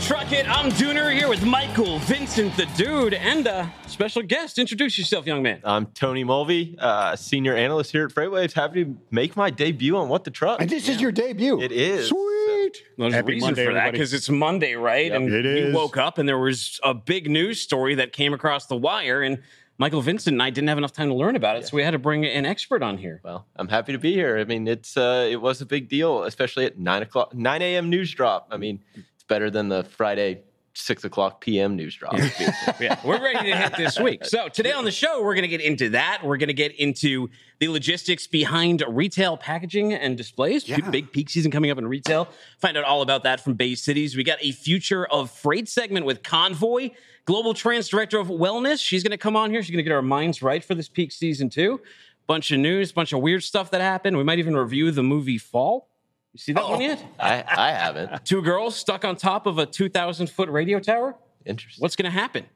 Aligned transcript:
truck 0.00 0.32
it? 0.32 0.48
I'm 0.48 0.70
Dooner 0.72 1.12
here 1.12 1.28
with 1.28 1.44
Michael, 1.44 1.98
Vincent 2.00 2.56
the 2.56 2.66
Dude, 2.76 3.14
and 3.14 3.46
a 3.46 3.72
special 3.86 4.22
guest. 4.22 4.58
Introduce 4.58 4.98
yourself, 4.98 5.26
young 5.26 5.42
man. 5.42 5.60
I'm 5.64 5.86
Tony 5.86 6.24
Mulvey, 6.24 6.76
uh, 6.78 7.16
senior 7.16 7.54
analyst 7.54 7.92
here 7.92 8.06
at 8.06 8.10
Freightwaves. 8.12 8.52
Happy 8.54 8.84
to 8.84 8.96
make 9.10 9.36
my 9.36 9.50
debut 9.50 9.96
on 9.96 10.08
What 10.08 10.24
the 10.24 10.30
Truck. 10.30 10.60
And 10.60 10.70
this 10.70 10.88
is 10.88 11.00
your 11.00 11.12
debut. 11.12 11.60
It 11.60 11.72
is. 11.72 12.08
Sweet. 12.08 12.82
There's 12.96 13.12
a 13.12 13.16
Happy 13.16 13.32
reason 13.32 13.48
Monday, 13.48 13.64
for 13.66 13.72
that 13.74 13.78
everybody. 13.78 13.92
because 13.98 14.14
it's 14.14 14.28
Monday, 14.30 14.74
right? 14.74 15.12
and 15.12 15.32
It 15.32 15.44
we 15.44 15.50
is. 15.68 15.74
woke 15.74 15.96
up 15.96 16.18
and 16.18 16.28
there 16.28 16.38
was 16.38 16.80
a 16.82 16.94
big 16.94 17.28
news 17.30 17.60
story 17.60 17.94
that 17.96 18.12
came 18.12 18.32
across 18.32 18.66
the 18.66 18.76
wire, 18.76 19.20
and 19.22 19.38
Michael 19.78 20.02
Vincent 20.02 20.34
and 20.34 20.42
I 20.42 20.50
didn't 20.50 20.68
have 20.68 20.78
enough 20.78 20.92
time 20.92 21.08
to 21.08 21.14
learn 21.14 21.36
about 21.36 21.56
it, 21.56 21.66
so 21.66 21.76
we 21.76 21.82
had 21.82 21.92
to 21.92 21.98
bring 21.98 22.24
an 22.26 22.44
expert 22.46 22.82
on 22.82 22.98
here. 22.98 23.20
Well, 23.24 23.46
I'm 23.56 23.68
happy 23.68 23.92
to 23.92 23.98
be 23.98 24.12
here. 24.12 24.38
I 24.38 24.44
mean, 24.44 24.66
it's 24.68 24.96
uh, 24.96 25.26
it 25.30 25.40
was 25.40 25.60
a 25.62 25.66
big 25.66 25.88
deal, 25.88 26.24
especially 26.24 26.64
at 26.66 26.78
nine 26.78 27.02
o'clock, 27.02 27.34
nine 27.34 27.62
a.m. 27.62 27.88
news 27.88 28.12
drop. 28.12 28.48
I 28.50 28.58
mean, 28.58 28.80
it's 28.94 29.09
better 29.30 29.48
than 29.48 29.68
the 29.68 29.84
Friday 29.84 30.42
six 30.74 31.04
o'clock 31.04 31.40
p.m. 31.40 31.76
news 31.76 31.94
drop. 31.94 32.16
yeah, 32.80 32.98
we're 33.04 33.22
ready 33.22 33.50
to 33.50 33.56
hit 33.56 33.76
this 33.76 33.98
week. 33.98 34.24
So 34.24 34.48
today 34.48 34.72
on 34.72 34.84
the 34.84 34.90
show, 34.90 35.22
we're 35.22 35.34
going 35.34 35.42
to 35.42 35.48
get 35.48 35.60
into 35.60 35.90
that. 35.90 36.20
We're 36.24 36.36
going 36.36 36.48
to 36.48 36.54
get 36.54 36.74
into 36.78 37.28
the 37.60 37.68
logistics 37.68 38.26
behind 38.26 38.82
retail 38.88 39.36
packaging 39.36 39.92
and 39.92 40.16
displays. 40.16 40.68
Yeah. 40.68 40.88
Big 40.90 41.12
peak 41.12 41.30
season 41.30 41.50
coming 41.50 41.70
up 41.70 41.78
in 41.78 41.86
retail. 41.86 42.28
Find 42.58 42.76
out 42.76 42.84
all 42.84 43.02
about 43.02 43.22
that 43.22 43.40
from 43.40 43.54
Bay 43.54 43.74
Cities. 43.74 44.16
We 44.16 44.24
got 44.24 44.38
a 44.40 44.52
future 44.52 45.06
of 45.06 45.30
freight 45.30 45.68
segment 45.68 46.06
with 46.06 46.22
Convoy, 46.22 46.90
GlobalTranz 47.26 47.88
director 47.88 48.18
of 48.18 48.28
wellness. 48.28 48.82
She's 48.82 49.02
going 49.02 49.12
to 49.12 49.18
come 49.18 49.36
on 49.36 49.50
here. 49.50 49.62
She's 49.62 49.70
going 49.70 49.84
to 49.84 49.88
get 49.88 49.94
our 49.94 50.02
minds 50.02 50.42
right 50.42 50.64
for 50.64 50.74
this 50.74 50.88
peak 50.88 51.12
season 51.12 51.50
too. 51.50 51.80
Bunch 52.26 52.50
of 52.52 52.58
news, 52.58 52.92
bunch 52.92 53.12
of 53.12 53.20
weird 53.20 53.42
stuff 53.42 53.70
that 53.72 53.80
happened. 53.80 54.16
We 54.16 54.24
might 54.24 54.38
even 54.38 54.56
review 54.56 54.90
the 54.92 55.02
movie 55.02 55.38
Fall. 55.38 55.89
You 56.32 56.38
see 56.38 56.52
that 56.52 56.62
oh. 56.62 56.70
one 56.70 56.80
yet? 56.80 57.04
I, 57.18 57.44
I 57.46 57.72
haven't. 57.72 58.24
Two 58.24 58.42
girls 58.42 58.76
stuck 58.76 59.04
on 59.04 59.16
top 59.16 59.46
of 59.46 59.58
a 59.58 59.66
2,000 59.66 60.30
foot 60.30 60.48
radio 60.48 60.78
tower. 60.78 61.16
Interesting. 61.44 61.82
What's 61.82 61.96
going 61.96 62.10
to 62.10 62.16
happen? 62.16 62.46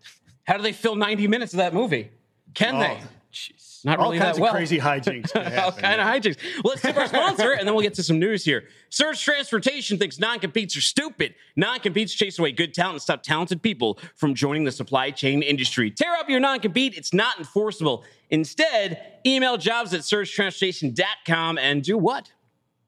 How 0.45 0.57
do 0.57 0.63
they 0.63 0.73
fill 0.73 0.95
90 0.95 1.27
minutes 1.27 1.53
of 1.55 1.59
that 1.59 1.75
movie? 1.75 2.11
Can 2.55 2.77
oh, 2.77 2.81
they? 2.81 3.01
Jeez. 3.33 3.85
Not 3.85 3.99
All 3.99 4.07
really 4.07 4.19
kinds 4.19 4.37
that 4.37 4.41
of 4.41 4.43
well. 4.43 4.53
crazy 4.53 4.79
hijinks. 4.79 5.31
can 5.33 5.45
All 5.45 5.51
happen, 5.51 5.83
kind 5.83 6.01
of 6.01 6.07
hijinks. 6.07 6.37
Well, 6.63 6.71
let's 6.71 6.83
tip 6.83 6.97
our 6.97 7.07
sponsor, 7.07 7.53
and 7.53 7.67
then 7.67 7.75
we'll 7.75 7.83
get 7.83 7.95
to 7.95 8.03
some 8.03 8.19
news 8.19 8.45
here. 8.45 8.65
Surge 8.89 9.23
Transportation 9.23 9.99
thinks 9.99 10.19
non-competes 10.19 10.77
are 10.77 10.81
stupid. 10.81 11.35
Non-competes 11.57 12.15
chase 12.15 12.39
away 12.39 12.53
good 12.53 12.73
talent 12.73 12.95
and 12.95 13.03
stop 13.03 13.23
talented 13.23 13.61
people 13.63 13.99
from 14.15 14.35
joining 14.35 14.65
the 14.65 14.73
supply 14.73 15.11
chain 15.11 15.43
industry. 15.43 15.91
Tear 15.91 16.15
up 16.15 16.31
your 16.31 16.41
non-compete. 16.41 16.97
It's 16.97 17.13
not 17.13 17.39
enforceable. 17.39 18.05
Instead, 18.31 19.19
email 19.27 19.59
jobs 19.59 19.93
at 19.93 20.01
surgetransportation.com 20.01 21.59
and 21.59 21.83
do 21.83 21.99
what? 21.99 22.31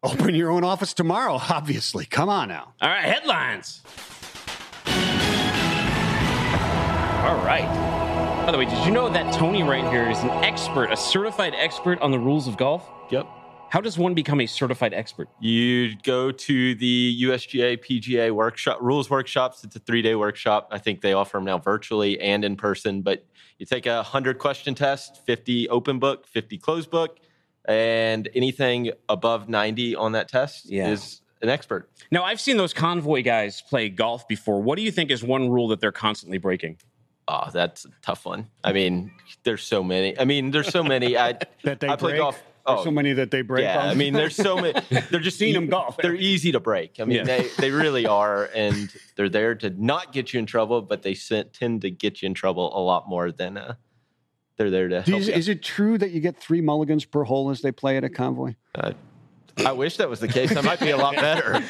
Open 0.03 0.35
your 0.35 0.51
own 0.51 0.65
office 0.65 0.95
tomorrow, 0.95 1.39
obviously. 1.51 2.05
Come 2.05 2.29
on 2.29 2.49
now. 2.49 2.75
All 2.81 2.89
right, 2.89 3.05
headlines. 3.05 3.83
All 7.27 7.45
right. 7.45 7.67
By 8.47 8.53
the 8.53 8.59
way, 8.59 8.67
did 8.67 8.85
you 8.87 8.93
know 8.93 9.09
that 9.09 9.35
Tony 9.35 9.65
right 9.65 9.85
here 9.91 10.09
is 10.09 10.19
an 10.21 10.31
expert, 10.45 10.93
a 10.93 10.97
certified 10.97 11.55
expert 11.57 12.01
on 12.01 12.13
the 12.13 12.19
rules 12.19 12.47
of 12.47 12.57
golf? 12.57 12.89
Yep. 13.11 13.27
How 13.69 13.81
does 13.81 13.99
one 13.99 14.15
become 14.15 14.41
a 14.41 14.47
certified 14.47 14.95
expert? 14.95 15.29
You 15.41 15.97
go 15.97 16.31
to 16.31 16.75
the 16.77 17.23
USGA 17.25 17.79
PGA 17.79 18.31
workshop 18.31 18.79
rules 18.81 19.11
workshops. 19.11 19.65
It's 19.65 19.75
a 19.75 19.81
three 19.81 20.03
day 20.03 20.15
workshop. 20.15 20.69
I 20.71 20.79
think 20.79 21.01
they 21.01 21.13
offer 21.15 21.37
them 21.37 21.45
now 21.45 21.59
virtually 21.59 22.21
and 22.21 22.45
in 22.45 22.55
person. 22.55 23.03
But 23.03 23.27
you 23.59 23.67
take 23.67 23.87
a 23.87 24.05
hundred 24.05 24.39
question 24.39 24.77
test, 24.77 25.27
fifty 25.27 25.69
open 25.69 25.99
book, 25.99 26.27
fifty 26.29 26.59
closed 26.59 26.91
book, 26.91 27.19
and 27.67 28.29
anything 28.35 28.93
above 29.09 29.49
ninety 29.49 29.95
on 29.95 30.13
that 30.13 30.29
test 30.29 30.71
Yeah. 30.71 30.89
is 30.91 31.21
an 31.43 31.49
expert. 31.49 31.91
Now, 32.11 32.25
I've 32.25 32.41
seen 32.41 32.57
those 32.57 32.73
convoy 32.73 33.23
guys 33.23 33.63
play 33.69 33.89
golf 33.89 34.27
before. 34.29 34.63
What 34.63 34.77
do 34.77 34.83
you 34.83 34.91
think 34.91 35.11
is 35.11 35.23
one 35.23 35.51
rule 35.51 35.69
that 35.69 35.81
they're 35.81 35.93
constantly 35.93 36.39
breaking? 36.39 36.79
Oh, 37.29 37.51
that's 37.53 37.85
a 37.85 37.89
tough 38.03 38.25
one. 38.25 38.49
I 38.63 38.73
mean, 38.73 39.11
there's 39.43 39.63
so 39.65 39.83
many. 39.83 40.19
I 40.19 40.25
mean, 40.25 40.51
there's 40.53 40.69
so 40.69 40.83
many. 40.85 41.19
I 41.19 41.33
That 41.65 41.81
they 41.81 41.89
I 41.89 41.97
play 41.97 42.13
break. 42.13 42.21
golf. 42.21 42.37
There's 42.67 42.81
Oh, 42.81 42.85
so 42.85 42.91
many 42.91 43.13
that 43.13 43.31
they 43.31 43.43
break. 43.43 43.63
Yeah, 43.65 43.79
on. 43.81 43.89
I 43.91 43.95
mean, 43.95 44.13
there's 44.13 44.35
so 44.35 44.57
many. 44.57 44.73
They're 45.11 45.21
just 45.21 45.39
Seen 45.39 45.55
'em 45.55 45.69
golf. 45.69 45.99
They're 45.99 46.17
easy 46.17 46.51
to 46.51 46.59
break. 46.59 46.99
I 46.99 47.05
mean, 47.05 47.19
Yeah. 47.19 47.23
they 47.25 47.49
they 47.59 47.71
really 47.71 48.07
are, 48.23 48.51
and 48.55 48.93
they're 49.15 49.29
there 49.29 49.55
to 49.57 49.71
not 49.71 50.13
get 50.13 50.33
you 50.33 50.41
in 50.41 50.47
trouble, 50.47 50.83
but 50.83 51.03
they 51.03 51.15
sen- 51.15 51.51
tend 51.53 51.83
to 51.83 51.91
get 51.91 52.23
you 52.23 52.27
in 52.27 52.35
trouble 52.35 52.77
a 52.77 52.83
lot 52.83 53.09
more 53.09 53.31
than 53.31 53.57
uh, 53.57 53.75
they're 54.57 54.71
there 54.71 54.89
to 54.89 55.03
help 55.03 55.21
is, 55.21 55.29
you. 55.29 55.35
is 55.35 55.49
it 55.49 55.63
true 55.63 55.99
that 55.99 56.11
you 56.11 56.21
get 56.21 56.37
three 56.37 56.61
mulligans 56.61 57.05
per 57.05 57.25
hole 57.25 57.51
as 57.51 57.61
they 57.61 57.73
play 57.73 57.97
at 57.97 58.05
a 58.05 58.09
convoy? 58.09 58.55
Uh, 58.75 58.93
I 59.65 59.73
wish 59.73 59.97
that 59.97 60.11
was 60.11 60.21
the 60.21 60.29
case. 60.29 60.55
I 60.55 60.61
might 60.61 60.81
be 60.81 60.91
a 60.91 60.97
lot 60.97 61.17
better. 61.17 61.63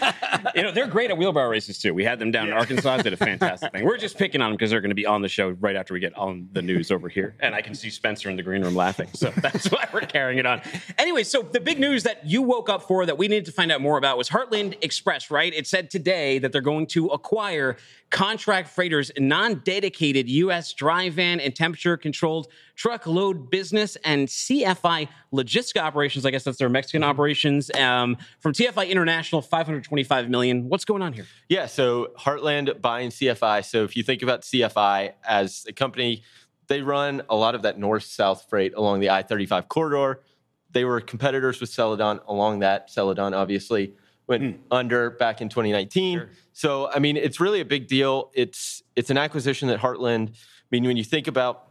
You 0.56 0.62
know, 0.62 0.72
they're 0.72 0.88
great 0.88 1.10
at 1.10 1.18
wheelbarrow 1.18 1.48
races 1.48 1.78
too. 1.78 1.94
We 1.94 2.04
had 2.04 2.18
them 2.18 2.30
down 2.32 2.48
in 2.48 2.52
Arkansas, 2.52 2.98
did 2.98 3.12
a 3.12 3.16
fantastic 3.16 3.72
thing. 3.72 3.84
We're 3.84 3.96
just 3.96 4.18
picking 4.18 4.40
on 4.40 4.50
them 4.50 4.56
because 4.56 4.70
they're 4.70 4.80
going 4.80 4.90
to 4.90 4.96
be 4.96 5.06
on 5.06 5.22
the 5.22 5.28
show 5.28 5.50
right 5.50 5.76
after 5.76 5.94
we 5.94 6.00
get 6.00 6.16
on 6.16 6.48
the 6.52 6.62
news 6.62 6.90
over 6.90 7.08
here. 7.08 7.36
And 7.38 7.54
I 7.54 7.62
can 7.62 7.74
see 7.74 7.90
Spencer 7.90 8.28
in 8.28 8.36
the 8.36 8.42
green 8.42 8.62
room 8.62 8.74
laughing. 8.74 9.08
So 9.14 9.30
that's 9.36 9.70
why 9.70 9.86
we're 9.92 10.00
carrying 10.00 10.38
it 10.38 10.46
on. 10.46 10.62
Anyway, 10.98 11.22
so 11.22 11.42
the 11.42 11.60
big 11.60 11.78
news 11.78 12.02
that 12.02 12.26
you 12.26 12.42
woke 12.42 12.68
up 12.68 12.82
for 12.82 13.06
that 13.06 13.18
we 13.18 13.28
needed 13.28 13.46
to 13.46 13.52
find 13.52 13.70
out 13.70 13.80
more 13.80 13.98
about 13.98 14.18
was 14.18 14.28
Heartland 14.28 14.76
Express, 14.82 15.30
right? 15.30 15.54
It 15.54 15.66
said 15.66 15.90
today 15.90 16.38
that 16.40 16.50
they're 16.50 16.60
going 16.60 16.88
to 16.88 17.06
acquire 17.08 17.76
contract 18.10 18.68
freighters, 18.68 19.10
non 19.18 19.60
dedicated 19.64 20.28
U.S. 20.28 20.72
dry 20.72 21.10
van 21.10 21.40
and 21.40 21.54
temperature 21.54 21.96
controlled 21.96 22.48
truckload 22.74 23.50
business 23.50 23.96
and 24.04 24.28
CFI 24.28 25.08
logistic 25.32 25.80
operations. 25.80 26.24
I 26.24 26.30
guess 26.30 26.44
that's 26.44 26.58
their 26.58 26.68
Mexican 26.68 27.02
operations 27.02 27.70
um, 27.74 28.16
from 28.40 28.52
TFI 28.52 28.88
International, 28.88 29.42
525 29.42 30.30
million. 30.30 30.68
What's 30.68 30.84
going 30.84 31.02
on 31.02 31.12
here? 31.12 31.26
Yeah, 31.48 31.66
so 31.66 32.08
Heartland 32.18 32.80
buying 32.80 33.10
CFI. 33.10 33.64
So 33.64 33.84
if 33.84 33.96
you 33.96 34.02
think 34.02 34.22
about 34.22 34.42
CFI 34.42 35.12
as 35.26 35.64
a 35.68 35.72
company, 35.72 36.22
they 36.68 36.82
run 36.82 37.22
a 37.28 37.36
lot 37.36 37.54
of 37.54 37.62
that 37.62 37.78
north 37.78 38.04
south 38.04 38.46
freight 38.48 38.74
along 38.74 39.00
the 39.00 39.10
I 39.10 39.22
35 39.22 39.68
corridor. 39.68 40.22
They 40.70 40.84
were 40.84 41.00
competitors 41.00 41.60
with 41.60 41.70
Celadon 41.70 42.20
along 42.26 42.60
that. 42.60 42.90
Celadon 42.90 43.34
obviously 43.34 43.94
went 44.26 44.60
under 44.70 45.10
back 45.10 45.40
in 45.40 45.48
2019. 45.48 46.28
So 46.52 46.90
I 46.92 46.98
mean, 46.98 47.16
it's 47.16 47.40
really 47.40 47.60
a 47.60 47.64
big 47.64 47.86
deal. 47.86 48.30
It's 48.34 48.82
it's 48.94 49.10
an 49.10 49.18
acquisition 49.18 49.68
that 49.68 49.80
Heartland. 49.80 50.30
I 50.30 50.68
mean, 50.70 50.84
when 50.84 50.96
you 50.96 51.04
think 51.04 51.28
about 51.28 51.64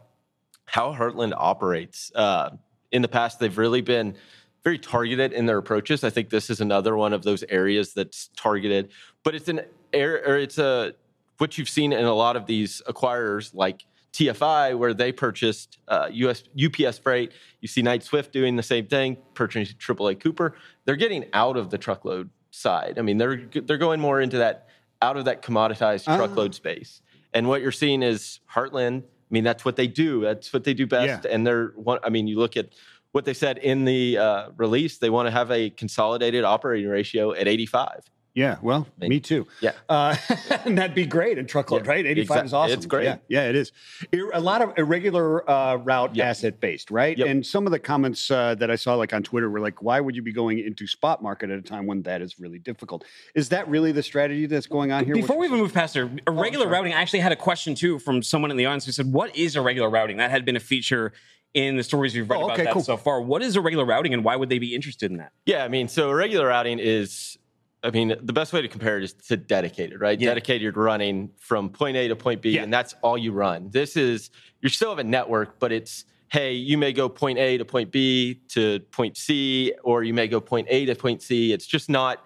how 0.66 0.92
Heartland 0.94 1.34
operates, 1.36 2.10
uh, 2.14 2.50
in 2.92 3.02
the 3.02 3.08
past 3.08 3.38
they've 3.38 3.58
really 3.58 3.82
been 3.82 4.16
very 4.64 4.78
targeted 4.78 5.32
in 5.32 5.46
their 5.46 5.58
approaches. 5.58 6.02
I 6.02 6.10
think 6.10 6.30
this 6.30 6.50
is 6.50 6.60
another 6.60 6.96
one 6.96 7.12
of 7.12 7.22
those 7.22 7.44
areas 7.48 7.94
that's 7.94 8.30
targeted, 8.36 8.90
but 9.22 9.34
it's 9.34 9.48
an 9.48 9.60
air 9.92 10.22
or 10.26 10.38
it's 10.38 10.58
a 10.58 10.94
what 11.38 11.58
you've 11.58 11.68
seen 11.68 11.92
in 11.92 12.04
a 12.04 12.14
lot 12.14 12.36
of 12.36 12.46
these 12.46 12.82
acquirers 12.88 13.54
like 13.54 13.84
TFI, 14.12 14.78
where 14.78 14.94
they 14.94 15.12
purchased 15.12 15.78
uh, 15.88 16.08
US 16.10 16.42
UPS 16.58 16.98
freight. 16.98 17.32
You 17.60 17.68
see 17.68 17.82
Knight 17.82 18.02
Swift 18.02 18.32
doing 18.32 18.56
the 18.56 18.62
same 18.62 18.86
thing, 18.86 19.18
purchasing 19.34 19.76
AAA 19.76 20.18
Cooper. 20.20 20.54
They're 20.84 20.96
getting 20.96 21.26
out 21.34 21.56
of 21.56 21.70
the 21.70 21.76
truckload 21.76 22.30
side. 22.56 22.94
I 22.98 23.02
mean, 23.02 23.18
they're 23.18 23.42
they're 23.52 23.78
going 23.78 24.00
more 24.00 24.20
into 24.20 24.38
that 24.38 24.68
out 25.02 25.16
of 25.16 25.26
that 25.26 25.42
commoditized 25.42 26.04
Ah. 26.06 26.16
truckload 26.16 26.54
space. 26.54 27.02
And 27.34 27.48
what 27.48 27.60
you're 27.60 27.72
seeing 27.72 28.02
is 28.02 28.40
Heartland. 28.52 29.02
I 29.02 29.30
mean, 29.30 29.44
that's 29.44 29.64
what 29.64 29.76
they 29.76 29.86
do. 29.86 30.20
That's 30.22 30.52
what 30.52 30.64
they 30.64 30.72
do 30.74 30.86
best. 30.86 31.24
Yeah. 31.24 31.30
And 31.30 31.46
they're 31.46 31.68
one. 31.76 31.98
I 32.02 32.08
mean, 32.08 32.26
you 32.26 32.38
look 32.38 32.56
at 32.56 32.70
what 33.12 33.24
they 33.24 33.34
said 33.34 33.58
in 33.58 33.84
the 33.84 34.18
uh, 34.18 34.48
release. 34.56 34.98
They 34.98 35.10
want 35.10 35.26
to 35.26 35.30
have 35.30 35.50
a 35.50 35.70
consolidated 35.70 36.44
operating 36.44 36.88
ratio 36.88 37.32
at 37.32 37.46
85. 37.48 38.04
Yeah, 38.36 38.58
well, 38.60 38.86
Maybe. 38.98 39.14
me 39.16 39.20
too. 39.20 39.46
Yeah. 39.62 39.72
Uh, 39.88 40.14
and 40.66 40.76
that'd 40.76 40.94
be 40.94 41.06
great 41.06 41.38
in 41.38 41.46
truckload, 41.46 41.86
Yeah, 41.86 41.90
right? 41.92 42.04
85 42.06 42.44
is 42.44 42.52
awesome. 42.52 42.76
it's 42.76 42.84
great. 42.84 43.04
Yeah, 43.04 43.16
yeah, 43.28 43.48
it 43.48 43.56
is. 43.56 43.72
Ir- 44.12 44.30
A 44.34 44.40
lot 44.40 44.60
of 44.60 44.74
irregular 44.76 45.48
uh, 45.50 45.76
route 45.76 46.14
Yep. 46.14 46.26
asset 46.26 46.60
based, 46.60 46.90
right? 46.90 47.16
Yep. 47.16 47.26
And 47.28 47.46
some 47.46 47.64
of 47.66 47.72
the 47.72 47.78
comments 47.78 48.30
uh, 48.30 48.54
that 48.56 48.70
I 48.70 48.76
saw 48.76 48.94
like 48.94 49.14
on 49.14 49.22
Twitter 49.22 49.48
were 49.48 49.58
like, 49.60 49.80
why 49.82 50.00
would 50.00 50.14
you 50.14 50.20
be 50.20 50.34
going 50.34 50.58
into 50.58 50.86
spot 50.86 51.22
market 51.22 51.48
at 51.48 51.58
a 51.58 51.62
time 51.62 51.86
when 51.86 52.02
that 52.02 52.20
is 52.20 52.38
really 52.38 52.58
difficult? 52.58 53.04
Is 53.34 53.48
that 53.48 53.66
really 53.68 53.90
the 53.90 54.02
strategy 54.02 54.44
that's 54.44 54.66
going 54.66 54.92
on 54.92 55.06
here? 55.06 55.14
Before 55.14 55.38
we 55.38 55.46
even 55.46 55.58
move 55.58 55.72
past 55.72 55.94
there, 55.94 56.10
irregular 56.28 56.68
routing, 56.68 56.92
I 56.92 57.00
actually 57.00 57.20
had 57.20 57.32
a 57.32 57.36
question 57.36 57.74
too 57.74 57.98
from 57.98 58.22
someone 58.22 58.50
in 58.50 58.58
the 58.58 58.66
audience 58.66 58.84
who 58.84 58.92
said, 58.92 59.10
What 59.10 59.34
is 59.34 59.56
irregular 59.56 59.88
routing? 59.88 60.18
That 60.18 60.30
had 60.30 60.44
been 60.44 60.56
a 60.56 60.60
feature 60.60 61.14
in 61.54 61.78
the 61.78 61.82
stories 61.82 62.14
we've 62.14 62.28
read 62.28 62.36
Oh, 62.38 62.44
about 62.44 62.54
okay, 62.56 62.64
that 62.64 62.74
cool. 62.74 62.82
so 62.82 62.98
far. 62.98 63.22
What 63.22 63.40
is 63.40 63.56
irregular 63.56 63.86
routing 63.86 64.12
and 64.12 64.22
why 64.22 64.36
would 64.36 64.50
they 64.50 64.58
be 64.58 64.74
interested 64.74 65.10
in 65.10 65.16
that? 65.16 65.32
Yeah, 65.46 65.64
I 65.64 65.68
mean, 65.68 65.88
so 65.88 66.10
irregular 66.10 66.48
routing 66.48 66.78
is, 66.78 67.38
I 67.86 67.90
mean, 67.90 68.16
the 68.20 68.32
best 68.32 68.52
way 68.52 68.60
to 68.62 68.68
compare 68.68 68.98
it 68.98 69.04
is 69.04 69.12
to 69.28 69.36
dedicated, 69.36 70.00
right? 70.00 70.20
Yeah. 70.20 70.30
Dedicated 70.30 70.76
running 70.76 71.30
from 71.38 71.70
point 71.70 71.96
A 71.96 72.08
to 72.08 72.16
point 72.16 72.42
B, 72.42 72.50
Yeah. 72.50 72.64
and 72.64 72.72
that's 72.72 72.94
all 73.00 73.16
you 73.16 73.30
run. 73.32 73.70
This 73.70 73.96
is, 73.96 74.30
you 74.60 74.68
still 74.68 74.88
have 74.90 74.98
a 74.98 75.04
network, 75.04 75.60
but 75.60 75.70
it's, 75.70 76.04
hey, 76.28 76.52
you 76.52 76.76
may 76.78 76.92
go 76.92 77.08
point 77.08 77.38
A 77.38 77.56
to 77.58 77.64
point 77.64 77.92
B 77.92 78.40
to 78.48 78.80
point 78.90 79.16
C, 79.16 79.72
or 79.84 80.02
you 80.02 80.12
may 80.12 80.26
go 80.26 80.40
point 80.40 80.66
A 80.68 80.84
to 80.86 80.96
point 80.96 81.22
C. 81.22 81.52
It's 81.52 81.66
just 81.66 81.88
not 81.88 82.22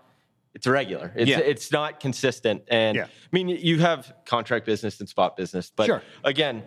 it's 0.53 0.67
irregular. 0.67 1.13
It's 1.15 1.31
Yeah. 1.31 1.39
it's 1.39 1.71
not 1.71 2.01
consistent. 2.01 2.63
And. 2.67 2.99
I 2.99 3.07
mean, 3.31 3.49
you 3.51 3.79
have 3.79 4.13
contract 4.25 4.67
business 4.67 4.99
and 4.99 5.09
spot 5.09 5.37
business, 5.37 5.71
but 5.71 5.87
Sure. 5.87 6.03
again, 6.25 6.65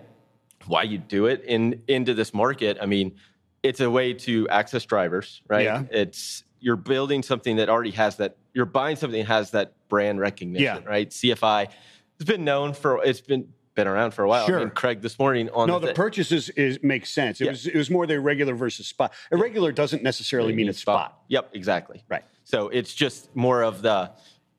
why 0.67 0.83
you 0.83 0.97
do 0.99 1.25
it 1.25 1.43
in 1.43 1.81
into 1.89 2.13
this 2.13 2.33
market? 2.33 2.77
I 2.81 2.85
mean, 2.85 3.17
it's 3.63 3.79
a 3.79 3.89
way 3.89 4.13
to 4.13 4.47
access 4.49 4.85
drivers, 4.85 5.41
right? 5.47 5.63
Yeah. 5.65 5.83
It's 5.89 6.43
you're 6.59 6.75
building 6.75 7.23
something 7.23 7.55
that 7.57 7.69
already 7.69 7.91
has 7.91 8.17
that. 8.17 8.37
You're 8.53 8.65
buying 8.65 8.95
something 8.95 9.19
that 9.21 9.27
has 9.27 9.51
that 9.51 9.73
brand 9.89 10.19
recognition, 10.19 10.83
Yeah. 10.83 10.89
right? 10.89 11.09
CFI 11.09 11.69
it's 12.19 12.29
been 12.29 12.43
known 12.45 12.73
for. 12.73 13.03
It's 13.03 13.21
been 13.21 13.47
been 13.75 13.87
around 13.87 14.11
for 14.11 14.23
a 14.23 14.27
while. 14.29 14.43
I 14.43 14.47
Sure. 14.47 14.59
mean, 14.59 14.69
Craig 14.69 15.01
this 15.01 15.17
morning 15.17 15.49
on 15.49 15.67
No, 15.67 15.79
the, 15.79 15.87
the 15.87 15.93
thi- 15.93 15.95
purchase 15.95 16.31
is, 16.31 16.49
is 16.49 16.77
makes 16.83 17.09
sense. 17.11 17.41
It 17.41 17.45
Yeah. 17.45 17.51
was 17.51 17.65
it 17.65 17.75
was 17.75 17.89
more 17.89 18.05
the 18.05 18.13
irregular 18.13 18.53
versus 18.53 18.85
spot. 18.85 19.13
Irregular 19.31 19.71
doesn't 19.71 20.03
necessarily 20.03 20.53
mean 20.53 20.69
it's 20.69 20.79
spot. 20.79 21.17
Yep, 21.29 21.49
exactly. 21.53 22.03
Right. 22.07 22.23
So 22.43 22.69
it's 22.69 22.93
just 22.93 23.35
more 23.35 23.63
of 23.63 23.81
the. 23.81 24.11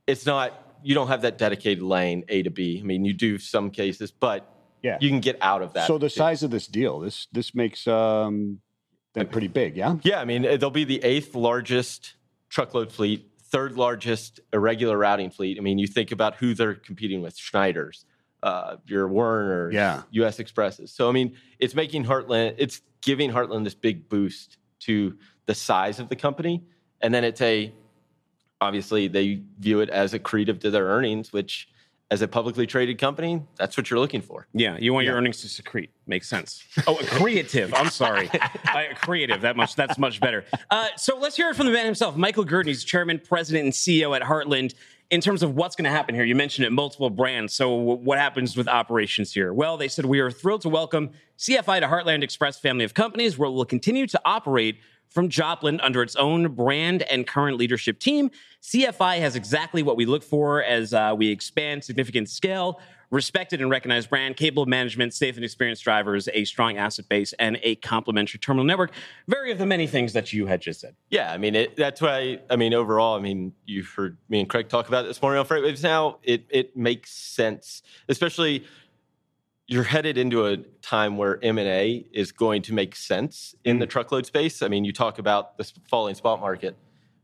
It's 0.09 0.27
not. 0.27 0.61
You 0.83 0.95
don't 0.95 1.09
have 1.09 1.23
that 1.23 1.39
dedicated 1.39 1.83
lane 1.83 2.25
A 2.29 2.43
to 2.43 2.51
B. 2.51 2.81
I 2.81 2.83
mean, 2.85 3.05
you 3.05 3.15
do 3.15 3.39
some 3.39 3.71
cases, 3.71 4.11
but 4.11 4.53
Yeah. 4.83 4.99
you 5.01 5.09
can 5.09 5.21
get 5.21 5.39
out 5.41 5.63
of 5.63 5.73
that. 5.75 5.87
So 5.87 5.97
the 5.97 6.11
size 6.11 6.43
of 6.43 6.51
this 6.51 6.67
deal, 6.67 6.99
this 7.01 7.29
this 7.33 7.55
makes 7.55 7.87
um 7.87 8.59
them 9.15 9.29
pretty 9.29 9.49
big, 9.49 9.77
yeah. 9.77 9.97
Yeah, 10.03 10.21
I 10.21 10.25
mean, 10.25 10.43
they'll 10.43 10.71
be 10.71 10.85
the 10.85 11.03
eighth 11.03 11.35
largest 11.35 12.15
truckload 12.49 12.93
fleet, 12.93 13.31
third 13.51 13.77
largest 13.77 14.41
irregular 14.53 14.99
routing 14.99 15.31
fleet. 15.31 15.57
I 15.59 15.61
mean, 15.61 15.79
you 15.79 15.87
think 15.87 16.13
about 16.13 16.37
who 16.37 16.55
they're 16.55 16.75
competing 16.75 17.23
with: 17.23 17.37
Schneider's, 17.37 18.05
uh, 18.43 18.77
your 18.87 19.09
Werner, 19.09 19.71
Yeah. 19.73 20.03
U.S. 20.11 20.39
Expresses. 20.39 20.93
So 20.93 21.09
I 21.09 21.13
mean, 21.13 21.37
it's 21.59 21.75
making 21.75 22.05
Heartland, 22.05 22.57
it's 22.59 22.83
giving 23.03 23.31
Heartland 23.31 23.65
this 23.65 23.75
big 23.75 24.09
boost 24.09 24.59
to 24.81 25.17
the 25.47 25.55
size 25.55 26.01
of 26.01 26.09
the 26.09 26.17
company, 26.17 26.65
and 27.01 27.13
then 27.15 27.25
it's 27.25 27.41
a 27.41 27.73
obviously 28.61 29.09
they 29.09 29.43
view 29.59 29.81
it 29.81 29.91
as 29.91 30.13
accretive 30.15 30.61
to 30.61 30.71
their 30.71 30.87
earnings, 30.87 31.33
which 31.33 31.69
as 32.11 32.23
a 32.23 32.29
publicly 32.29 32.67
traded 32.67 32.99
company, 32.99 33.43
that's 33.57 33.77
what 33.77 33.91
you're 33.91 33.99
looking 33.99 34.21
for. 34.21 34.47
Yeah, 34.53 34.77
you 34.79 34.93
want 34.93 35.07
your 35.07 35.17
earnings 35.17 35.41
to 35.41 35.49
secrete. 35.49 35.91
Makes 36.07 36.29
sense. 36.29 36.63
Oh, 36.87 36.97
creative. 36.97 37.73
I'm 37.73 37.89
sorry. 37.89 38.29
I, 38.33 38.91
creative. 39.01 39.41
That 39.41 39.57
much. 39.57 39.75
That's 39.75 39.97
much 39.97 40.21
better. 40.21 40.45
Uh, 40.71 40.89
so 40.97 41.17
let's 41.17 41.35
hear 41.35 41.49
it 41.49 41.57
from 41.57 41.67
the 41.67 41.73
man 41.73 41.87
himself, 41.87 42.15
Michael 42.15 42.45
Gerdin. 42.45 42.67
He's 42.67 42.85
chairman, 42.85 43.21
president, 43.21 43.65
and 43.65 43.73
CEO 43.73 44.15
at 44.15 44.23
Heartland. 44.23 44.75
In 45.11 45.21
terms 45.21 45.43
of 45.43 45.55
what's 45.55 45.77
going 45.77 45.85
to 45.85 45.91
happen 45.91 46.15
here, 46.15 46.25
you 46.25 46.35
mentioned 46.35 46.67
it, 46.67 46.71
multiple 46.71 47.09
brands. 47.09 47.55
So 47.55 47.75
what 47.75 48.19
happens 48.19 48.57
with 48.57 48.69
operations 48.69 49.33
here? 49.33 49.55
Well, 49.55 49.77
they 49.77 49.89
said 49.89 50.05
we 50.05 50.21
are 50.21 50.31
thrilled 50.31 50.63
to 50.63 50.69
welcome 50.69 51.11
CFI 51.39 51.81
to 51.81 51.87
Heartland 51.87 52.23
Express 52.23 52.59
family 52.59 52.85
of 52.85 52.93
companies, 52.93 53.39
where 53.39 53.51
we'll 53.51 53.65
continue 53.65 54.07
to 54.09 54.21
operate 54.25 54.79
from 55.15 55.29
Joplin 55.29 55.81
under 55.81 56.03
its 56.03 56.17
own 56.17 56.49
brand 56.49 57.03
and 57.03 57.25
current 57.27 57.57
leadership 57.57 58.01
team. 58.01 58.33
CFI 58.61 59.21
has 59.21 59.37
exactly 59.37 59.83
what 59.83 59.97
we 59.97 60.07
look 60.07 60.25
for 60.25 60.63
as 60.63 60.93
uh, 60.93 61.15
we 61.17 61.31
expand 61.31 61.85
significant 61.85 62.29
scale, 62.29 62.81
respected 63.11 63.61
and 63.61 63.71
recognized 63.71 64.11
brand, 64.11 64.37
capable 64.37 64.67
management, 64.67 65.15
safe 65.15 65.37
and 65.37 65.45
experienced 65.45 65.85
drivers, 65.85 66.29
a 66.33 66.45
strong 66.45 66.77
asset 66.79 67.09
base, 67.09 67.33
and 67.35 67.61
a 67.63 67.77
complementary 67.77 68.41
terminal 68.41 68.65
network. 68.65 68.91
Very 69.29 69.53
of 69.53 69.59
the 69.59 69.67
many 69.67 69.87
things 69.87 70.15
that 70.15 70.33
you 70.33 70.47
had 70.47 70.61
just 70.61 70.81
said. 70.81 70.97
Yeah, 71.11 71.33
I 71.33 71.39
mean, 71.39 71.55
it, 71.55 71.77
that's 71.77 72.01
why. 72.01 72.41
I 72.51 72.57
mean, 72.57 72.75
overall, 72.75 73.17
I 73.17 73.21
mean, 73.21 73.53
you've 73.67 73.89
heard 73.91 74.17
me 74.29 74.41
and 74.41 74.51
Craig 74.51 74.69
talk 74.69 74.89
about 74.89 75.07
this 75.07 75.23
morning 75.23 75.39
on 75.39 75.47
Freightwaves. 75.47 75.83
Now, 75.83 76.19
it 76.25 76.45
it 76.51 76.77
makes 76.77 77.13
sense, 77.13 77.83
especially 78.09 78.65
you're 79.67 79.83
headed 79.85 80.19
into 80.19 80.47
a 80.47 80.59
time 80.83 81.17
where 81.17 81.43
M 81.43 81.59
and 81.59 81.69
A 81.69 82.07
is 82.13 82.33
going 82.33 82.63
to 82.63 82.75
make 82.75 82.95
sense 82.95 83.55
in 83.65 83.79
the 83.79 83.87
truckload 83.87 84.27
space. 84.27 84.63
I 84.63 84.69
mean, 84.69 84.85
you 84.85 84.93
talk 84.93 85.19
about 85.19 85.57
the 85.59 85.71
falling 85.89 86.15
spot 86.15 86.41
market. 86.41 86.77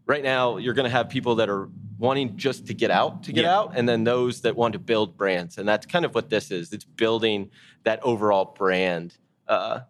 Right 0.06 0.24
now, 0.24 0.56
you're 0.56 0.74
going 0.74 0.84
to 0.84 0.90
have 0.90 1.08
people 1.08 1.36
that 1.36 1.48
are 1.48 1.68
wanting 1.98 2.36
just 2.36 2.66
to 2.68 2.74
get 2.74 2.90
out 2.90 3.22
to 3.24 3.32
get 3.32 3.44
Yeah. 3.44 3.56
out, 3.58 3.72
and 3.76 3.88
then 3.88 4.04
those 4.04 4.40
that 4.40 4.56
want 4.56 4.72
to 4.72 4.78
build 4.78 5.16
brands, 5.16 5.58
and 5.58 5.68
that's 5.68 5.86
kind 5.86 6.04
of 6.04 6.14
what 6.14 6.30
this 6.30 6.50
is. 6.50 6.72
It's 6.72 6.84
building 6.84 7.50
that 7.84 8.00
overall 8.02 8.54
brand. 8.56 9.16
Uh, 9.46 9.80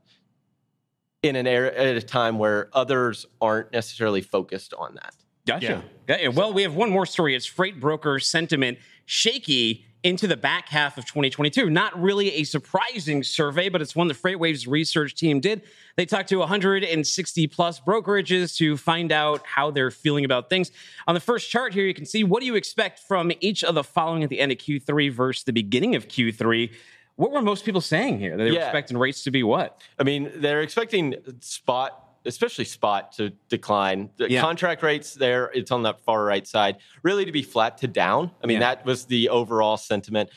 in 1.23 1.37
an 1.37 1.47
era 1.47 1.71
at 1.75 1.97
a 1.97 2.01
time 2.03 2.39
where 2.39 2.71
others 2.73 3.27
aren't 3.43 3.71
necessarily 3.73 4.23
focused 4.23 4.73
on 4.75 4.95
that. 4.95 5.15
Gotcha. 5.47 5.83
Yeah. 6.09 6.29
Well, 6.29 6.53
we 6.55 6.63
have 6.63 6.75
one 6.75 6.89
more 6.91 7.05
story. 7.05 7.35
It's 7.35 7.45
freight 7.45 7.79
broker 7.79 8.19
sentiment 8.19 8.79
shaky 9.05 9.85
into 10.03 10.27
the 10.27 10.37
back 10.37 10.69
half 10.69 10.97
of 10.97 11.05
2022. 11.05 11.69
Not 11.69 12.01
really 12.01 12.33
a 12.35 12.45
surprising 12.45 13.23
survey, 13.23 13.69
but 13.69 13.83
it's 13.83 13.95
one 13.95 14.09
the 14.09 14.15
FreightWaves 14.15 14.67
research 14.67 15.15
team 15.15 15.41
did. 15.41 15.63
They 15.97 16.07
talked 16.07 16.29
to 16.31 16.37
160 16.37 17.47
plus 17.49 17.81
brokerages 17.81 18.57
to 18.57 18.77
find 18.77 19.13
out 19.13 19.45
how 19.47 19.71
they're 19.71 19.91
feeling 19.91 20.25
about 20.25 20.49
things. 20.49 20.71
On 21.07 21.15
the 21.15 21.21
first 21.21 21.51
chart 21.51 21.75
here, 21.75 21.85
you 21.85 21.95
can 21.95 22.07
see 22.07 22.25
what 22.25 22.41
do 22.41 22.47
you 22.47 22.55
expect 22.55 22.99
from 23.01 23.31
each 23.41 23.63
of 23.63 23.75
the 23.75 23.85
following 23.85 24.23
at 24.25 24.31
the 24.31 24.41
end 24.41 24.53
of 24.53 24.59
Q3 24.59 25.13
versus 25.13 25.45
the 25.45 25.53
beginning 25.53 25.95
of 25.97 26.09
Q3. 26.09 26.71
What 27.17 27.33
were 27.33 27.43
most 27.43 27.67
people 27.67 27.83
saying 27.83 28.19
here? 28.19 28.37
They 28.39 28.45
were 28.45 28.53
Yeah. 28.53 28.65
expecting 28.67 28.97
rates 28.97 29.25
to 29.25 29.31
be 29.31 29.43
what? 29.43 29.83
I 29.99 30.05
mean, 30.05 30.31
they're 30.37 30.63
expecting 30.63 31.17
spot, 31.41 32.10
especially 32.25 32.65
spot, 32.65 33.13
to 33.13 33.31
decline. 33.49 34.11
The 34.17 34.31
Yeah. 34.31 34.41
contract 34.43 34.83
rates 34.83 35.15
there, 35.15 35.51
it's 35.55 35.71
on 35.71 35.83
that 35.85 36.01
far 36.05 36.25
right 36.25 36.47
side, 36.47 36.77
really 37.03 37.25
to 37.25 37.33
be 37.33 37.43
flat 37.43 37.79
to 37.79 37.87
down. 37.89 38.31
I 38.43 38.47
mean, 38.47 38.61
Yeah. 38.61 38.75
that 38.75 38.85
was 38.85 39.07
the 39.07 39.29
overall 39.29 39.77
sentiment. 39.77 40.31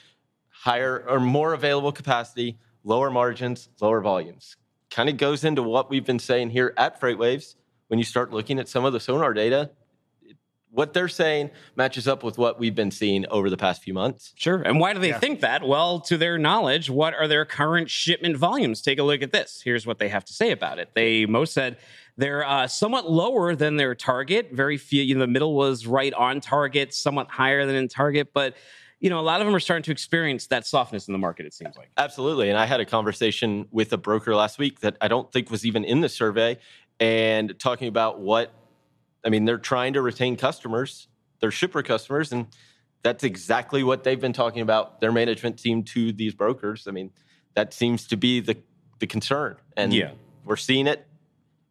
Higher 0.50 1.06
or 1.07 1.19
more 1.19 1.53
available 1.53 1.91
capacity, 1.91 2.57
lower 2.83 3.12
margins, 3.12 3.69
lower 3.81 4.00
volumes. 4.01 4.56
Kind 4.89 5.09
of 5.09 5.18
goes 5.18 5.44
into 5.44 5.62
what 5.63 5.89
we've 5.89 6.06
been 6.06 6.19
saying 6.19 6.51
here 6.51 6.74
at 6.77 7.00
FreightWaves. 7.01 7.56
When 7.88 8.00
you 8.00 8.06
start 8.06 8.31
looking 8.31 8.59
at 8.59 8.69
some 8.69 8.86
of 8.86 8.94
the 8.94 9.00
sonar 9.00 9.33
data, 9.33 9.71
what 10.74 10.94
they're 10.94 11.08
saying 11.08 11.52
matches 11.75 12.08
up 12.08 12.24
with 12.24 12.38
what 12.38 12.60
we've 12.60 12.74
been 12.74 12.90
seeing 12.92 13.25
over 13.28 13.50
the 13.50 13.58
past 13.58 13.84
few 13.84 13.94
months. 13.94 14.34
Sure. 14.36 14.62
And 14.62 14.80
why 14.80 14.94
do 14.94 15.00
they 15.00 15.10
Yeah. 15.10 15.20
think 15.20 15.42
that? 15.42 15.62
Well, 15.66 16.00
to 16.02 16.18
their 16.18 16.38
knowledge, 16.38 16.90
what 16.90 17.14
are 17.14 17.28
their 17.28 17.46
current 17.46 17.90
shipment 17.92 18.38
volumes? 18.38 18.81
Take 18.81 18.98
a 18.98 19.04
look 19.04 19.22
at 19.22 19.31
this. 19.31 19.62
Here's 19.64 19.86
what 19.86 20.00
they 20.00 20.10
have 20.10 20.25
to 20.25 20.34
say 20.34 20.52
about 20.52 20.80
it. 20.80 20.90
They 20.96 21.25
most 21.28 21.54
said 21.54 21.78
they're 22.18 22.44
uh, 22.46 22.68
somewhat 22.68 23.10
lower 23.10 23.56
than 23.56 23.78
their 23.78 23.94
target. 23.94 24.50
Very 24.52 24.78
few. 24.78 25.04
You 25.04 25.14
know, 25.14 25.22
the 25.22 25.28
middle 25.28 25.54
was 25.56 25.86
right 25.86 26.14
on 26.14 26.42
target, 26.42 26.94
somewhat 26.94 27.30
higher 27.30 27.66
than 27.66 27.75
in 27.75 27.88
target, 27.88 28.34
but 28.34 28.56
you 29.00 29.10
know, 29.10 29.20
a 29.20 29.22
lot 29.22 29.42
of 29.42 29.46
them 29.46 29.54
are 29.54 29.60
starting 29.60 29.84
to 29.84 29.92
experience 29.92 30.48
that 30.48 30.66
softness 30.66 31.10
in 31.10 31.12
the 31.12 31.18
market. 31.20 31.46
It 31.46 31.54
seems 31.54 31.75
like. 31.75 31.90
Absolutely. 31.98 32.48
And 32.50 32.58
I 32.58 32.66
had 32.66 32.80
a 32.80 32.86
conversation 32.86 33.68
with 33.70 33.92
a 33.92 33.98
broker 33.98 34.34
last 34.34 34.58
week 34.58 34.80
that 34.80 34.96
I 35.02 35.10
don't 35.10 35.30
think 35.30 35.52
was 35.52 35.66
even 35.66 35.84
in 35.84 36.00
the 36.00 36.08
survey 36.08 36.58
and 37.02 37.54
talking 37.60 37.90
about 37.90 38.22
what, 38.22 38.54
I 39.25 39.30
mean, 39.30 39.46
they're 39.46 39.58
trying 39.58 39.94
to 39.94 40.02
retain 40.02 40.36
customers, 40.36 41.08
their 41.40 41.52
shipper 41.52 41.81
customers. 41.84 42.31
And 42.31 42.48
that's 43.04 43.24
exactly 43.24 43.84
what 43.84 44.03
they've 44.03 44.20
been 44.20 44.34
talking 44.34 44.62
about, 44.62 45.01
their 45.01 45.12
management 45.12 45.58
team 45.60 45.84
to 45.84 46.12
these 46.12 46.34
brokers. 46.34 46.88
I 46.88 46.92
mean, 46.92 47.12
that 47.56 47.74
seems 47.74 48.08
to 48.08 48.18
be 48.18 48.39
the, 48.39 48.58
the 49.00 49.08
concern. 49.08 49.58
And 49.77 49.94
Yeah. 49.94 50.12
we're 50.46 50.56
seeing 50.58 50.88
it. 50.88 51.06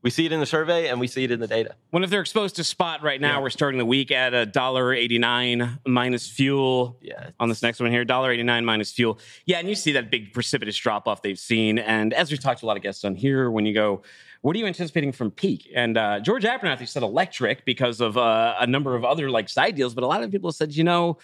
We 0.02 0.10
see 0.10 0.26
it 0.26 0.32
in 0.32 0.40
the 0.40 0.46
survey 0.46 0.88
and 0.88 0.98
we 0.98 1.06
see 1.06 1.22
it 1.22 1.30
in 1.30 1.38
the 1.38 1.46
data. 1.46 1.76
When 1.90 2.02
if 2.02 2.10
they're 2.10 2.20
exposed 2.22 2.56
to 2.56 2.64
spot 2.64 3.04
right 3.04 3.20
now, 3.20 3.40
we're 3.40 3.50
starting 3.50 3.78
the 3.78 3.84
week 3.86 4.10
at 4.10 4.34
a 4.34 4.44
dollar 4.44 4.92
eighty 4.92 5.16
nine 5.16 5.78
minus 5.86 6.28
fuel. 6.28 6.98
Yeah. 7.00 7.30
on 7.38 7.48
this 7.48 7.62
next 7.62 7.78
one 7.78 7.88
here, 7.92 8.04
$1.89 8.04 8.64
minus 8.64 8.90
fuel. 8.90 9.20
Yeah, 9.46 9.58
and 9.60 9.68
you 9.68 9.76
see 9.76 9.92
that 9.92 10.10
big 10.10 10.32
precipitous 10.32 10.76
drop 10.76 11.06
off 11.06 11.22
they've 11.22 11.38
seen. 11.38 11.78
And 11.78 12.12
as 12.12 12.32
we've 12.32 12.40
talked 12.40 12.60
to 12.60 12.66
a 12.66 12.68
lot 12.68 12.76
of 12.76 12.82
guests 12.82 13.04
on 13.04 13.14
here, 13.14 13.48
when 13.48 13.64
you 13.64 13.74
go, 13.74 14.02
what 14.42 14.54
are 14.54 14.58
you 14.58 14.66
anticipating 14.66 15.12
from 15.12 15.30
peak? 15.30 15.70
And 15.74 15.96
uh, 15.96 16.20
George 16.20 16.42
Abernathy 16.44 16.86
said 16.86 17.02
electric 17.02 17.64
because 17.64 18.00
of 18.00 18.16
uh, 18.18 18.54
a 18.60 18.66
number 18.66 18.94
of 18.94 19.04
other 19.04 19.30
like 19.30 19.48
side 19.48 19.74
deals, 19.74 19.94
but 19.94 20.04
a 20.04 20.06
lot 20.06 20.22
of 20.22 20.30
people 20.30 20.52
said, 20.52 20.74
you 20.74 20.84
know, 20.84 21.18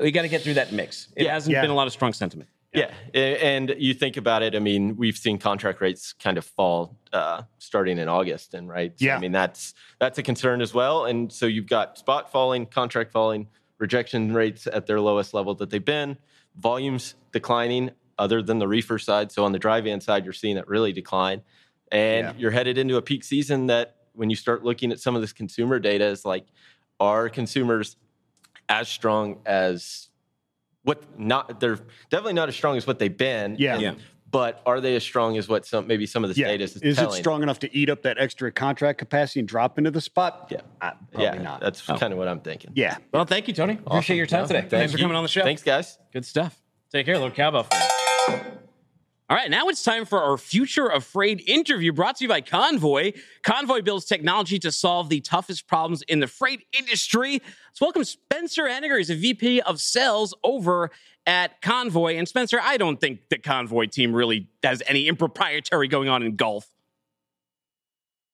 we 0.00 0.10
got 0.10 0.22
to 0.22 0.28
get 0.28 0.42
through 0.42 0.54
that 0.54 0.72
mix. 0.72 1.08
It 1.16 1.24
Yeah. 1.24 1.32
hasn't 1.34 1.52
Yeah. 1.52 1.60
been 1.62 1.70
a 1.70 1.74
lot 1.74 1.86
of 1.86 1.92
strong 1.92 2.12
sentiment. 2.12 2.50
Yeah, 2.74 2.90
a- 3.14 3.38
and 3.42 3.74
you 3.78 3.94
think 3.94 4.18
about 4.18 4.42
it. 4.42 4.54
I 4.54 4.58
mean, 4.58 4.96
we've 4.96 5.16
seen 5.16 5.38
contract 5.38 5.80
rates 5.80 6.12
kind 6.12 6.36
of 6.36 6.44
fall 6.44 6.96
uh, 7.12 7.42
starting 7.58 7.96
in 7.96 8.06
August, 8.08 8.52
and 8.52 8.68
right. 8.68 8.92
So, 8.98 9.06
Yeah. 9.06 9.16
I 9.16 9.20
mean 9.20 9.32
that's 9.32 9.72
that's 9.98 10.18
a 10.18 10.22
concern 10.22 10.60
as 10.60 10.74
well. 10.74 11.06
And 11.06 11.32
so 11.32 11.46
you've 11.46 11.68
got 11.68 11.96
spot 11.96 12.30
falling, 12.30 12.66
contract 12.66 13.12
falling, 13.12 13.48
rejection 13.78 14.34
rates 14.34 14.66
at 14.66 14.86
their 14.86 15.00
lowest 15.00 15.32
level 15.32 15.54
that 15.54 15.70
they've 15.70 15.82
been, 15.84 16.18
volumes 16.58 17.14
declining. 17.32 17.92
Other 18.18 18.40
than 18.42 18.58
the 18.58 18.66
reefer 18.68 18.98
side, 18.98 19.30
so 19.30 19.44
on 19.44 19.52
the 19.52 19.58
dry 19.58 19.80
van 19.82 20.00
side, 20.00 20.24
you're 20.24 20.32
seeing 20.32 20.56
it 20.56 20.66
really 20.68 20.90
decline, 20.92 21.42
and 21.92 22.26
Yeah. 22.26 22.32
you're 22.36 22.50
headed 22.50 22.78
into 22.78 22.96
a 22.96 23.02
peak 23.02 23.24
season 23.24 23.66
that 23.66 23.96
when 24.14 24.30
you 24.30 24.36
start 24.36 24.64
looking 24.64 24.92
at 24.92 24.98
some 25.00 25.14
of 25.14 25.20
this 25.20 25.32
consumer 25.32 25.78
data, 25.78 26.06
is 26.06 26.24
like, 26.24 26.46
are 26.98 27.28
consumers 27.28 27.96
as 28.68 28.88
strong 28.88 29.40
as 29.46 30.08
what 30.82 31.18
not 31.18 31.60
they're 31.60 31.78
definitely 32.10 32.32
not 32.32 32.48
as 32.48 32.54
strong 32.56 32.76
as 32.76 32.86
what 32.86 32.98
they've 32.98 33.16
been. 33.16 33.56
Yeah. 33.58 33.74
and- 33.74 33.82
Yeah. 33.82 33.94
But 34.28 34.60
are 34.66 34.80
they 34.80 34.96
as 34.96 35.04
strong 35.04 35.38
as 35.38 35.48
what 35.48 35.64
some 35.64 35.86
maybe 35.86 36.04
some 36.04 36.24
of 36.24 36.34
the 36.34 36.40
Yeah. 36.40 36.48
data 36.48 36.64
is, 36.64 36.76
Is 36.78 36.96
telling? 36.96 37.14
it 37.14 37.18
strong 37.20 37.42
enough 37.44 37.60
to 37.60 37.74
eat 37.74 37.88
up 37.88 38.02
that 38.02 38.18
extra 38.18 38.50
contract 38.50 38.98
capacity 38.98 39.38
and 39.40 39.48
drop 39.48 39.78
into 39.78 39.90
the 39.92 40.00
spot? 40.00 40.48
Yeah. 40.50 40.60
Uh, 40.80 40.90
probably 41.12 41.24
yeah, 41.38 41.42
not. 41.42 41.60
that's 41.60 41.80
kind 41.82 42.12
of 42.12 42.18
what 42.18 42.26
I'm 42.26 42.40
thinking. 42.40 42.72
yeah. 42.74 42.96
Well, 43.12 43.24
thank 43.24 43.46
you, 43.46 43.54
Tony. 43.54 43.78
Appreciate 43.86 44.16
your 44.16 44.26
time 44.26 44.42
No, 44.42 44.46
today. 44.48 44.60
thank 44.62 44.70
Thanks 44.70 44.92
for 44.92 44.98
coming 44.98 45.16
on 45.16 45.22
the 45.22 45.28
show. 45.28 45.42
Thanks, 45.44 45.62
guys. 45.62 45.98
Good 46.12 46.24
stuff. 46.26 46.60
Take 46.90 47.06
care, 47.06 47.14
little 47.14 47.30
cowbell. 47.30 47.68
All 49.28 49.36
right, 49.36 49.50
now 49.50 49.66
it's 49.68 49.82
time 49.82 50.04
for 50.04 50.22
our 50.22 50.36
Future 50.38 50.86
of 50.86 51.02
Freight 51.04 51.42
interview 51.48 51.92
brought 51.92 52.16
to 52.18 52.24
you 52.24 52.28
by 52.28 52.40
Convoy. 52.40 53.10
Convoy 53.42 53.82
builds 53.82 54.04
technology 54.04 54.56
to 54.60 54.70
solve 54.70 55.08
the 55.08 55.20
toughest 55.20 55.66
problems 55.66 56.02
in 56.02 56.20
the 56.20 56.28
freight 56.28 56.64
industry. 56.78 57.32
Let's 57.42 57.80
welcome 57.80 58.04
Spencer 58.04 58.64
Hennigar. 58.64 58.98
He's 58.98 59.10
a 59.10 59.16
VP 59.16 59.62
of 59.62 59.80
sales 59.80 60.32
over 60.44 60.92
at 61.26 61.60
Convoy. 61.60 62.14
And 62.18 62.28
Spencer, 62.28 62.60
I 62.62 62.76
don't 62.76 63.00
think 63.00 63.28
the 63.28 63.38
Convoy 63.38 63.86
team 63.86 64.12
really 64.12 64.46
has 64.62 64.80
any 64.86 65.08
improprietary 65.08 65.88
going 65.88 66.08
on 66.08 66.22
in 66.22 66.36
golf. 66.36 66.68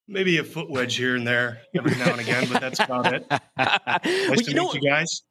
Maybe 0.06 0.36
a 0.36 0.44
foot 0.44 0.68
wedge 0.68 0.96
here 0.96 1.16
and 1.16 1.26
there 1.26 1.62
every 1.74 1.96
now 1.96 2.10
and 2.12 2.20
again, 2.20 2.46
but 2.52 2.60
that's 2.60 2.80
about 2.80 3.14
it. 3.14 3.24
Nice 3.56 4.28
Well, 4.28 4.36
to 4.36 4.44
you 4.44 4.54
know- 4.54 4.72
meet 4.74 4.82
you 4.82 4.90
guys. 4.90 5.22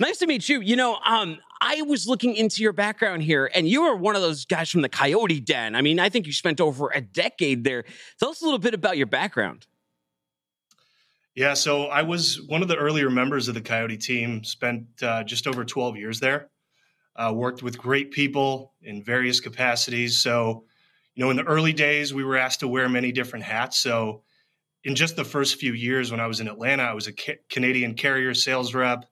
nice 0.00 0.16
to 0.18 0.26
meet 0.26 0.48
you. 0.48 0.62
You 0.62 0.76
know, 0.76 0.96
um, 1.04 1.38
I 1.60 1.82
was 1.82 2.06
looking 2.06 2.34
into 2.34 2.62
your 2.62 2.72
background 2.72 3.22
here, 3.22 3.50
and 3.54 3.68
you 3.68 3.82
are 3.82 3.94
one 3.94 4.16
of 4.16 4.22
those 4.22 4.46
guys 4.46 4.70
from 4.70 4.80
the 4.80 4.88
Coyote 4.88 5.40
Den. 5.40 5.74
I 5.74 5.82
mean, 5.82 6.00
I 6.00 6.08
think 6.08 6.26
you 6.26 6.32
spent 6.32 6.60
over 6.60 6.90
a 6.94 7.00
decade 7.00 7.64
there. 7.64 7.84
Tell 8.18 8.30
us 8.30 8.40
a 8.40 8.44
little 8.44 8.58
bit 8.58 8.72
about 8.72 8.96
your 8.96 9.06
background. 9.06 9.66
Yeah, 11.34 11.54
so 11.54 11.84
I 11.84 12.02
was 12.02 12.40
one 12.48 12.62
of 12.62 12.68
the 12.68 12.76
earlier 12.76 13.10
members 13.10 13.48
of 13.48 13.54
the 13.54 13.60
Coyote 13.60 13.98
team. 13.98 14.42
Spent 14.42 14.84
uh, 15.02 15.22
just 15.22 15.46
over 15.46 15.64
12 15.64 15.96
years 15.96 16.18
there. 16.18 16.50
Uh, 17.16 17.32
worked 17.34 17.62
with 17.62 17.78
great 17.78 18.10
people 18.10 18.72
in 18.82 19.02
various 19.02 19.40
capacities. 19.40 20.18
So, 20.18 20.64
you 21.14 21.24
know, 21.24 21.30
in 21.30 21.36
the 21.36 21.44
early 21.44 21.72
days, 21.72 22.14
we 22.14 22.24
were 22.24 22.36
asked 22.36 22.60
to 22.60 22.68
wear 22.68 22.88
many 22.88 23.12
different 23.12 23.44
hats. 23.44 23.78
So, 23.78 24.22
in 24.84 24.94
just 24.94 25.16
the 25.16 25.24
first 25.24 25.56
few 25.56 25.74
years 25.74 26.10
when 26.10 26.20
I 26.20 26.26
was 26.26 26.40
in 26.40 26.48
Atlanta, 26.48 26.84
I 26.84 26.94
was 26.94 27.06
a 27.06 27.12
ca- 27.12 27.38
Canadian 27.50 27.94
carrier 27.94 28.32
sales 28.32 28.72
rep, 28.74 29.04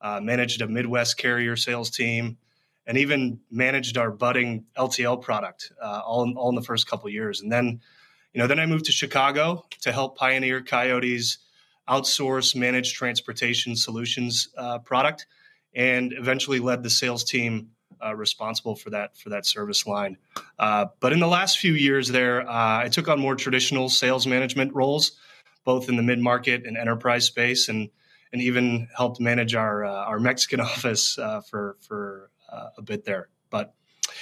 uh, 0.00 0.20
managed 0.20 0.62
a 0.62 0.68
Midwest 0.68 1.16
carrier 1.16 1.56
sales 1.56 1.90
team, 1.90 2.38
and 2.86 2.96
even 2.96 3.40
managed 3.50 3.98
our 3.98 4.10
budding 4.10 4.64
LTL 4.76 5.20
product 5.20 5.72
uh, 5.82 6.00
all, 6.04 6.22
in, 6.24 6.36
all 6.36 6.48
in 6.48 6.54
the 6.54 6.62
first 6.62 6.88
couple 6.88 7.08
years. 7.10 7.42
And 7.42 7.52
then, 7.52 7.80
you 8.32 8.40
know, 8.40 8.46
then 8.46 8.58
I 8.58 8.66
moved 8.66 8.86
to 8.86 8.92
Chicago 8.92 9.64
to 9.82 9.92
help 9.92 10.16
pioneer 10.16 10.62
Coyote's 10.62 11.38
outsource 11.88 12.54
managed 12.54 12.96
transportation 12.96 13.76
solutions 13.76 14.48
uh, 14.56 14.78
product, 14.78 15.26
and 15.74 16.12
eventually 16.12 16.58
led 16.58 16.82
the 16.82 16.90
sales 16.90 17.24
team 17.24 17.70
uh, 18.04 18.14
responsible 18.14 18.76
for 18.76 18.90
that 18.90 19.16
for 19.16 19.30
that 19.30 19.46
service 19.46 19.86
line. 19.86 20.16
Uh, 20.58 20.86
but 21.00 21.12
in 21.12 21.20
the 21.20 21.26
last 21.26 21.58
few 21.58 21.72
years, 21.72 22.08
there 22.08 22.48
uh, 22.48 22.84
I 22.84 22.88
took 22.88 23.08
on 23.08 23.18
more 23.18 23.34
traditional 23.34 23.88
sales 23.88 24.26
management 24.26 24.74
roles, 24.74 25.12
both 25.64 25.88
in 25.88 25.96
the 25.96 26.02
mid 26.02 26.18
market 26.18 26.64
and 26.66 26.76
enterprise 26.76 27.26
space, 27.26 27.68
and 27.68 27.90
and 28.32 28.42
even 28.42 28.88
helped 28.96 29.20
manage 29.20 29.54
our 29.54 29.84
uh, 29.84 30.04
our 30.04 30.20
Mexican 30.20 30.60
office 30.72 31.18
uh, 31.18 31.40
for 31.40 31.76
for 31.80 32.30
uh, 32.50 32.70
a 32.76 32.82
bit 32.82 33.04
there. 33.04 33.28
But 33.50 33.74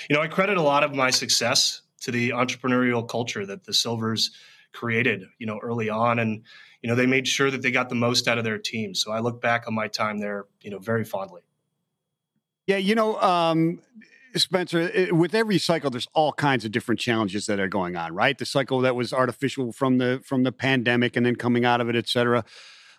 you 0.09 0.17
know, 0.17 0.23
I 0.23 0.29
credit 0.29 0.57
a 0.57 0.63
lot 0.63 0.85
of 0.85 0.95
my 0.95 1.11
success 1.11 1.83
to 2.03 2.11
the 2.11 2.31
entrepreneurial 2.31 3.09
culture 3.09 3.47
that 3.47 3.65
the 3.65 3.73
Silvers 3.73 4.31
created. 4.73 5.25
You 5.39 5.47
know, 5.47 5.59
early 5.63 5.89
on, 5.89 6.19
and 6.19 6.43
you 6.83 6.89
know 6.89 6.95
they 6.95 7.07
made 7.07 7.27
sure 7.27 7.51
that 7.51 7.63
they 7.63 7.71
got 7.71 7.89
the 7.89 7.95
most 7.95 8.29
out 8.29 8.39
of 8.39 8.45
their 8.45 8.59
team. 8.59 8.95
So 8.95 9.13
I 9.13 9.21
look 9.21 9.41
back 9.41 9.67
on 9.67 9.75
my 9.75 9.89
time 9.89 10.19
there, 10.19 10.47
you 10.61 10.71
know, 10.71 10.79
very 10.79 11.05
fondly. 11.05 11.43
Yeah, 12.67 12.79
you 12.79 12.97
know, 12.97 13.21
um, 13.21 13.81
Spencer, 14.35 15.09
with 15.13 15.35
every 15.35 15.59
cycle, 15.59 15.89
there's 15.89 16.09
all 16.15 16.33
kinds 16.33 16.65
of 16.65 16.73
different 16.73 17.01
challenges 17.01 17.47
that 17.47 17.61
are 17.61 17.69
going 17.69 17.97
on, 17.97 18.13
right? 18.13 18.37
The 18.37 18.45
cycle 18.45 18.81
that 18.81 18.97
was 18.97 19.13
artificial 19.13 19.73
from 19.73 19.99
the 19.99 20.21
from 20.25 20.43
the 20.43 20.53
pandemic 20.53 21.17
and 21.17 21.25
then 21.25 21.37
coming 21.37 21.65
out 21.65 21.81
of 21.81 21.89
it, 21.89 21.97
et 21.97 22.09
cetera. 22.09 22.45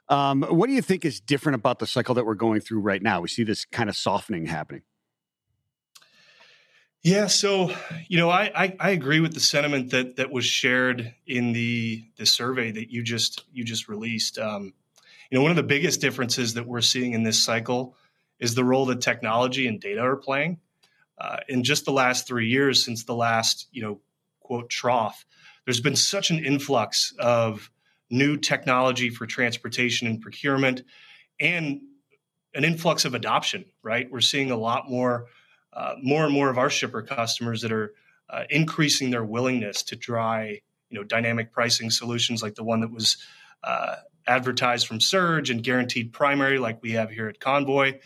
Um, 0.09 0.43
what 0.43 0.67
do 0.67 0.73
you 0.73 0.81
think 0.81 1.03
is 1.03 1.19
different 1.19 1.55
about 1.55 1.79
the 1.79 1.87
cycle 1.87 2.15
that 2.15 2.25
we're 2.25 2.35
going 2.35 2.61
through 2.61 2.79
right 2.79 3.01
now? 3.01 3.21
We 3.21 3.27
see 3.27 3.43
this 3.43 3.65
kind 3.65 3.89
of 3.89 3.95
softening 3.95 4.45
happening. 4.45 4.83
Yeah, 7.03 7.27
so 7.27 7.71
you 8.07 8.17
know, 8.17 8.29
I, 8.29 8.51
I 8.55 8.75
I 8.79 8.89
agree 8.89 9.19
with 9.19 9.33
the 9.33 9.39
sentiment 9.39 9.91
that 9.91 10.17
that 10.17 10.31
was 10.31 10.45
shared 10.45 11.13
in 11.25 11.53
the 11.53 12.05
the 12.17 12.25
survey 12.25 12.71
that 12.71 12.91
you 12.91 13.03
just 13.03 13.45
you 13.53 13.63
just 13.63 13.87
released. 13.87 14.37
Um, 14.39 14.73
you 15.29 15.37
know, 15.37 15.41
one 15.41 15.51
of 15.51 15.57
the 15.57 15.63
biggest 15.63 16.01
differences 16.01 16.55
that 16.55 16.65
we're 16.65 16.81
seeing 16.81 17.13
in 17.13 17.23
this 17.23 17.41
cycle 17.41 17.95
is 18.39 18.55
the 18.55 18.63
role 18.63 18.85
that 18.87 19.01
technology 19.01 19.67
and 19.67 19.79
data 19.79 20.01
are 20.01 20.15
playing. 20.15 20.59
Uh, 21.17 21.37
in 21.47 21.63
just 21.63 21.85
the 21.85 21.91
last 21.91 22.27
three 22.27 22.47
years, 22.47 22.83
since 22.83 23.03
the 23.03 23.15
last 23.15 23.67
you 23.71 23.81
know 23.81 24.01
quote 24.41 24.69
trough, 24.69 25.25
there's 25.65 25.81
been 25.81 25.95
such 25.95 26.29
an 26.29 26.43
influx 26.43 27.13
of 27.19 27.71
new 28.09 28.37
technology 28.37 29.09
for 29.09 29.25
transportation 29.25 30.07
and 30.07 30.21
procurement, 30.21 30.83
and 31.39 31.81
an 32.53 32.63
influx 32.63 33.05
of 33.05 33.13
adoption. 33.13 33.65
Right, 33.83 34.09
we're 34.11 34.21
seeing 34.21 34.51
a 34.51 34.57
lot 34.57 34.89
more 34.89 35.27
uh, 35.73 35.95
more 36.01 36.25
and 36.25 36.33
more 36.33 36.49
of 36.49 36.57
our 36.57 36.69
shipper 36.69 37.01
customers 37.01 37.61
that 37.61 37.71
are 37.71 37.93
uh, 38.29 38.43
increasing 38.49 39.11
their 39.11 39.23
willingness 39.23 39.83
to 39.83 39.95
try 39.95 40.61
you 40.89 40.97
know 40.97 41.03
dynamic 41.03 41.51
pricing 41.51 41.89
solutions 41.89 42.41
like 42.41 42.55
the 42.55 42.63
one 42.63 42.81
that 42.81 42.91
was 42.91 43.17
uh, 43.63 43.95
advertised 44.27 44.87
from 44.87 44.99
Surge 44.99 45.49
and 45.49 45.63
guaranteed 45.63 46.13
primary 46.13 46.59
like 46.59 46.81
we 46.81 46.91
have 46.91 47.09
here 47.09 47.27
at 47.27 47.39
Convoy. 47.39 47.99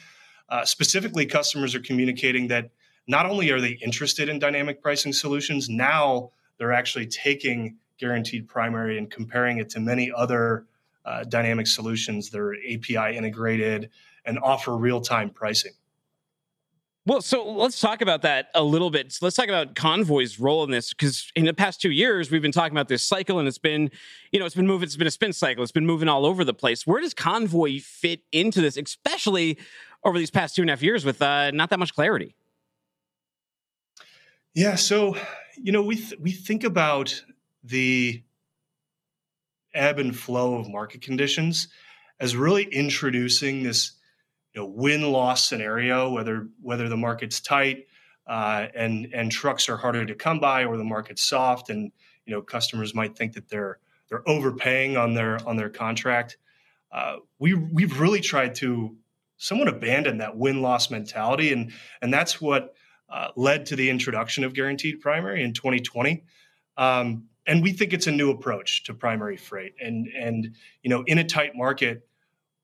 Uh, 0.50 0.66
specifically, 0.66 1.26
customers 1.26 1.74
are 1.76 1.80
communicating 1.80 2.48
that 2.48 2.72
not 3.08 3.26
only 3.26 3.50
are 3.52 3.62
they 3.62 3.78
interested 3.84 4.30
in 4.30 4.38
dynamic 4.38 4.82
pricing 4.82 5.14
solutions, 5.14 5.70
now 5.70 6.32
they're 6.58 6.72
actually 6.72 7.08
taking 7.08 7.78
guaranteed 8.02 8.50
primary 8.50 8.98
and 8.98 9.10
comparing 9.10 9.60
it 9.60 9.70
to 9.70 9.80
many 9.80 10.12
other 10.14 10.66
uh, 11.06 11.24
dynamic 11.24 11.68
solutions 11.68 12.30
that 12.32 12.40
are 12.40 12.56
API 12.56 13.16
integrated 13.16 13.90
and 14.26 14.38
offer 14.40 14.76
real 14.76 15.00
time 15.00 15.30
pricing. 15.30 15.72
Well, 17.06 17.22
so 17.22 17.44
let's 17.50 17.80
talk 17.80 18.02
about 18.02 18.22
that 18.22 18.50
a 18.54 18.64
little 18.64 18.92
bit. 18.92 19.12
So 19.12 19.26
let's 19.26 19.36
talk 19.36 19.48
about 19.48 19.74
Convoy's 19.74 20.40
role 20.40 20.64
in 20.64 20.70
this 20.70 20.94
because 20.94 21.32
in 21.36 21.46
the 21.46 21.54
past 21.54 21.82
two 21.82 21.90
years 21.90 22.30
we've 22.30 22.44
been 22.44 22.52
talking 22.52 22.74
about 22.74 22.90
this 22.90 23.02
cycle, 23.02 23.40
and 23.40 23.48
it's 23.48 23.58
been, 23.58 23.90
you 24.32 24.40
know, 24.40 24.46
it's 24.46 24.54
been 24.54 24.68
moving. 24.68 24.86
It's 24.86 24.98
been 24.98 25.08
a 25.08 25.12
spin 25.12 25.34
cycle. 25.34 25.64
It's 25.64 25.72
been 25.72 25.86
moving 25.86 26.08
all 26.08 26.28
over 26.28 26.44
the 26.44 26.54
place. 26.54 26.86
Where 26.86 27.02
does 27.02 27.16
Convoy 27.16 27.80
fit 27.80 28.22
into 28.32 28.62
this, 28.62 28.78
especially 28.78 29.58
over 30.04 30.20
these 30.20 30.30
past 30.30 30.56
two 30.56 30.62
and 30.62 30.70
a 30.70 30.74
half 30.74 30.84
years 30.84 31.04
with 31.04 31.22
uh, 31.24 31.50
not 31.52 31.72
that 31.72 31.80
much 31.80 31.96
clarity? 31.96 32.36
Yeah, 34.54 34.76
so 34.76 35.16
you 35.58 35.72
know 35.72 35.82
we 35.82 35.96
th- 35.96 36.20
we 36.20 36.32
think 36.32 36.64
about 36.64 37.24
the 37.64 38.24
ebb 39.74 40.00
and 40.00 40.18
flow 40.18 40.56
of 40.56 40.70
market 40.70 41.02
conditions 41.02 41.68
as 42.20 42.36
really 42.36 42.64
introducing 42.64 43.64
this 43.64 43.94
you 44.54 44.62
know 44.62 44.68
win 44.68 45.12
loss 45.12 45.48
scenario 45.48 46.12
whether 46.12 46.48
whether 46.62 46.90
the 46.90 46.98
market's 46.98 47.40
tight 47.40 47.88
uh, 48.28 48.68
and 48.76 49.08
and 49.14 49.32
trucks 49.32 49.70
are 49.70 49.78
harder 49.78 50.06
to 50.06 50.16
come 50.16 50.40
by 50.40 50.66
or 50.66 50.78
the 50.78 50.84
market's 50.84 51.24
soft 51.24 51.70
and 51.70 51.92
you 52.26 52.34
know 52.34 52.42
customers 52.42 52.94
might 52.94 53.16
think 53.18 53.34
that 53.34 53.50
they're 53.50 53.80
they're 54.10 54.28
overpaying 54.28 54.98
on 54.98 55.14
their 55.14 55.40
on 55.48 55.56
their 55.56 55.70
contract. 55.70 56.38
Uh, 56.92 57.18
we 57.40 57.54
we've 57.54 58.00
really 58.00 58.22
tried 58.22 58.56
to 58.56 58.96
somewhat 59.38 59.68
abandon 59.68 60.18
that 60.18 60.38
win 60.38 60.62
loss 60.62 60.92
mentality 60.92 61.52
and 61.52 61.72
and 62.02 62.14
that's 62.14 62.40
what 62.40 62.76
uh, 63.10 63.30
led 63.36 63.66
to 63.66 63.76
the 63.76 63.90
introduction 63.90 64.44
of 64.44 64.54
guaranteed 64.54 65.02
primary 65.02 65.44
in 65.44 65.54
2020 65.54 66.24
um, 66.78 67.26
and 67.48 67.64
we 67.64 67.72
think 67.72 67.94
it's 67.94 68.08
a 68.08 68.12
new 68.12 68.32
approach 68.32 68.84
to 68.84 68.94
primary 68.94 69.38
freight. 69.38 69.74
And 69.80 70.08
and 70.08 70.56
you 70.84 70.90
know 70.90 71.04
in 71.08 71.18
a 71.18 71.24
tight 71.24 71.56
market 71.56 72.08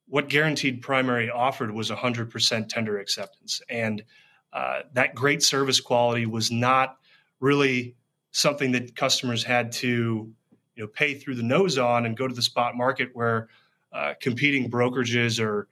what 0.10 0.30
guaranteed 0.30 0.82
primary 0.82 1.30
offered 1.30 1.70
was 1.70 1.90
100% 1.90 2.70
tender 2.70 2.98
acceptance. 2.98 3.62
And 3.70 4.04
uh, 4.54 4.84
that 4.94 5.14
great 5.14 5.44
service 5.44 5.82
quality 5.82 6.26
was 6.26 6.50
not 6.50 6.98
really 7.42 7.98
something 8.32 8.72
that 8.72 8.96
customers 8.96 9.44
had 9.44 9.72
to 9.74 10.32
you 10.76 10.84
know 10.84 10.88
pay 10.88 11.14
through 11.14 11.36
the 11.36 11.44
nose 11.44 11.78
on 11.78 12.06
and 12.06 12.16
go 12.16 12.28
to 12.28 12.34
the 12.34 12.42
spot 12.42 12.76
market 12.76 13.10
where 13.14 13.50
uh, 13.92 14.14
competing 14.22 14.70
brokerages 14.70 15.44
are 15.44 15.68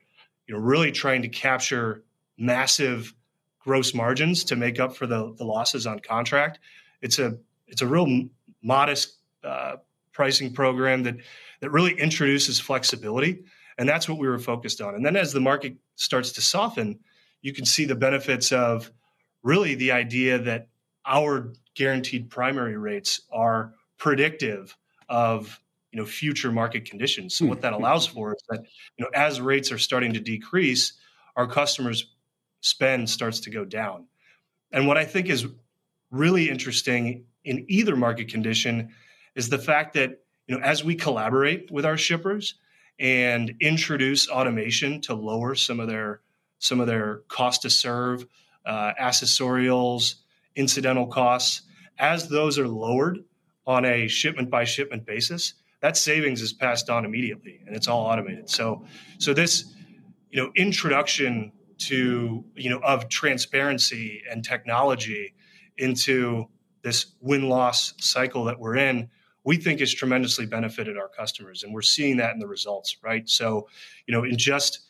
you 0.48 0.56
know 0.56 0.60
really 0.60 0.92
trying 0.92 1.22
to 1.22 1.30
capture 1.30 2.04
massive 2.38 3.14
gross 3.60 3.94
margins 3.94 4.44
to 4.44 4.56
make 4.56 4.80
up 4.80 4.96
for 4.96 5.08
the, 5.08 5.34
the 5.38 5.44
losses 5.44 5.88
on 5.88 6.00
contract. 6.00 6.60
It's 7.02 7.20
a 7.20 7.38
it's 7.68 7.82
a 7.82 7.88
real 7.88 8.28
modest 8.66 9.20
uh, 9.44 9.78
pricing 10.12 10.52
program 10.52 11.04
that 11.04 11.16
that 11.62 11.72
really 11.72 11.94
introduces 11.94 12.60
flexibility 12.60 13.44
and 13.78 13.88
that's 13.88 14.08
what 14.08 14.18
we 14.18 14.28
were 14.28 14.40
focused 14.40 14.82
on. 14.82 14.96
And 14.96 15.06
then 15.06 15.16
as 15.16 15.34
the 15.34 15.42
market 15.42 15.76
starts 15.96 16.32
to 16.34 16.42
soften, 16.42 17.00
you 17.42 17.54
can 17.54 17.66
see 17.66 17.86
the 17.86 17.96
benefits 17.96 18.52
of 18.52 18.92
really 19.44 19.76
the 19.76 19.92
idea 19.92 20.40
that 20.40 20.68
our 21.06 21.54
guaranteed 21.76 22.30
primary 22.30 22.78
rates 22.78 23.22
are 23.32 23.74
predictive 23.98 24.76
of 25.10 25.60
you 25.92 26.00
know 26.00 26.06
future 26.06 26.52
market 26.52 26.86
conditions. 26.86 27.36
So 27.36 27.46
what 27.46 27.62
that 27.62 27.74
allows 27.74 28.08
for 28.08 28.34
is 28.34 28.44
that 28.50 28.66
you 28.98 29.04
know 29.04 29.12
as 29.14 29.40
rates 29.40 29.72
are 29.72 29.78
starting 29.78 30.14
to 30.14 30.20
decrease, 30.20 30.94
our 31.36 31.48
customers 31.48 32.12
spend 32.62 33.10
starts 33.10 33.42
to 33.42 33.50
go 33.50 33.66
down. 33.66 34.08
And 34.72 34.88
what 34.88 34.98
I 34.98 35.06
think 35.06 35.30
is 35.30 35.46
really 36.12 36.50
interesting 36.50 37.26
in 37.46 37.66
either 37.70 37.96
market 37.96 38.28
condition 38.28 38.90
is 39.36 39.50
the 39.50 39.58
fact 39.58 39.94
that 39.94 40.20
you 40.48 40.58
know 40.58 40.64
as 40.64 40.84
we 40.84 40.96
collaborate 40.96 41.72
with 41.72 41.86
our 41.86 41.98
shippers 41.98 42.56
and 43.00 43.54
introduce 43.60 44.30
automation 44.30 45.02
to 45.02 45.14
lower 45.14 45.56
some 45.56 45.80
of 45.80 45.88
their 45.88 46.22
some 46.60 46.80
of 46.80 46.88
their 46.88 47.22
cost 47.28 47.62
to 47.64 47.70
serve, 47.70 48.26
uh, 48.66 48.94
accessorials, 49.00 50.16
incidental 50.56 51.08
costs. 51.08 51.64
as 51.98 52.28
those 52.28 52.60
are 52.60 52.68
lowered 52.68 53.24
on 53.66 53.86
a 53.86 54.08
shipment 54.08 54.50
by 54.50 54.66
shipment 54.66 55.06
basis, 55.06 55.54
that 55.80 55.96
savings 55.96 56.42
is 56.42 56.52
passed 56.52 56.90
on 56.90 57.06
immediately 57.06 57.62
and 57.66 57.76
it's 57.76 57.88
all 57.88 58.06
automated. 58.06 58.50
So, 58.50 58.86
so 59.18 59.34
this, 59.34 59.74
you 60.30 60.42
know, 60.42 60.52
introduction 60.56 61.54
to, 61.78 62.44
you 62.56 62.70
know, 62.70 62.80
of 62.80 63.08
transparency 63.08 64.24
and 64.30 64.44
technology 64.44 65.36
into 65.78 66.50
this 66.86 67.08
win 67.20 67.50
loss 67.50 67.96
cycle 67.98 68.44
that 68.44 68.60
we're 68.60 68.76
in, 68.76 69.10
we 69.44 69.58
think 69.58 69.80
has 69.80 69.92
tremendously 69.92 70.46
benefited 70.46 70.98
our 70.98 71.08
customers. 71.08 71.64
And 71.64 71.74
we're 71.74 71.82
seeing 71.82 72.18
that 72.18 72.34
in 72.34 72.40
the 72.40 72.48
results, 72.48 72.98
right? 73.02 73.28
So, 73.28 73.68
you 74.06 74.14
know, 74.14 74.24
in 74.24 74.38
just 74.38 74.82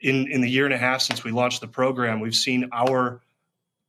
in, 0.00 0.30
in 0.30 0.42
the 0.42 0.50
year 0.50 0.66
and 0.66 0.74
a 0.74 0.78
half 0.78 1.00
since 1.00 1.24
we 1.24 1.30
launched 1.30 1.62
the 1.62 1.66
program, 1.66 2.20
we've 2.20 2.34
seen 2.34 2.68
our 2.72 3.22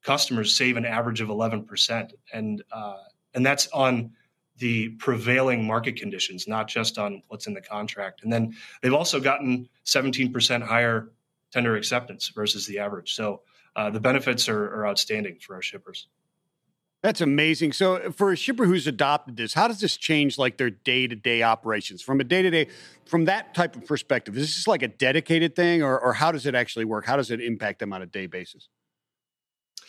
customers 0.02 0.56
save 0.56 0.78
an 0.78 0.86
average 0.86 1.20
of 1.20 1.28
11%. 1.28 2.14
And, 2.32 2.64
uh, 2.72 3.00
and 3.34 3.46
that's 3.46 3.68
on 3.74 4.12
the 4.58 4.88
prevailing 4.92 5.68
market 5.68 5.98
conditions, 5.98 6.48
not 6.48 6.70
just 6.70 6.98
on 6.98 7.22
what's 7.28 7.48
in 7.48 7.54
the 7.54 7.62
contract. 7.62 8.24
And 8.24 8.32
then 8.32 8.56
they've 8.82 8.94
also 8.94 9.20
gotten 9.20 9.68
17% 9.86 10.62
higher 10.62 11.12
tender 11.52 11.76
acceptance 11.76 12.30
versus 12.30 12.66
the 12.66 12.80
average. 12.80 13.14
So 13.14 13.42
uh, 13.76 13.90
the 13.90 14.00
benefits 14.00 14.48
are, 14.48 14.74
are 14.74 14.88
outstanding 14.88 15.38
for 15.42 15.56
our 15.56 15.62
shippers. 15.62 16.08
That's 17.04 17.20
amazing. 17.20 17.74
So 17.74 17.96
uh, 17.96 18.12
for 18.12 18.32
a 18.32 18.36
shipper 18.38 18.66
who's 18.66 18.86
adopted 18.86 19.36
this, 19.36 19.54
how 19.54 19.68
does 19.68 19.80
this 19.80 19.98
change 19.98 20.38
like 20.38 20.58
their 20.58 20.70
day-to-day 20.70 21.42
operations 21.42 22.02
from 22.02 22.20
a 22.20 22.24
day-to-day 22.24 22.68
from 23.06 23.26
that 23.26 23.56
type 23.56 23.76
of 23.76 23.86
perspective? 23.86 24.38
Is 24.38 24.56
this 24.56 24.68
like 24.68 24.84
a 24.84 24.88
dedicated 24.88 25.56
thing 25.56 25.82
or, 25.82 26.00
or 26.00 26.14
how 26.14 26.32
does 26.32 26.46
it 26.46 26.54
actually 26.54 26.86
work? 26.86 27.06
How 27.06 27.16
does 27.16 27.32
it 27.32 27.42
impact 27.42 27.80
them 27.80 27.92
on 27.92 28.02
a 28.02 28.06
day 28.06 28.28
basis? 28.28 28.70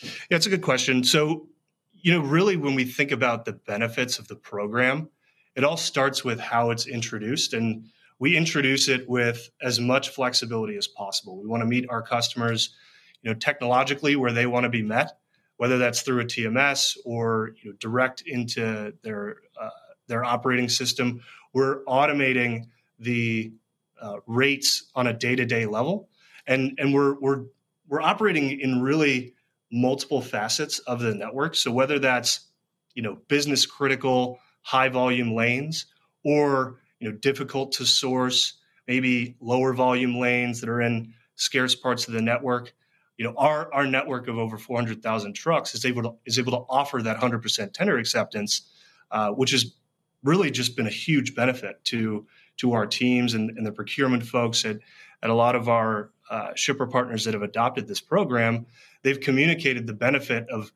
Yeah, 0.01 0.37
it's 0.37 0.47
a 0.47 0.49
good 0.49 0.63
question. 0.63 1.03
So, 1.03 1.47
you 1.93 2.11
know, 2.11 2.21
really 2.21 2.57
when 2.57 2.73
we 2.73 2.83
think 2.83 3.11
about 3.11 3.45
the 3.45 3.53
benefits 3.53 4.17
of 4.17 4.27
the 4.27 4.35
program, 4.35 5.09
it 5.55 5.63
all 5.63 5.77
starts 5.77 6.25
with 6.25 6.39
how 6.39 6.71
it's 6.71 6.87
introduced 6.87 7.53
and 7.53 7.85
we 8.17 8.35
introduce 8.35 8.87
it 8.87 9.07
with 9.07 9.49
as 9.61 9.79
much 9.79 10.09
flexibility 10.09 10.77
as 10.77 10.87
possible. 10.87 11.39
We 11.39 11.47
want 11.47 11.61
to 11.61 11.67
meet 11.67 11.85
our 11.89 12.01
customers, 12.01 12.75
you 13.21 13.31
know, 13.31 13.37
technologically 13.37 14.15
where 14.15 14.31
they 14.31 14.47
want 14.47 14.63
to 14.63 14.69
be 14.69 14.81
met 14.81 15.19
whether 15.57 15.77
that's 15.77 16.01
through 16.01 16.21
a 16.21 16.25
TMS 16.25 16.97
or 17.05 17.51
you 17.61 17.71
know, 17.71 17.77
direct 17.79 18.21
into 18.21 18.93
their 19.03 19.37
uh, 19.59 19.69
their 20.07 20.23
operating 20.23 20.69
system. 20.69 21.21
We're 21.53 21.83
automating 21.85 22.67
the 22.99 23.53
uh, 24.01 24.17
rates 24.27 24.91
on 24.95 25.07
a 25.07 25.13
day 25.13 25.35
to 25.35 25.45
day 25.45 25.65
level, 25.65 26.09
and 26.47 26.73
and 26.77 26.93
we're 26.93 27.19
we're 27.19 27.45
we're 27.87 28.01
operating 28.01 28.59
in 28.59 28.81
really 28.81 29.33
multiple 29.71 30.21
facets 30.21 30.79
of 30.79 30.99
the 30.99 31.13
network. 31.13 31.55
So 31.55 31.71
whether 31.71 31.99
that's 31.99 32.47
you 32.95 33.03
know 33.03 33.19
business 33.27 33.65
critical 33.65 34.39
high 34.61 34.89
volume 34.89 35.35
lanes 35.35 35.87
or 36.23 36.79
you 36.99 37.09
know 37.09 37.17
difficult 37.17 37.71
to 37.73 37.85
source 37.85 38.59
maybe 38.87 39.35
lower 39.39 39.73
volume 39.73 40.17
lanes 40.19 40.59
that 40.61 40.69
are 40.69 40.81
in 40.81 41.13
scarce 41.35 41.75
parts 41.75 42.07
of 42.07 42.13
the 42.13 42.21
network 42.21 42.73
you 43.17 43.25
know 43.25 43.33
our 43.37 43.73
our 43.73 43.85
network 43.85 44.27
of 44.27 44.37
over 44.37 44.57
400,000 44.57 45.33
trucks 45.33 45.75
is 45.75 45.85
able 45.85 46.03
to 46.03 46.15
is 46.25 46.39
able 46.39 46.51
to 46.51 46.65
offer 46.69 47.01
that 47.01 47.17
100% 47.17 47.73
tender 47.73 47.97
acceptance, 47.97 48.69
uh, 49.11 49.29
which 49.31 49.51
has 49.51 49.75
really 50.23 50.49
just 50.49 50.75
been 50.75 50.87
a 50.87 50.91
huge 50.91 51.35
benefit 51.35 51.83
to 51.85 52.25
to 52.57 52.73
our 52.73 52.85
teams 52.85 53.33
and, 53.33 53.49
and 53.57 53.65
the 53.65 53.71
procurement 53.71 54.23
folks 54.23 54.65
at 54.65 54.77
at 55.21 55.29
a 55.29 55.33
lot 55.33 55.55
of 55.55 55.69
our 55.69 56.11
uh, 56.29 56.51
shipper 56.55 56.87
partners 56.87 57.23
that 57.23 57.33
have 57.33 57.43
adopted 57.43 57.87
this 57.87 58.01
program. 58.01 58.65
They've 59.03 59.19
communicated 59.19 59.87
the 59.87 59.93
benefit 59.93 60.49
of 60.49 60.71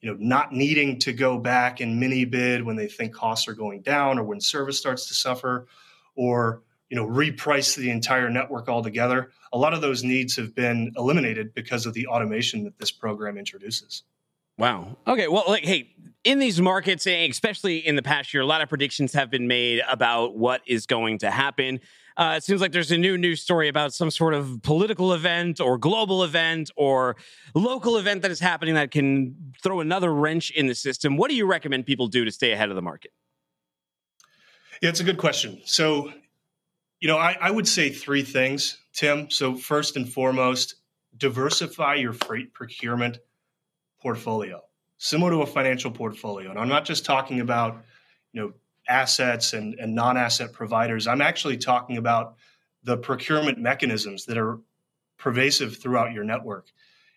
you 0.00 0.10
know 0.10 0.16
not 0.18 0.52
needing 0.52 0.98
to 1.00 1.12
go 1.12 1.38
back 1.38 1.80
and 1.80 1.98
mini 2.00 2.24
bid 2.24 2.64
when 2.64 2.76
they 2.76 2.88
think 2.88 3.14
costs 3.14 3.48
are 3.48 3.54
going 3.54 3.82
down 3.82 4.18
or 4.18 4.24
when 4.24 4.40
service 4.40 4.78
starts 4.78 5.06
to 5.08 5.14
suffer, 5.14 5.66
or 6.14 6.62
you 6.92 6.96
know 6.96 7.06
reprice 7.06 7.74
the 7.74 7.90
entire 7.90 8.28
network 8.28 8.68
altogether 8.68 9.30
a 9.54 9.56
lot 9.56 9.72
of 9.72 9.80
those 9.80 10.04
needs 10.04 10.36
have 10.36 10.54
been 10.54 10.92
eliminated 10.94 11.54
because 11.54 11.86
of 11.86 11.94
the 11.94 12.06
automation 12.06 12.64
that 12.64 12.78
this 12.78 12.90
program 12.90 13.38
introduces 13.38 14.02
wow 14.58 14.94
okay 15.06 15.26
well 15.26 15.44
like 15.48 15.64
hey 15.64 15.88
in 16.22 16.38
these 16.38 16.60
markets 16.60 17.06
especially 17.06 17.78
in 17.78 17.96
the 17.96 18.02
past 18.02 18.34
year 18.34 18.42
a 18.42 18.46
lot 18.46 18.60
of 18.60 18.68
predictions 18.68 19.14
have 19.14 19.30
been 19.30 19.48
made 19.48 19.80
about 19.90 20.36
what 20.36 20.60
is 20.66 20.84
going 20.84 21.16
to 21.16 21.30
happen 21.30 21.80
uh, 22.18 22.34
it 22.36 22.44
seems 22.44 22.60
like 22.60 22.72
there's 22.72 22.92
a 22.92 22.98
new 22.98 23.16
news 23.16 23.40
story 23.40 23.68
about 23.68 23.94
some 23.94 24.10
sort 24.10 24.34
of 24.34 24.60
political 24.62 25.14
event 25.14 25.62
or 25.62 25.78
global 25.78 26.24
event 26.24 26.70
or 26.76 27.16
local 27.54 27.96
event 27.96 28.20
that 28.20 28.30
is 28.30 28.38
happening 28.38 28.74
that 28.74 28.90
can 28.90 29.34
throw 29.62 29.80
another 29.80 30.12
wrench 30.12 30.50
in 30.50 30.66
the 30.66 30.74
system. 30.74 31.16
What 31.16 31.30
do 31.30 31.36
you 31.36 31.46
recommend 31.46 31.86
people 31.86 32.08
do 32.08 32.26
to 32.26 32.30
stay 32.30 32.52
ahead 32.52 32.68
of 32.68 32.76
the 32.76 32.82
market? 32.82 33.12
Yeah, 34.82 34.90
it's 34.90 35.00
a 35.00 35.04
good 35.04 35.16
question. 35.16 35.62
So, 35.64 36.12
you 37.02 37.08
know, 37.08 37.18
I, 37.18 37.36
I 37.40 37.50
would 37.50 37.66
say 37.66 37.90
three 37.90 38.22
things, 38.22 38.78
Tim. 38.92 39.28
So, 39.28 39.56
first 39.56 39.96
and 39.96 40.08
foremost, 40.08 40.76
diversify 41.16 41.96
your 41.96 42.12
freight 42.12 42.54
procurement 42.54 43.18
portfolio, 44.00 44.62
similar 44.98 45.32
to 45.32 45.38
a 45.38 45.46
financial 45.46 45.90
portfolio. 45.90 46.50
And 46.50 46.60
I'm 46.60 46.68
not 46.68 46.84
just 46.84 47.04
talking 47.04 47.40
about, 47.40 47.82
you 48.32 48.40
know, 48.40 48.52
assets 48.88 49.52
and, 49.52 49.74
and 49.80 49.96
non-asset 49.96 50.52
providers. 50.52 51.08
I'm 51.08 51.20
actually 51.20 51.56
talking 51.56 51.96
about 51.96 52.36
the 52.84 52.96
procurement 52.96 53.58
mechanisms 53.58 54.26
that 54.26 54.38
are 54.38 54.60
pervasive 55.18 55.78
throughout 55.78 56.12
your 56.12 56.22
network. 56.22 56.68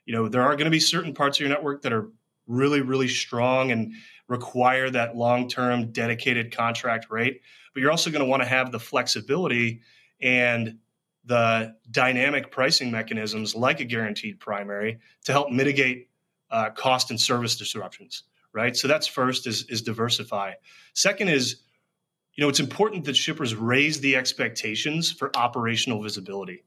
You 0.07 0.15
know, 0.15 0.27
there 0.27 0.41
are 0.41 0.55
going 0.55 0.65
to 0.65 0.71
be 0.71 0.79
certain 0.79 1.13
parts 1.13 1.37
of 1.37 1.41
your 1.41 1.49
network 1.49 1.83
that 1.83 1.93
are 1.93 2.09
really, 2.47 2.81
really 2.81 3.07
strong 3.07 3.71
and 3.71 3.93
require 4.27 4.89
that 4.89 5.15
long-term 5.15 5.91
dedicated 5.91 6.51
contract 6.51 7.11
rate 7.11 7.41
but 7.75 7.81
you're 7.81 7.91
also 7.91 8.09
going 8.09 8.23
to 8.23 8.29
want 8.29 8.41
to 8.41 8.49
have 8.49 8.71
the 8.71 8.79
flexibility 8.79 9.81
and 10.19 10.79
the 11.25 11.75
dynamic 11.91 12.49
pricing 12.49 12.89
mechanisms 12.89 13.53
like 13.53 13.79
a 13.79 13.85
guaranteed 13.85 14.39
primary 14.39 14.97
to 15.25 15.31
help 15.31 15.51
mitigate 15.51 16.09
uh, 16.49 16.71
cost 16.71 17.11
and 17.11 17.21
service 17.21 17.55
disruptions 17.55 18.23
right? 18.55 18.75
So 18.75 18.87
that's 18.87 19.05
first 19.05 19.45
is, 19.45 19.65
is 19.69 19.83
diversify. 19.83 20.53
Second 20.93 21.27
is 21.27 21.57
you 22.33 22.43
know 22.43 22.49
it's 22.49 22.59
important 22.59 23.05
that 23.05 23.15
shippers 23.15 23.53
raise 23.53 23.99
the 23.99 24.15
expectations 24.15 25.11
for 25.11 25.29
operational 25.37 26.01
visibility. 26.01 26.63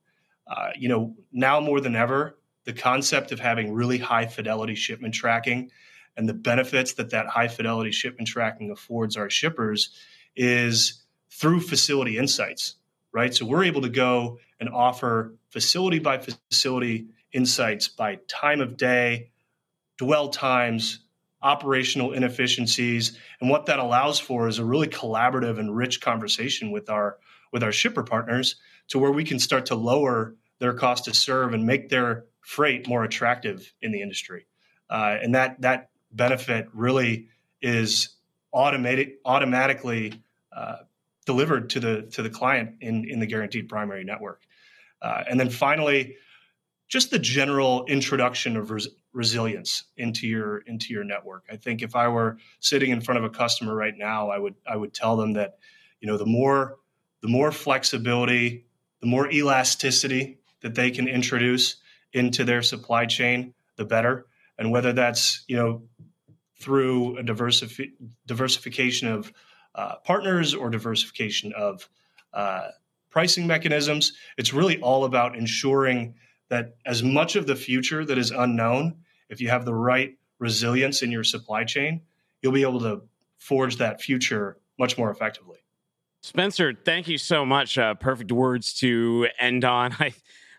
Uh, 0.46 0.70
you 0.76 0.88
know 0.88 1.16
now 1.32 1.58
more 1.58 1.80
than 1.80 1.96
ever 1.96 2.38
the 2.64 2.72
concept 2.72 3.32
of 3.32 3.40
having 3.40 3.72
really 3.72 3.98
high 3.98 4.26
fidelity 4.26 4.74
shipment 4.74 5.14
tracking 5.14 5.70
and 6.16 6.28
the 6.28 6.34
benefits 6.34 6.92
that 6.94 7.10
that 7.10 7.26
high 7.26 7.48
fidelity 7.48 7.90
shipment 7.90 8.28
tracking 8.28 8.70
affords 8.70 9.16
our 9.16 9.30
shippers 9.30 9.90
is 10.38 11.03
through 11.31 11.61
facility 11.61 12.16
insights, 12.16 12.77
right? 13.12 13.35
So 13.35 13.44
we're 13.44 13.64
able 13.64 13.83
to 13.83 13.88
go 13.88 14.38
and 14.61 14.68
offer 14.70 15.35
facility 15.51 15.98
by 15.98 16.18
facility 16.18 17.09
insights 17.33 17.88
by 17.88 18.20
time 18.29 18.61
of 18.61 18.77
day, 18.77 19.31
dwell 19.98 20.29
times, 20.29 21.01
operational 21.42 22.12
inefficiencies, 22.12 23.18
and 23.40 23.51
what 23.51 23.66
that 23.66 23.79
allows 23.79 24.18
for 24.18 24.48
is 24.48 24.59
a 24.59 24.64
really 24.64 24.88
collaborative 24.88 25.59
and 25.59 25.77
rich 25.77 26.01
conversation 26.01 26.70
with 26.70 26.88
our 26.88 27.18
with 27.53 27.62
our 27.62 27.72
shipper 27.72 28.03
partners 28.03 28.57
to 28.88 28.98
where 28.98 29.12
we 29.12 29.24
can 29.24 29.38
start 29.38 29.66
to 29.66 29.74
lower 29.74 30.35
their 30.59 30.74
cost 30.74 31.05
to 31.05 31.14
serve 31.14 31.55
and 31.55 31.64
make 31.64 31.88
their 31.88 32.24
freight 32.40 32.87
more 32.88 33.05
attractive 33.05 33.72
in 33.81 33.92
the 33.92 34.03
industry. 34.03 34.46
Uh, 34.90 35.16
and 35.22 35.35
that 35.35 35.61
that 35.61 35.90
benefit 36.12 36.68
really 36.72 37.29
is 37.61 38.16
automated 38.53 39.12
automatically 39.24 40.12
uh, 40.52 40.76
delivered 41.26 41.70
to 41.70 41.80
the 41.80 42.02
to 42.12 42.22
the 42.22 42.30
client 42.30 42.76
in 42.80 43.08
in 43.08 43.20
the 43.20 43.26
guaranteed 43.26 43.68
primary 43.68 44.04
network. 44.04 44.42
Uh, 45.02 45.22
and 45.28 45.38
then 45.38 45.50
finally, 45.50 46.16
just 46.88 47.11
the 47.11 47.18
general 47.18 47.84
introduction 47.87 48.56
of 48.56 48.70
res- 48.70 48.88
resilience 49.12 49.84
into 49.96 50.26
your 50.26 50.58
into 50.58 50.92
your 50.92 51.04
network. 51.04 51.44
I 51.50 51.56
think 51.56 51.82
if 51.82 51.94
I 51.94 52.08
were 52.08 52.38
sitting 52.61 52.90
in 52.90 53.00
front 53.00 53.18
of 53.18 53.24
a 53.24 53.30
customer 53.30 53.74
right 53.74 53.96
now, 53.96 54.30
I 54.30 54.38
would 54.38 54.54
I 54.66 54.76
would 54.76 54.94
tell 54.94 55.16
them 55.16 55.34
that 55.34 55.58
you 56.00 56.08
know 56.08 56.16
the 56.16 56.26
more 56.26 56.76
the 57.20 57.28
more 57.28 57.52
flexibility, 57.52 58.66
the 59.00 59.06
more 59.06 59.30
elasticity 59.30 60.38
that 60.62 60.74
they 60.74 60.90
can 60.90 61.08
introduce 61.08 61.76
into 62.12 62.44
their 62.44 62.62
supply 62.62 63.06
chain, 63.06 63.54
the 63.76 63.84
better. 63.84 64.26
And 64.58 64.70
whether 64.70 64.92
that's 64.92 65.44
you 65.46 65.56
know 65.56 65.82
through 66.58 67.18
a 67.18 67.22
diversifi- 67.22 67.92
diversification 68.26 69.08
of 69.08 69.32
uh, 69.78 69.94
partners 70.04 70.54
or 70.54 70.68
diversification 70.70 71.52
of 71.52 71.88
uh, 72.34 72.68
pricing 73.10 73.46
mechanisms. 73.46 74.12
It's 74.36 74.52
really 74.52 74.80
all 74.80 75.04
about 75.04 75.36
ensuring 75.36 76.16
that 76.48 76.74
as 76.84 77.04
much 77.04 77.36
of 77.36 77.46
the 77.46 77.54
future 77.54 78.04
that 78.04 78.18
is 78.18 78.32
unknown, 78.32 78.96
if 79.28 79.40
you 79.40 79.48
have 79.50 79.64
the 79.64 79.74
right 79.74 80.18
resilience 80.40 81.02
in 81.02 81.12
your 81.12 81.22
supply 81.22 81.62
chain, 81.62 82.00
you'll 82.42 82.52
be 82.52 82.62
able 82.62 82.80
to 82.80 83.02
forge 83.38 83.76
that 83.76 84.00
future 84.02 84.58
much 84.80 84.98
more 84.98 85.12
effectively. 85.12 85.58
Spencer, 86.22 86.74
thank 86.84 87.06
you 87.06 87.16
so 87.16 87.46
much. 87.46 87.78
Uh, 87.78 87.94
perfect 87.94 88.32
words 88.32 88.74
to 88.80 89.28
end 89.38 89.64
on. 89.64 89.92
I, 90.00 90.12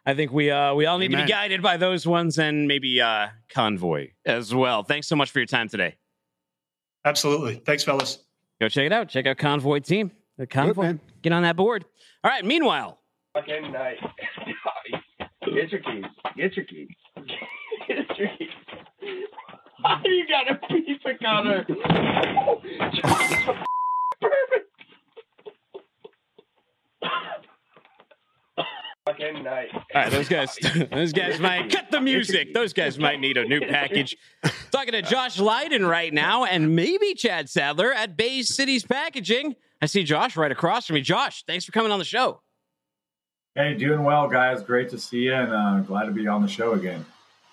I 0.05 0.13
think 0.13 0.31
we 0.31 0.49
uh, 0.49 0.73
we 0.75 0.85
all 0.85 0.97
need 0.97 1.11
Amen. 1.11 1.19
to 1.19 1.25
be 1.25 1.31
guided 1.31 1.61
by 1.61 1.75
those 1.75 2.07
ones, 2.07 2.39
and 2.39 2.69
maybe 2.69 3.01
uh, 3.01 3.27
convoy 3.49 4.11
as 4.25 4.55
well. 4.55 4.83
Thanks 4.83 5.07
so 5.07 5.17
much 5.17 5.29
for 5.29 5.39
your 5.39 5.45
time 5.45 5.67
today. 5.67 5.97
Absolutely. 7.03 7.55
Thanks, 7.55 7.83
fellas. 7.83 8.19
Go 8.59 8.67
check 8.69 8.85
it 8.85 8.91
out. 8.93 9.07
Check 9.09 9.25
out 9.25 9.37
Convoy 9.37 9.79
Team. 9.79 10.11
The 10.37 10.45
Convoy. 10.47 10.83
man. 10.83 10.99
Get 11.21 11.31
on 11.33 11.43
that 11.43 11.55
board. 11.55 11.85
All 12.23 12.31
right. 12.31 12.43
Meanwhile, 12.45 12.97
Fucking 13.33 13.71
night. 13.71 13.97
Get 15.45 15.71
your 15.71 15.81
keys. 15.81 16.03
Get 16.35 16.55
your 16.57 16.65
keys. 16.65 16.87
Get 17.87 18.17
your 18.17 18.27
keys. 18.37 18.49
you 20.03 20.25
got 20.27 20.51
a 20.51 20.55
piece 20.67 20.99
of 21.05 21.19
Connor. 21.23 21.65
Perfect. 24.21 24.67
Fucking 29.09 29.43
night. 29.43 29.69
all 29.73 29.81
right, 29.95 30.11
those 30.11 30.29
guys, 30.29 30.55
those 30.91 31.13
guys 31.13 31.39
might 31.39 31.71
cut 31.71 31.89
the 31.89 31.99
music. 31.99 32.53
Those 32.53 32.73
guys 32.73 32.99
might 32.99 33.19
need 33.19 33.37
a 33.37 33.45
new 33.45 33.59
package. 33.59 34.15
Talking 34.71 34.91
to 34.91 35.01
Josh 35.01 35.39
Linden 35.39 35.85
right 35.85 36.13
now, 36.13 36.45
and 36.45 36.75
maybe 36.75 37.15
Chad 37.15 37.49
Sadler 37.49 37.91
at 37.91 38.15
Bay 38.15 38.43
Cities 38.43 38.83
Packaging. 38.85 39.55
I 39.81 39.87
see 39.87 40.03
Josh 40.03 40.37
right 40.37 40.51
across 40.51 40.85
from 40.85 40.95
me. 40.95 41.01
Josh, 41.01 41.43
thanks 41.47 41.65
for 41.65 41.71
coming 41.71 41.91
on 41.91 41.97
the 41.97 42.05
show. 42.05 42.41
Hey, 43.55 43.73
doing 43.73 44.03
well, 44.03 44.27
guys. 44.27 44.61
Great 44.61 44.89
to 44.89 44.99
see 44.99 45.21
you, 45.21 45.33
and 45.33 45.51
uh, 45.51 45.79
glad 45.79 46.05
to 46.05 46.11
be 46.11 46.27
on 46.27 46.43
the 46.43 46.47
show 46.47 46.73
again. 46.73 47.03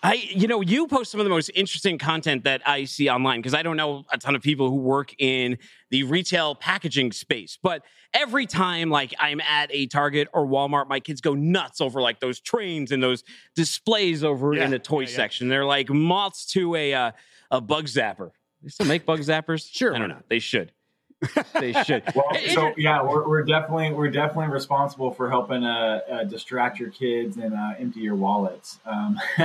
I, 0.07 0.15
you 0.15 0.47
know, 0.47 0.61
you 0.61 0.87
post 0.87 1.11
some 1.11 1.19
of 1.19 1.25
the 1.25 1.31
most 1.31 1.51
interesting 1.55 1.99
content 1.99 2.45
that 2.45 2.63
I 2.65 2.85
see 2.85 3.09
online 3.11 3.41
because 3.41 3.55
I 3.55 3.63
don't 3.63 3.77
know 3.77 4.05
a 4.13 4.19
ton 4.19 4.37
of 4.37 4.43
people 4.43 4.71
who 4.71 4.77
work 4.77 5.13
in 5.19 5.59
the 5.91 6.05
retail 6.05 6.55
packaging 6.55 7.11
space. 7.11 7.59
But 7.61 7.83
every 8.15 8.47
time, 8.47 8.89
like 8.89 9.13
I'm 9.19 9.41
at 9.41 9.69
a 9.73 9.87
Target 9.89 10.29
or 10.33 10.47
Walmart, 10.47 10.87
my 10.89 11.01
kids 11.01 11.21
go 11.21 11.35
nuts 11.35 11.81
over 11.81 12.01
like 12.01 12.21
those 12.21 12.39
trains 12.39 12.93
and 12.93 13.03
those 13.03 13.25
displays 13.57 14.23
over 14.23 14.55
Yeah, 14.55 14.67
in 14.67 14.71
the 14.71 14.79
toy 14.79 15.01
yeah, 15.01 15.09
yeah. 15.09 15.17
section. 15.17 15.49
They're 15.49 15.65
like 15.65 15.91
moths 15.91 16.47
to 16.53 16.77
a 16.77 16.95
uh, 16.95 17.11
a 17.51 17.61
bug 17.61 17.87
zapper. 17.87 18.31
They 18.63 18.69
still 18.69 18.87
make 18.87 19.07
bug 19.07 19.21
zappers? 19.21 19.69
Sure, 19.71 19.93
I 19.95 19.99
don't 19.99 20.09
know. 20.09 20.23
They 20.29 20.39
should. 20.39 20.73
They 21.61 21.73
should. 21.85 22.03
Well, 22.15 22.27
so 22.55 22.73
yeah, 22.77 23.03
we're, 23.03 23.29
we're 23.29 23.43
definitely 23.43 23.93
we're 23.93 24.11
definitely 24.11 24.53
responsible 24.53 25.11
for 25.11 25.29
helping 25.29 25.65
uh, 25.65 26.01
uh, 26.11 26.25
distract 26.25 26.79
your 26.79 26.91
kids 26.91 27.37
and 27.37 27.53
uh, 27.55 27.73
empty 27.79 28.01
your 28.01 28.15
wallets 28.15 28.79
um, 28.87 29.19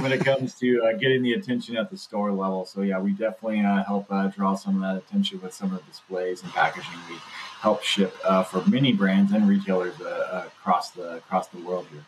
when 0.00 0.12
it 0.12 0.24
comes 0.24 0.54
to 0.60 0.82
uh, 0.82 0.92
getting 0.98 1.22
the 1.22 1.32
attention 1.32 1.76
at 1.76 1.90
the 1.90 1.96
store 1.96 2.32
level. 2.32 2.64
So 2.64 2.82
yeah, 2.82 2.98
we 2.98 3.12
definitely 3.12 3.60
uh, 3.60 3.84
help 3.84 4.06
uh, 4.10 4.28
draw 4.28 4.54
some 4.54 4.76
of 4.76 4.82
that 4.82 4.96
attention 4.96 5.40
with 5.40 5.52
some 5.52 5.72
of 5.72 5.78
the 5.78 5.90
displays 5.90 6.42
and 6.42 6.52
packaging 6.52 6.98
we 7.08 7.16
help 7.60 7.82
ship 7.82 8.14
uh, 8.24 8.42
for 8.42 8.66
many 8.68 8.92
brands 8.92 9.32
and 9.32 9.48
retailers 9.48 9.94
across 10.00 10.90
the 10.90 11.16
across 11.16 11.48
the 11.48 11.58
world 11.58 11.86
here. 11.90 12.04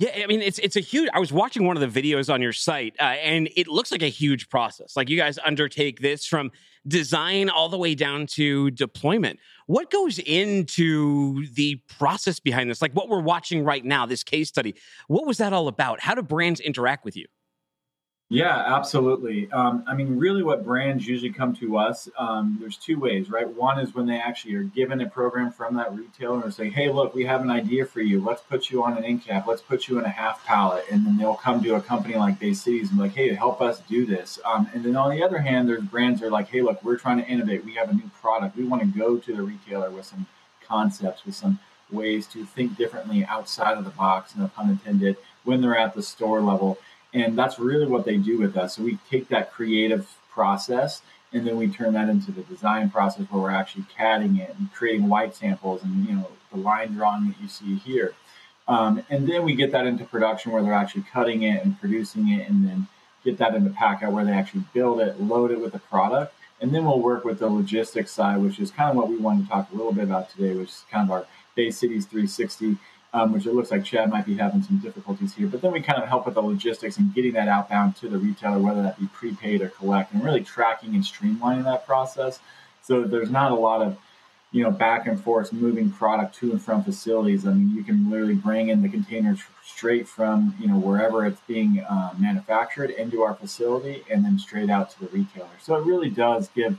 Yeah, 0.00 0.22
I 0.24 0.26
mean 0.26 0.40
it's 0.40 0.58
it's 0.58 0.76
a 0.76 0.80
huge. 0.80 1.10
I 1.12 1.18
was 1.18 1.30
watching 1.30 1.66
one 1.66 1.76
of 1.76 1.92
the 1.92 2.02
videos 2.02 2.32
on 2.32 2.40
your 2.40 2.54
site, 2.54 2.96
uh, 2.98 3.02
and 3.02 3.50
it 3.54 3.68
looks 3.68 3.92
like 3.92 4.00
a 4.02 4.08
huge 4.08 4.48
process. 4.48 4.96
Like 4.96 5.10
you 5.10 5.16
guys 5.18 5.38
undertake 5.44 6.00
this 6.00 6.24
from 6.24 6.52
design 6.88 7.50
all 7.50 7.68
the 7.68 7.76
way 7.76 7.94
down 7.94 8.26
to 8.28 8.70
deployment. 8.70 9.38
What 9.66 9.90
goes 9.90 10.18
into 10.18 11.46
the 11.52 11.82
process 11.98 12.40
behind 12.40 12.70
this? 12.70 12.80
Like 12.80 12.94
what 12.94 13.10
we're 13.10 13.20
watching 13.20 13.62
right 13.62 13.84
now, 13.84 14.06
this 14.06 14.24
case 14.24 14.48
study. 14.48 14.74
What 15.08 15.26
was 15.26 15.36
that 15.36 15.52
all 15.52 15.68
about? 15.68 16.00
How 16.00 16.14
do 16.14 16.22
brands 16.22 16.60
interact 16.60 17.04
with 17.04 17.14
you? 17.14 17.26
Yeah, 18.32 18.62
absolutely. 18.64 19.50
Um, 19.50 19.82
I 19.88 19.94
mean, 19.94 20.16
really, 20.16 20.44
what 20.44 20.64
brands 20.64 21.04
usually 21.04 21.32
come 21.32 21.52
to 21.56 21.76
us, 21.76 22.08
um, 22.16 22.58
there's 22.60 22.76
two 22.76 22.96
ways, 22.96 23.28
right? 23.28 23.48
One 23.48 23.80
is 23.80 23.92
when 23.92 24.06
they 24.06 24.20
actually 24.20 24.54
are 24.54 24.62
given 24.62 25.00
a 25.00 25.08
program 25.08 25.50
from 25.50 25.74
that 25.74 25.92
retailer 25.92 26.40
and 26.44 26.54
say, 26.54 26.70
hey, 26.70 26.92
look, 26.92 27.12
we 27.12 27.24
have 27.24 27.40
an 27.40 27.50
idea 27.50 27.84
for 27.84 28.00
you. 28.00 28.20
Let's 28.24 28.42
put 28.42 28.70
you 28.70 28.84
on 28.84 28.96
an 28.96 29.02
end 29.02 29.24
cap. 29.24 29.48
Let's 29.48 29.62
put 29.62 29.88
you 29.88 29.98
in 29.98 30.04
a 30.04 30.10
half 30.10 30.46
pallet. 30.46 30.84
And 30.92 31.04
then 31.04 31.16
they'll 31.16 31.34
come 31.34 31.60
to 31.64 31.74
a 31.74 31.80
company 31.80 32.14
like 32.14 32.38
Bay 32.38 32.54
Cities 32.54 32.90
and 32.90 32.98
be 32.98 33.02
like, 33.02 33.16
hey, 33.16 33.34
help 33.34 33.60
us 33.60 33.80
do 33.80 34.06
this. 34.06 34.38
Um, 34.44 34.70
and 34.72 34.84
then 34.84 34.94
on 34.94 35.10
the 35.10 35.24
other 35.24 35.40
hand, 35.40 35.68
there's 35.68 35.82
brands 35.82 36.20
that 36.20 36.28
are 36.28 36.30
like, 36.30 36.46
hey, 36.46 36.62
look, 36.62 36.84
we're 36.84 36.98
trying 36.98 37.18
to 37.18 37.26
innovate. 37.26 37.64
We 37.64 37.74
have 37.74 37.90
a 37.90 37.94
new 37.94 38.10
product. 38.22 38.56
We 38.56 38.64
want 38.64 38.82
to 38.82 38.96
go 38.96 39.16
to 39.16 39.34
the 39.34 39.42
retailer 39.42 39.90
with 39.90 40.06
some 40.06 40.28
concepts, 40.64 41.26
with 41.26 41.34
some 41.34 41.58
ways 41.90 42.28
to 42.28 42.44
think 42.44 42.76
differently 42.76 43.24
outside 43.24 43.76
of 43.76 43.82
the 43.82 43.90
box, 43.90 44.36
no 44.36 44.46
pun 44.46 44.70
intended, 44.70 45.16
when 45.42 45.60
they're 45.60 45.76
at 45.76 45.94
the 45.94 46.02
store 46.02 46.40
level. 46.40 46.78
And 47.12 47.36
that's 47.36 47.58
really 47.58 47.86
what 47.86 48.04
they 48.04 48.16
do 48.16 48.38
with 48.38 48.56
us. 48.56 48.76
So 48.76 48.82
we 48.82 48.98
take 49.10 49.28
that 49.28 49.52
creative 49.52 50.08
process 50.30 51.02
and 51.32 51.46
then 51.46 51.56
we 51.56 51.68
turn 51.68 51.92
that 51.94 52.08
into 52.08 52.32
the 52.32 52.42
design 52.42 52.90
process 52.90 53.26
where 53.30 53.42
we're 53.42 53.50
actually 53.50 53.84
CADing 53.96 54.40
it 54.40 54.54
and 54.58 54.72
creating 54.72 55.08
white 55.08 55.34
samples 55.34 55.82
and 55.82 56.06
you 56.06 56.14
know 56.14 56.28
the 56.52 56.58
line 56.58 56.94
drawing 56.94 57.28
that 57.28 57.40
you 57.40 57.48
see 57.48 57.76
here. 57.76 58.14
Um, 58.66 59.02
and 59.10 59.28
then 59.28 59.44
we 59.44 59.54
get 59.54 59.72
that 59.72 59.86
into 59.86 60.04
production 60.04 60.52
where 60.52 60.62
they're 60.62 60.72
actually 60.72 61.04
cutting 61.12 61.42
it 61.42 61.64
and 61.64 61.78
producing 61.78 62.28
it 62.28 62.48
and 62.48 62.66
then 62.66 62.88
get 63.24 63.38
that 63.38 63.54
into 63.54 63.70
pack 63.70 64.02
out 64.02 64.12
where 64.12 64.24
they 64.24 64.32
actually 64.32 64.64
build 64.72 65.00
it, 65.00 65.20
load 65.20 65.50
it 65.50 65.60
with 65.60 65.72
the 65.72 65.78
product. 65.78 66.34
And 66.60 66.74
then 66.74 66.84
we'll 66.84 67.00
work 67.00 67.24
with 67.24 67.38
the 67.38 67.48
logistics 67.48 68.10
side, 68.10 68.38
which 68.38 68.60
is 68.60 68.70
kind 68.70 68.90
of 68.90 68.96
what 68.96 69.08
we 69.08 69.16
wanted 69.16 69.44
to 69.44 69.48
talk 69.48 69.70
a 69.72 69.76
little 69.76 69.92
bit 69.92 70.04
about 70.04 70.30
today, 70.30 70.54
which 70.54 70.68
is 70.68 70.84
kind 70.90 71.08
of 71.08 71.10
our 71.10 71.26
Bay 71.54 71.70
Cities 71.70 72.06
360 72.06 72.76
um, 73.12 73.32
which 73.32 73.46
it 73.46 73.54
looks 73.54 73.70
like 73.70 73.84
Chad 73.84 74.10
might 74.10 74.26
be 74.26 74.36
having 74.36 74.62
some 74.62 74.78
difficulties 74.78 75.34
here. 75.34 75.46
But 75.46 75.62
then 75.62 75.72
we 75.72 75.80
kind 75.80 76.00
of 76.02 76.08
help 76.08 76.26
with 76.26 76.34
the 76.34 76.42
logistics 76.42 76.96
and 76.98 77.12
getting 77.14 77.32
that 77.32 77.48
outbound 77.48 77.96
to 77.96 78.08
the 78.08 78.18
retailer, 78.18 78.58
whether 78.58 78.82
that 78.82 78.98
be 78.98 79.08
prepaid 79.08 79.62
or 79.62 79.68
collect, 79.68 80.12
and 80.12 80.24
really 80.24 80.44
tracking 80.44 80.94
and 80.94 81.04
streamlining 81.04 81.64
that 81.64 81.86
process 81.86 82.40
so 82.82 83.02
that 83.02 83.10
there's 83.10 83.30
not 83.30 83.52
a 83.52 83.54
lot 83.54 83.82
of 83.82 83.98
you 84.52 84.64
know 84.64 84.70
back 84.70 85.06
and 85.06 85.22
forth 85.22 85.52
moving 85.52 85.90
product 85.90 86.34
to 86.36 86.50
and 86.50 86.62
from 86.62 86.82
facilities. 86.82 87.46
I 87.46 87.52
mean, 87.52 87.74
you 87.74 87.84
can 87.84 88.10
literally 88.10 88.34
bring 88.34 88.68
in 88.68 88.82
the 88.82 88.88
containers 88.88 89.40
straight 89.64 90.08
from 90.08 90.54
you 90.60 90.68
know 90.68 90.78
wherever 90.78 91.24
it's 91.26 91.40
being 91.46 91.80
uh, 91.80 92.14
manufactured 92.18 92.90
into 92.90 93.22
our 93.22 93.34
facility 93.34 94.04
and 94.10 94.24
then 94.24 94.38
straight 94.38 94.70
out 94.70 94.90
to 94.90 95.00
the 95.00 95.08
retailer. 95.08 95.48
So 95.60 95.76
it 95.76 95.84
really 95.84 96.10
does 96.10 96.48
give 96.48 96.78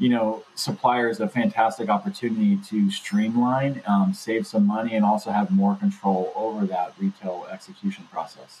you 0.00 0.08
know, 0.08 0.42
suppliers 0.54 1.20
a 1.20 1.28
fantastic 1.28 1.90
opportunity 1.90 2.56
to 2.56 2.90
streamline, 2.90 3.82
um, 3.86 4.14
save 4.14 4.46
some 4.46 4.66
money, 4.66 4.94
and 4.94 5.04
also 5.04 5.30
have 5.30 5.50
more 5.50 5.76
control 5.76 6.32
over 6.34 6.64
that 6.66 6.94
retail 6.98 7.46
execution 7.52 8.04
process. 8.10 8.60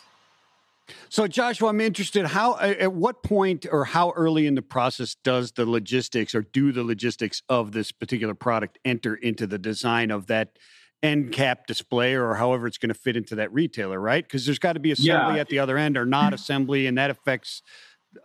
So, 1.08 1.26
Joshua, 1.26 1.70
I'm 1.70 1.80
interested. 1.80 2.26
How, 2.26 2.58
at 2.58 2.92
what 2.92 3.22
point, 3.22 3.64
or 3.72 3.86
how 3.86 4.10
early 4.10 4.46
in 4.46 4.54
the 4.54 4.60
process 4.60 5.14
does 5.14 5.52
the 5.52 5.64
logistics, 5.64 6.34
or 6.34 6.42
do 6.42 6.72
the 6.72 6.84
logistics 6.84 7.42
of 7.48 7.72
this 7.72 7.90
particular 7.90 8.34
product 8.34 8.78
enter 8.84 9.14
into 9.14 9.46
the 9.46 9.58
design 9.58 10.10
of 10.10 10.26
that 10.26 10.58
end 11.02 11.32
cap 11.32 11.66
display, 11.66 12.14
or 12.14 12.34
however 12.34 12.66
it's 12.66 12.76
going 12.76 12.92
to 12.92 13.00
fit 13.00 13.16
into 13.16 13.36
that 13.36 13.50
retailer? 13.50 13.98
Right? 13.98 14.24
Because 14.24 14.44
there's 14.44 14.58
got 14.58 14.74
to 14.74 14.80
be 14.80 14.92
assembly 14.92 15.36
Yeah. 15.36 15.40
at 15.40 15.48
the 15.48 15.58
other 15.58 15.78
end, 15.78 15.96
or 15.96 16.04
not 16.04 16.34
assembly, 16.34 16.86
and 16.86 16.98
that 16.98 17.08
affects. 17.08 17.62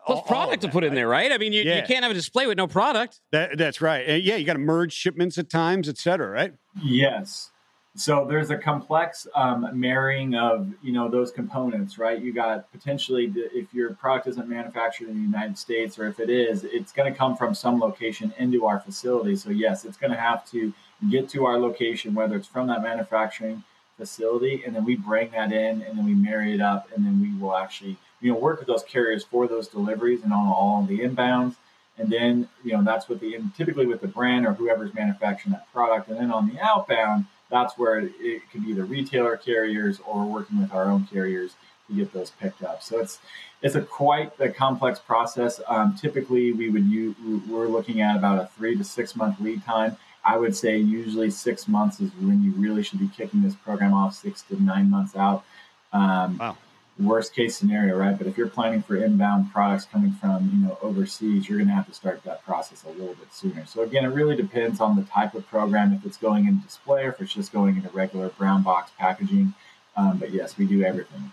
All- 0.06 0.22
Plus 0.22 0.28
product 0.28 0.62
to 0.64 0.70
put 0.70 0.84
in 0.84 0.94
there, 0.96 1.08
right? 1.08 1.32
I 1.32 1.38
mean, 1.38 1.54
you, 1.54 1.62
you 1.62 1.84
can't 1.88 2.04
have 2.04 2.12
a 2.12 2.16
display 2.16 2.48
with 2.48 2.58
no 2.58 2.68
product. 2.68 3.22
That, 3.32 3.58
that's 3.58 3.82
right. 3.82 4.22
Yeah, 4.24 4.36
you 4.36 4.46
got 4.46 4.54
to 4.54 4.60
merge 4.60 4.94
shipments 4.94 5.38
at 5.38 5.50
times, 5.50 5.88
et 5.90 5.98
cetera, 5.98 6.30
right? 6.30 6.54
Yes. 6.84 7.52
So 7.98 8.26
there's 8.28 8.50
a 8.50 8.58
complex 8.58 9.26
um, 9.36 9.70
marrying 9.74 10.36
of 10.36 10.68
you 10.84 10.92
know 10.92 11.08
those 11.08 11.32
components, 11.32 11.98
right? 11.98 12.20
You 12.20 12.34
got 12.34 12.70
potentially 12.74 13.32
if 13.54 13.74
your 13.74 13.94
product 13.94 14.28
isn't 14.28 14.50
manufactured 14.50 15.08
in 15.08 15.16
the 15.16 15.22
United 15.22 15.58
States, 15.58 15.98
or 15.98 16.06
if 16.08 16.20
it 16.20 16.30
is, 16.30 16.66
it's 16.66 16.92
going 16.92 17.10
to 17.12 17.18
come 17.18 17.38
from 17.38 17.54
some 17.56 17.80
location 17.80 18.34
into 18.38 18.66
our 18.66 18.82
facility. 18.82 19.38
So 19.38 19.50
yes, 19.50 19.86
it's 19.86 19.96
going 19.96 20.12
to 20.12 20.20
have 20.20 20.46
to 20.52 20.74
get 21.10 21.30
to 21.30 21.46
our 21.46 21.58
location, 21.58 22.14
whether 22.14 22.36
it's 22.36 22.48
from 22.50 22.68
that 22.68 22.84
manufacturing 22.84 23.64
facility, 23.98 24.64
and 24.66 24.76
then 24.76 24.84
we 24.84 24.98
bring 24.98 25.32
that 25.32 25.54
in, 25.54 25.82
and 25.82 25.98
then 25.98 26.04
we 26.06 26.14
marry 26.14 26.54
it 26.54 26.60
up, 26.60 26.90
and 26.94 27.06
then 27.06 27.22
we 27.22 27.34
will 27.42 27.56
actually 27.56 27.96
you 28.22 28.32
know 28.32 28.40
work 28.40 28.60
with 28.60 28.68
those 28.68 28.84
carriers 28.84 29.24
for 29.24 29.48
those 29.48 29.68
deliveries 29.68 30.24
and 30.24 30.34
on 30.34 30.48
all 30.48 30.84
the 30.84 31.00
inbounds. 31.00 31.56
And 31.98 32.10
then, 32.12 32.50
you 32.64 32.74
know, 32.74 32.84
that's 32.84 33.08
what 33.08 33.22
the 33.22 33.40
typically 33.56 33.86
with 33.86 34.02
the 34.02 34.08
brand 34.08 34.46
or 34.46 34.54
whoever's 34.54 34.94
manufacturing 34.94 35.54
that 35.54 35.72
product. 35.72 36.10
And 36.10 36.18
then 36.18 36.32
on 36.32 36.50
the 36.50 36.60
outbound, 36.60 37.26
that's 37.50 37.78
where 37.78 38.00
it, 38.00 38.12
it 38.20 38.42
could 38.52 38.66
be 38.66 38.74
the 38.74 38.84
retailer 38.84 39.38
carriers 39.38 40.00
or 40.06 40.26
working 40.26 40.60
with 40.60 40.74
our 40.74 40.86
own 40.86 41.08
carriers 41.12 41.56
to 41.88 41.96
get 41.96 42.12
those 42.12 42.32
picked 42.32 42.64
up. 42.64 42.82
So 42.84 43.00
it's 43.00 43.20
it's 43.62 43.76
a 43.76 43.82
quite 43.82 44.34
a 44.40 44.50
complex 44.50 45.00
process. 45.00 45.62
Um, 45.68 45.96
typically, 45.96 46.52
we 46.52 46.70
would 46.70 46.86
use, 46.86 47.16
we're 47.48 47.68
looking 47.68 48.02
at 48.02 48.16
about 48.16 48.40
a 48.40 48.50
three 48.58 48.78
to 48.78 48.84
six 48.84 49.16
month 49.16 49.40
lead 49.40 49.64
time. 49.64 49.98
I 50.24 50.38
would 50.38 50.56
say 50.56 50.78
usually 50.78 51.30
six 51.30 51.68
months 51.68 52.00
is 52.00 52.12
when 52.20 52.44
you 52.44 52.52
really 52.52 52.84
should 52.84 53.00
be 53.00 53.08
kicking 53.08 53.42
this 53.42 53.56
program 53.56 53.94
off. 53.94 54.16
Six 54.16 54.42
to 54.44 54.62
nine 54.62 54.90
months 54.90 55.16
out. 55.16 55.46
Um, 55.94 56.38
Wow. 56.40 56.58
Worst 56.98 57.36
case 57.36 57.58
scenario, 57.58 57.98
right? 57.98 58.18
But 58.18 58.26
if 58.28 58.38
you're 58.38 58.48
planning 58.48 58.82
for 58.82 58.96
inbound 58.96 59.52
products 59.52 59.84
coming 59.84 60.14
from 60.14 60.50
you 60.54 60.66
know 60.66 60.78
overseas, 60.82 61.50
you're 61.50 61.58
going 61.58 61.68
to 61.68 61.74
have 61.74 61.88
to 61.88 61.94
start 61.94 62.24
that 62.24 62.46
process 62.46 62.86
a 62.86 62.90
little 62.90 63.16
bit 63.16 63.34
sooner. 63.34 63.66
So 63.66 63.82
again, 63.82 64.06
it 64.06 64.10
really 64.10 64.36
depends 64.36 64.80
on 64.80 64.96
the 64.96 65.04
type 65.04 65.34
of 65.34 65.46
program. 65.48 65.94
If 65.94 66.06
it's 66.06 66.16
going 66.16 66.48
in 66.48 66.62
display, 66.62 67.04
or 67.04 67.10
if 67.10 67.22
it's 67.22 67.34
just 67.34 67.52
going 67.52 67.76
into 67.76 67.90
regular 67.90 68.30
brown 68.30 68.64
box 68.64 68.92
packaging. 68.98 69.54
Um, 69.98 70.18
but 70.18 70.32
yes, 70.32 70.58
we 70.58 70.66
do 70.66 70.84
everything. 70.84 71.32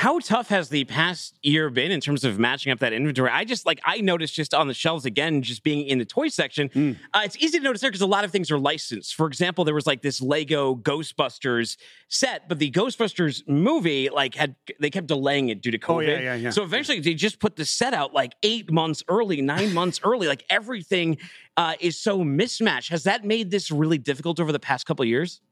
How 0.00 0.18
tough 0.18 0.48
has 0.48 0.70
the 0.70 0.84
past 0.84 1.38
year 1.42 1.68
been 1.68 1.90
in 1.90 2.00
terms 2.00 2.24
of 2.24 2.38
matching 2.38 2.72
up 2.72 2.78
that 2.78 2.94
inventory? 2.94 3.28
I 3.30 3.44
just 3.44 3.66
like 3.66 3.80
I 3.84 4.00
noticed 4.00 4.32
just 4.32 4.54
on 4.54 4.66
the 4.66 4.72
shelves 4.72 5.04
again, 5.04 5.42
just 5.42 5.62
being 5.62 5.86
in 5.86 5.98
the 5.98 6.06
toy 6.06 6.28
section, 6.28 6.70
Mm. 6.70 6.96
uh, 7.12 7.20
it's 7.22 7.36
easy 7.36 7.58
to 7.58 7.62
notice 7.64 7.82
there 7.82 7.90
because 7.90 8.00
a 8.00 8.06
lot 8.06 8.24
of 8.24 8.30
things 8.32 8.50
are 8.50 8.58
licensed. 8.58 9.14
For 9.14 9.26
example, 9.26 9.62
there 9.66 9.74
was 9.74 9.86
like 9.86 10.00
this 10.00 10.22
Lego 10.22 10.74
Ghostbusters 10.74 11.76
set, 12.08 12.48
but 12.48 12.58
the 12.58 12.70
Ghostbusters 12.70 13.46
movie 13.46 14.08
like 14.08 14.36
had 14.36 14.56
they 14.80 14.88
kept 14.88 15.06
delaying 15.06 15.50
it 15.50 15.60
due 15.60 15.70
to 15.70 15.78
COVID. 15.78 16.08
Oh, 16.08 16.12
yeah, 16.12 16.20
yeah, 16.20 16.34
yeah. 16.34 16.50
So 16.50 16.62
eventually, 16.62 17.00
they 17.00 17.12
just 17.12 17.38
put 17.38 17.56
the 17.56 17.66
set 17.66 17.92
out 17.92 18.14
like 18.14 18.32
eight 18.42 18.72
months 18.72 19.02
early, 19.06 19.42
nine 19.42 19.74
months 19.74 20.00
early. 20.02 20.28
Like 20.28 20.46
everything 20.48 21.18
uh, 21.58 21.74
is 21.78 22.00
so 22.00 22.24
mismatched. 22.24 22.88
Has 22.88 23.02
that 23.02 23.26
made 23.26 23.50
this 23.50 23.70
really 23.70 23.98
difficult 23.98 24.40
over 24.40 24.50
the 24.50 24.58
past 24.58 24.86
couple 24.86 25.02
of 25.02 25.10
years? 25.10 25.42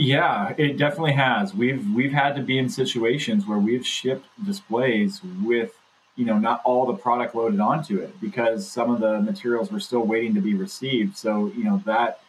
Yeah, 0.00 0.54
it 0.56 0.78
definitely 0.78 1.12
has. 1.12 1.52
We've 1.52 1.86
we've 1.94 2.12
had 2.12 2.34
to 2.36 2.42
be 2.42 2.56
in 2.56 2.70
situations 2.70 3.46
where 3.46 3.58
we've 3.58 3.86
shipped 3.86 4.26
displays 4.42 5.20
with 5.44 5.74
you 6.16 6.24
know 6.24 6.38
not 6.38 6.62
all 6.64 6.86
the 6.86 6.94
product 6.94 7.34
loaded 7.34 7.60
onto 7.60 7.98
it 7.98 8.18
because 8.18 8.66
some 8.66 8.90
of 8.90 9.00
the 9.02 9.20
materials 9.20 9.70
were 9.70 9.78
still 9.78 10.00
waiting 10.00 10.34
to 10.36 10.40
be 10.40 10.54
received. 10.54 11.18
So 11.18 11.52
you 11.54 11.64
know 11.64 11.82
that 11.84 12.20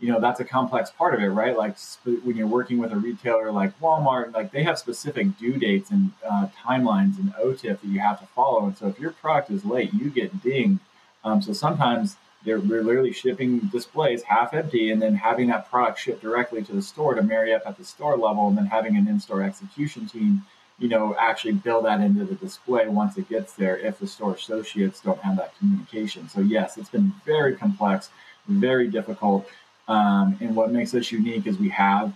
you 0.00 0.10
know 0.10 0.18
that's 0.20 0.40
a 0.40 0.44
complex 0.44 0.88
part 0.88 1.12
of 1.12 1.20
it, 1.20 1.26
right? 1.26 1.54
Like 1.54 1.76
sp- 1.76 2.24
when 2.24 2.34
you're 2.34 2.46
working 2.46 2.78
with 2.78 2.92
a 2.92 2.96
retailer 2.96 3.52
like 3.52 3.78
Walmart, 3.78 4.32
like 4.32 4.50
they 4.50 4.62
have 4.62 4.78
specific 4.78 5.36
due 5.36 5.58
dates 5.58 5.90
and 5.90 6.12
uh, 6.26 6.46
timelines 6.66 7.18
and 7.18 7.34
OTIF 7.34 7.82
that 7.82 7.88
you 7.88 8.00
have 8.00 8.20
to 8.20 8.26
follow. 8.28 8.64
And 8.64 8.78
so 8.78 8.86
if 8.86 8.98
your 8.98 9.10
product 9.10 9.50
is 9.50 9.66
late, 9.66 9.92
you 9.92 10.08
get 10.08 10.42
dinged. 10.42 10.80
Um, 11.24 11.42
so 11.42 11.52
sometimes 11.52 12.16
they're 12.44 12.60
we're 12.60 12.82
literally 12.82 13.12
shipping 13.12 13.58
displays 13.72 14.22
half 14.22 14.54
empty 14.54 14.90
and 14.90 15.02
then 15.02 15.14
having 15.14 15.48
that 15.48 15.68
product 15.70 15.98
shipped 15.98 16.22
directly 16.22 16.62
to 16.62 16.72
the 16.72 16.82
store 16.82 17.14
to 17.14 17.22
marry 17.22 17.52
up 17.52 17.62
at 17.66 17.76
the 17.76 17.84
store 17.84 18.16
level 18.16 18.48
and 18.48 18.56
then 18.56 18.66
having 18.66 18.96
an 18.96 19.08
in-store 19.08 19.42
execution 19.42 20.06
team 20.06 20.42
you 20.78 20.88
know 20.88 21.16
actually 21.18 21.52
build 21.52 21.84
that 21.84 22.00
into 22.00 22.24
the 22.24 22.36
display 22.36 22.86
once 22.88 23.18
it 23.18 23.28
gets 23.28 23.54
there 23.54 23.76
if 23.78 23.98
the 23.98 24.06
store 24.06 24.34
associates 24.34 25.00
don't 25.00 25.20
have 25.20 25.36
that 25.36 25.56
communication. 25.58 26.28
So 26.28 26.40
yes 26.40 26.76
it's 26.78 26.90
been 26.90 27.12
very 27.24 27.56
complex 27.56 28.10
very 28.48 28.88
difficult. 28.88 29.48
Um, 29.86 30.36
and 30.40 30.56
what 30.56 30.72
makes 30.72 30.94
us 30.94 31.12
unique 31.12 31.46
is 31.46 31.58
we 31.58 31.68
have 31.70 32.12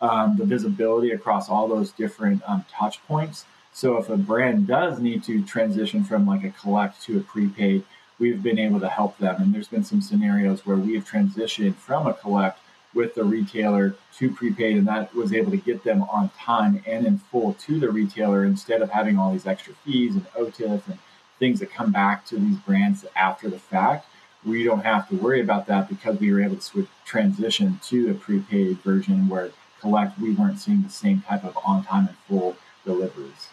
um, 0.00 0.36
the 0.36 0.44
visibility 0.44 1.12
across 1.12 1.48
all 1.48 1.66
those 1.68 1.90
different 1.92 2.42
um, 2.46 2.64
touch 2.70 3.04
points. 3.06 3.44
So 3.72 3.96
if 3.96 4.08
a 4.08 4.16
brand 4.16 4.66
does 4.66 4.98
need 4.98 5.24
to 5.24 5.42
transition 5.44 6.04
from 6.04 6.26
like 6.26 6.44
a 6.44 6.50
collect 6.50 7.02
to 7.02 7.18
a 7.18 7.20
prepaid 7.20 7.84
we've 8.18 8.42
been 8.42 8.58
able 8.58 8.80
to 8.80 8.88
help 8.88 9.18
them. 9.18 9.40
And 9.40 9.54
there's 9.54 9.68
been 9.68 9.84
some 9.84 10.00
scenarios 10.00 10.66
where 10.66 10.76
we've 10.76 11.04
transitioned 11.04 11.76
from 11.76 12.06
a 12.06 12.14
collect 12.14 12.60
with 12.94 13.14
the 13.14 13.24
retailer 13.24 13.94
to 14.16 14.30
prepaid, 14.30 14.76
and 14.76 14.88
that 14.88 15.14
was 15.14 15.32
able 15.32 15.50
to 15.50 15.56
get 15.56 15.84
them 15.84 16.02
on 16.04 16.30
time 16.38 16.82
and 16.86 17.06
in 17.06 17.18
full 17.18 17.52
to 17.54 17.78
the 17.78 17.90
retailer 17.90 18.44
instead 18.44 18.82
of 18.82 18.90
having 18.90 19.18
all 19.18 19.32
these 19.32 19.46
extra 19.46 19.74
fees 19.84 20.14
and 20.14 20.26
OTIF 20.32 20.86
and 20.88 20.98
things 21.38 21.60
that 21.60 21.72
come 21.72 21.92
back 21.92 22.24
to 22.26 22.36
these 22.38 22.56
brands 22.58 23.04
after 23.14 23.48
the 23.48 23.58
fact. 23.58 24.06
We 24.44 24.64
don't 24.64 24.84
have 24.84 25.08
to 25.08 25.16
worry 25.16 25.40
about 25.40 25.66
that 25.66 25.88
because 25.88 26.18
we 26.18 26.32
were 26.32 26.42
able 26.42 26.56
to 26.56 26.62
switch, 26.62 26.88
transition 27.04 27.80
to 27.84 28.10
a 28.10 28.14
prepaid 28.14 28.80
version 28.80 29.28
where 29.28 29.50
collect 29.80 30.18
we 30.18 30.32
weren't 30.32 30.58
seeing 30.58 30.82
the 30.82 30.90
same 30.90 31.22
type 31.22 31.44
of 31.44 31.56
on 31.64 31.84
time 31.84 32.08
and 32.08 32.16
full 32.28 32.56
deliveries. 32.84 33.48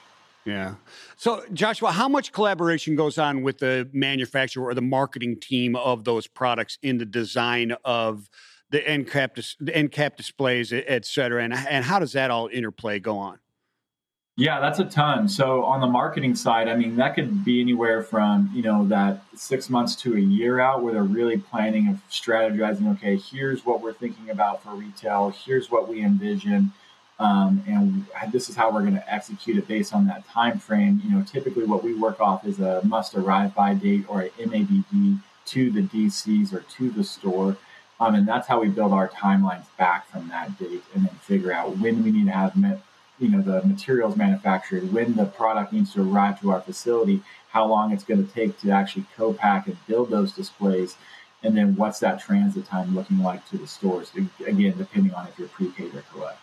Yeah. 0.46 0.76
So, 1.16 1.44
Joshua, 1.54 1.92
how 1.92 2.08
much 2.08 2.32
collaboration 2.32 2.96
goes 2.96 3.18
on 3.18 3.42
with 3.42 3.58
the 3.58 3.90
manufacturer 3.94 4.64
or 4.64 4.74
the 4.76 4.82
marketing 4.82 5.40
team 5.40 5.76
of 5.76 6.04
those 6.04 6.28
products 6.28 6.78
in 6.84 7.00
the 7.00 7.06
design 7.06 7.76
of 7.84 8.30
the 8.70 8.88
end 8.88 9.10
cap, 9.10 9.36
dis- 9.36 9.56
the 9.60 9.76
end 9.76 9.92
cap 9.92 10.18
displays, 10.18 10.72
et 10.72 10.86
et 10.88 11.06
cetera? 11.06 11.44
And, 11.44 11.54
and 11.54 11.84
how 11.84 11.98
does 11.98 12.14
that 12.14 12.30
all 12.30 12.48
interplay 12.48 13.00
go 13.00 13.18
on? 13.18 13.40
Yeah, 14.38 14.60
that's 14.60 14.80
a 14.80 14.86
ton. 14.86 15.30
So 15.30 15.64
on 15.64 15.80
the 15.80 15.88
marketing 15.88 16.36
side, 16.36 16.68
I 16.68 16.76
mean, 16.76 16.98
that 16.98 17.16
could 17.16 17.46
be 17.46 17.62
anywhere 17.62 18.04
from, 18.04 18.52
you 18.54 18.62
know, 18.62 18.86
that 18.90 19.24
six 19.34 19.70
months 19.70 19.96
to 19.98 20.16
a 20.16 20.20
year 20.20 20.60
out 20.60 20.84
where 20.84 20.94
they're 20.94 21.04
really 21.04 21.38
planning 21.38 21.88
and 21.88 22.02
strategizing, 22.12 22.92
okay, 22.96 23.16
here's 23.16 23.66
what 23.66 23.82
we're 23.82 23.94
thinking 23.94 24.30
about 24.30 24.62
for 24.62 24.76
retail, 24.76 25.30
here's 25.30 25.72
what 25.72 25.88
we 25.88 26.04
envision. 26.04 26.74
Um, 27.18 27.64
and 27.68 28.06
this 28.32 28.50
is 28.50 28.56
how 28.56 28.72
we're 28.72 28.82
going 28.82 28.96
to 28.96 29.14
execute 29.14 29.58
it 29.58 29.68
based 29.68 29.94
on 29.94 30.08
that 30.08 30.28
time 30.28 30.60
frame. 30.60 31.02
You 31.04 31.12
know, 31.12 31.24
typically 31.24 31.64
what 31.64 31.84
we 31.84 31.94
work 31.94 32.20
off 32.20 32.46
is 32.46 32.60
a 32.60 32.82
must 32.84 33.16
arrive 33.16 33.56
by 33.56 33.74
date 33.74 34.06
or 34.08 34.24
a 34.24 34.30
MABD 34.32 35.20
to 35.46 35.72
the 35.72 35.82
DCs 35.82 36.54
or 36.54 36.62
to 36.62 36.90
the 36.90 37.04
store. 37.04 37.58
Um, 38.00 38.16
and 38.16 38.28
that's 38.28 38.48
how 38.48 38.60
we 38.60 38.68
build 38.68 38.92
our 38.92 39.08
timelines 39.08 39.66
back 39.78 40.10
from 40.10 40.28
that 40.28 40.60
date 40.60 40.84
and 40.94 41.06
then 41.06 41.16
figure 41.22 41.54
out 41.54 41.78
when 41.78 42.04
we 42.04 42.12
need 42.12 42.26
to 42.26 42.32
have 42.32 42.58
met, 42.58 42.82
you 43.20 43.30
know, 43.30 43.42
the 43.42 43.66
materials 43.66 44.18
manufactured, 44.18 44.92
when 44.92 45.16
the 45.16 45.26
product 45.26 45.72
needs 45.72 45.94
to 45.94 46.02
arrive 46.02 46.42
to 46.42 46.52
our 46.52 46.60
facility, 46.60 47.22
how 47.52 47.66
long 47.66 47.94
it's 47.94 48.04
going 48.04 48.26
to 48.26 48.34
take 48.34 48.60
to 48.60 48.72
actually 48.72 49.06
co-pack 49.16 49.68
and 49.68 49.78
build 49.88 50.10
those 50.10 50.34
displays. 50.34 50.98
And 51.42 51.56
then 51.56 51.78
what's 51.78 52.00
that 52.00 52.20
transit 52.20 52.66
time 52.66 52.94
looking 52.94 53.20
like 53.20 53.48
to 53.50 53.58
the 53.58 53.68
stores? 53.68 54.12
Again, 54.46 54.76
depending 54.78 55.14
on 55.14 55.28
if 55.28 55.40
you're 55.40 55.48
prepaid 55.48 55.96
or 55.96 56.02
collect. 56.12 56.40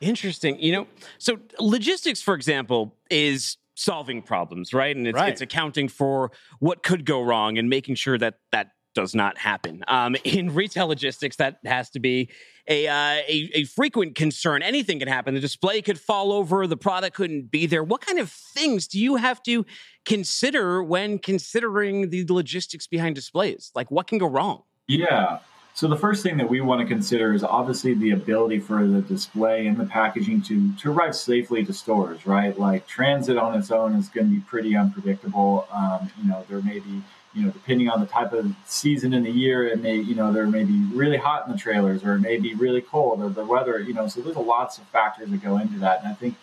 Interesting. 0.00 0.58
You 0.60 0.72
know, 0.72 0.86
so 1.18 1.38
logistics, 1.58 2.22
for 2.22 2.34
example, 2.34 2.96
is 3.10 3.56
solving 3.74 4.22
problems, 4.22 4.72
right? 4.74 4.94
And 4.94 5.06
it's, 5.06 5.14
Right. 5.16 5.30
it's 5.32 5.40
accounting 5.40 5.88
for 5.88 6.32
what 6.58 6.82
could 6.82 7.04
go 7.04 7.20
wrong 7.22 7.58
and 7.58 7.68
making 7.68 7.94
sure 7.94 8.18
that 8.18 8.34
that 8.52 8.72
does 8.94 9.14
not 9.14 9.38
happen. 9.38 9.84
Um, 9.88 10.16
in 10.24 10.52
retail 10.54 10.88
logistics, 10.88 11.36
that 11.36 11.58
has 11.64 11.90
to 11.90 12.00
be 12.00 12.30
a, 12.68 12.86
uh, 12.88 13.22
a 13.28 13.50
a 13.54 13.64
frequent 13.64 14.14
concern. 14.14 14.62
Anything 14.62 14.98
can 14.98 15.08
happen. 15.08 15.34
The 15.34 15.40
display 15.40 15.80
could 15.82 15.98
fall 15.98 16.32
over. 16.32 16.66
The 16.66 16.76
product 16.76 17.16
couldn't 17.16 17.50
be 17.50 17.66
there. 17.66 17.82
What 17.82 18.00
kind 18.00 18.18
of 18.18 18.30
things 18.30 18.86
do 18.86 18.98
you 18.98 19.16
have 19.16 19.42
to 19.44 19.64
consider 20.04 20.82
when 20.82 21.18
considering 21.18 22.10
the 22.10 22.24
logistics 22.28 22.86
behind 22.86 23.14
displays? 23.14 23.70
Like, 23.74 23.90
what 23.90 24.06
can 24.06 24.18
go 24.18 24.26
wrong? 24.26 24.62
Yeah. 24.88 25.38
So 25.72 25.88
the 25.88 25.96
first 25.96 26.22
thing 26.22 26.36
that 26.38 26.48
we 26.48 26.60
want 26.60 26.80
to 26.80 26.86
consider 26.86 27.32
is 27.32 27.44
obviously 27.44 27.94
the 27.94 28.10
ability 28.10 28.58
for 28.58 28.86
the 28.86 29.00
display 29.00 29.66
and 29.66 29.76
the 29.76 29.86
packaging 29.86 30.42
to 30.42 30.72
to 30.76 30.92
arrive 30.92 31.16
safely 31.16 31.64
to 31.64 31.72
stores, 31.72 32.26
right? 32.26 32.58
Like 32.58 32.86
transit 32.86 33.38
on 33.38 33.58
its 33.58 33.70
own 33.70 33.94
is 33.94 34.08
going 34.08 34.28
to 34.28 34.34
be 34.34 34.40
pretty 34.40 34.76
unpredictable. 34.76 35.66
Um, 35.72 36.10
you 36.20 36.28
know, 36.28 36.44
there 36.48 36.60
may 36.60 36.80
be, 36.80 37.02
you 37.34 37.44
know, 37.44 37.50
depending 37.50 37.88
on 37.88 38.00
the 38.00 38.06
type 38.06 38.32
of 38.32 38.52
season 38.66 39.14
in 39.14 39.22
the 39.22 39.30
year, 39.30 39.66
it 39.66 39.80
may, 39.80 39.96
you 39.96 40.14
know, 40.14 40.32
there 40.32 40.46
may 40.46 40.64
be 40.64 40.84
really 40.92 41.16
hot 41.16 41.46
in 41.46 41.52
the 41.52 41.58
trailers, 41.58 42.02
or 42.04 42.16
it 42.16 42.20
may 42.20 42.36
be 42.36 42.54
really 42.54 42.80
cold, 42.80 43.22
or 43.22 43.30
the 43.30 43.44
weather, 43.44 43.78
you 43.78 43.94
know. 43.94 44.08
So 44.08 44.20
there's 44.20 44.36
lots 44.36 44.78
of 44.78 44.84
factors 44.88 45.30
that 45.30 45.42
go 45.42 45.56
into 45.58 45.78
that, 45.78 46.00
and 46.00 46.08
I 46.08 46.14
think 46.14 46.34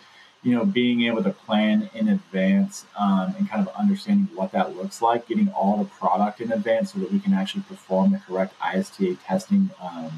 you 0.47 0.55
know, 0.55 0.63
being 0.63 1.01
able 1.01 1.21
to 1.21 1.31
plan 1.31 1.89
in 1.93 2.07
advance 2.07 2.85
um, 2.97 3.35
and 3.37 3.49
kind 3.49 3.67
of 3.67 3.75
understanding 3.75 4.29
what 4.33 4.53
that 4.53 4.77
looks 4.77 5.01
like, 5.01 5.27
getting 5.27 5.49
all 5.49 5.75
the 5.75 5.89
product 5.89 6.39
in 6.39 6.53
advance 6.53 6.93
so 6.93 6.99
that 6.99 7.11
we 7.11 7.19
can 7.19 7.33
actually 7.33 7.63
perform 7.63 8.13
the 8.13 8.19
correct 8.19 8.53
ISTA 8.73 9.17
testing 9.25 9.71
um, 9.81 10.09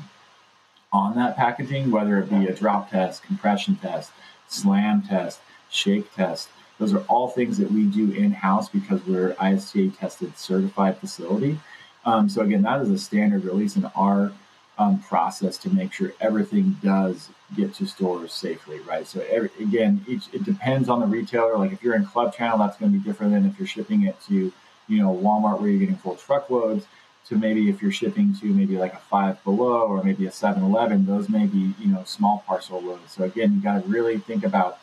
on 0.94 1.16
that 1.16 1.36
packaging, 1.36 1.90
whether 1.90 2.20
it 2.20 2.30
be 2.30 2.46
a 2.46 2.54
drop 2.54 2.92
test, 2.92 3.24
compression 3.24 3.76
test, 3.78 4.12
slam 4.48 5.02
test, 5.02 5.40
shake 5.72 6.14
test. 6.14 6.50
Those 6.78 6.94
are 6.94 7.02
all 7.08 7.30
things 7.30 7.58
that 7.58 7.72
we 7.72 7.86
do 7.86 8.12
in 8.12 8.32
house 8.32 8.70
because 8.70 9.04
we're 9.08 9.36
ISTA 9.44 9.90
tested 9.98 10.38
certified 10.38 11.00
facility. 11.00 11.60
Um, 12.06 12.30
so 12.30 12.44
again, 12.44 12.62
that 12.62 12.82
is 12.82 12.92
a 12.92 13.00
standard, 13.00 13.46
release 13.46 13.76
in 13.76 13.86
our 13.96 14.32
um, 14.80 15.00
process 15.00 15.58
to 15.58 15.70
make 15.70 15.92
sure 15.92 16.14
everything 16.22 16.78
does 16.82 17.30
get 17.56 17.74
to 17.76 17.86
stores 17.86 18.34
safely, 18.34 18.80
right? 18.80 19.06
So 19.06 19.20
every, 19.30 19.52
again, 19.60 20.06
each, 20.08 20.24
it 20.32 20.46
depends 20.46 20.88
on 20.88 21.02
the 21.02 21.06
retailer. 21.06 21.58
Like 21.58 21.74
if 21.74 21.84
you're 21.84 21.96
in 21.96 22.06
club 22.06 22.34
channel, 22.34 22.58
that's 22.58 22.78
going 22.78 22.94
to 22.94 22.98
be 22.98 23.04
different 23.04 23.34
than 23.34 23.46
if 23.46 23.60
you're 23.60 23.68
shipping 23.68 24.04
it 24.04 24.16
to, 24.28 24.54
you 24.88 24.98
know, 24.98 25.14
Walmart 25.14 25.60
where 25.60 25.70
you're 25.70 25.82
getting 25.82 25.98
full 25.98 26.16
truckloads. 26.16 26.88
To 27.28 27.36
maybe 27.36 27.70
if 27.70 27.80
you're 27.80 27.92
shipping 27.92 28.34
to 28.40 28.48
maybe 28.48 28.80
like 28.80 28.94
a 28.94 28.98
Five 28.98 29.44
Below 29.44 29.82
or 29.82 30.04
maybe 30.04 30.26
a 30.26 30.32
7-Eleven, 30.32 31.06
those 31.06 31.30
may 31.30 31.46
be 31.46 31.76
you 31.78 31.90
know 31.90 32.04
small 32.04 32.44
parcel 32.48 32.82
loads. 32.82 33.12
So 33.12 33.24
again, 33.24 33.54
you 33.54 33.62
got 33.62 33.84
to 33.84 33.88
really 33.88 34.18
think 34.18 34.44
about 34.44 34.80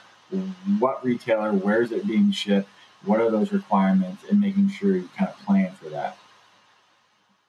what 0.79 1.05
retailer, 1.05 1.53
where 1.53 1.83
is 1.83 1.91
it 1.91 2.07
being 2.07 2.31
shipped, 2.31 2.69
what 3.05 3.21
are 3.21 3.33
those 3.33 3.53
requirements, 3.53 4.23
and 4.31 4.41
making 4.41 4.69
sure 4.69 4.95
you 4.95 5.09
kind 5.17 5.29
of 5.29 5.37
plan 5.45 5.73
for 5.73 5.89
that. 5.89 6.19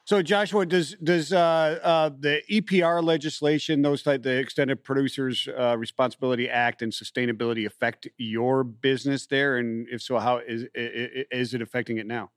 So, 0.07 0.21
Joshua, 0.21 0.65
does 0.65 0.95
does 1.03 1.33
uh, 1.33 1.79
uh, 1.83 2.09
the 2.17 2.41
EPR 2.49 3.03
legislation, 3.03 3.81
those 3.81 4.03
type, 4.03 4.23
the 4.23 4.37
Extended 4.37 4.81
Producers 4.81 5.49
uh, 5.49 5.77
Responsibility 5.77 6.47
Act, 6.47 6.81
and 6.81 6.93
sustainability 6.93 7.65
affect 7.65 8.07
your 8.17 8.63
business 8.63 9.27
there? 9.27 9.57
And 9.57 9.85
if 9.91 10.01
so, 10.01 10.17
how 10.19 10.37
is 10.37 10.63
is 10.73 11.53
it 11.53 11.61
affecting 11.61 11.97
it 11.97 12.07
now? 12.07 12.31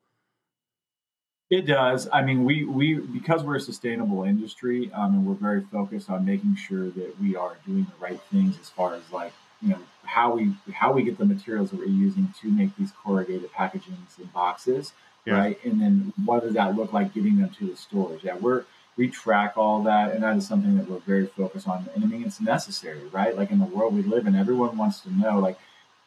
It 1.49 1.65
does. 1.65 2.09
I 2.13 2.23
mean, 2.23 2.45
we 2.45 2.65
we 2.65 2.95
because 2.95 3.45
we're 3.45 3.55
a 3.55 3.61
sustainable 3.61 4.25
industry, 4.25 4.91
um, 4.93 5.15
and 5.15 5.25
we're 5.25 5.35
very 5.35 5.63
focused 5.71 6.11
on 6.11 6.25
making 6.25 6.57
sure 6.57 6.91
that 6.91 7.21
we 7.21 7.37
are 7.37 7.57
doing 7.65 7.85
the 7.85 8.05
right 8.05 8.21
things 8.33 8.59
as 8.61 8.69
far 8.69 8.97
as 8.97 9.03
like 9.13 9.33
you 9.63 9.69
know 9.69 9.79
how 10.03 10.35
we 10.35 10.53
how 10.73 10.93
we 10.93 11.05
get 11.05 11.19
the 11.19 11.25
materials 11.25 11.71
that 11.71 11.79
we're 11.79 11.87
using 11.87 12.35
to 12.41 12.51
make 12.51 12.77
these 12.77 12.91
corrugated 12.91 13.53
packagings 13.53 14.19
and 14.19 14.33
boxes, 14.33 14.93
Yeah. 15.27 15.35
right? 15.35 15.65
And 15.65 15.81
then 15.81 16.13
what 16.25 16.43
does 16.43 16.55
that 16.55 16.77
look 16.77 16.93
like 16.93 17.13
getting 17.13 17.39
them 17.39 17.51
to 17.59 17.67
the 17.69 17.77
stores? 17.77 18.23
Yeah, 18.23 18.37
we're 18.37 18.65
we 18.97 19.09
track 19.09 19.57
all 19.57 19.83
that, 19.85 20.13
and 20.13 20.23
that 20.23 20.37
is 20.37 20.47
something 20.47 20.77
that 20.77 20.91
we're 20.91 20.99
very 20.99 21.27
focused 21.27 21.69
on. 21.69 21.89
And 21.95 22.05
I 22.05 22.07
mean, 22.07 22.25
it's 22.25 22.41
necessary, 22.41 23.07
right? 23.13 23.37
Like 23.37 23.51
in 23.51 23.59
the 23.59 23.65
world 23.65 23.95
we 23.95 24.03
live 24.03 24.27
in, 24.27 24.35
everyone 24.35 24.77
wants 24.77 25.01
to 25.01 25.13
know 25.13 25.39
like 25.39 25.59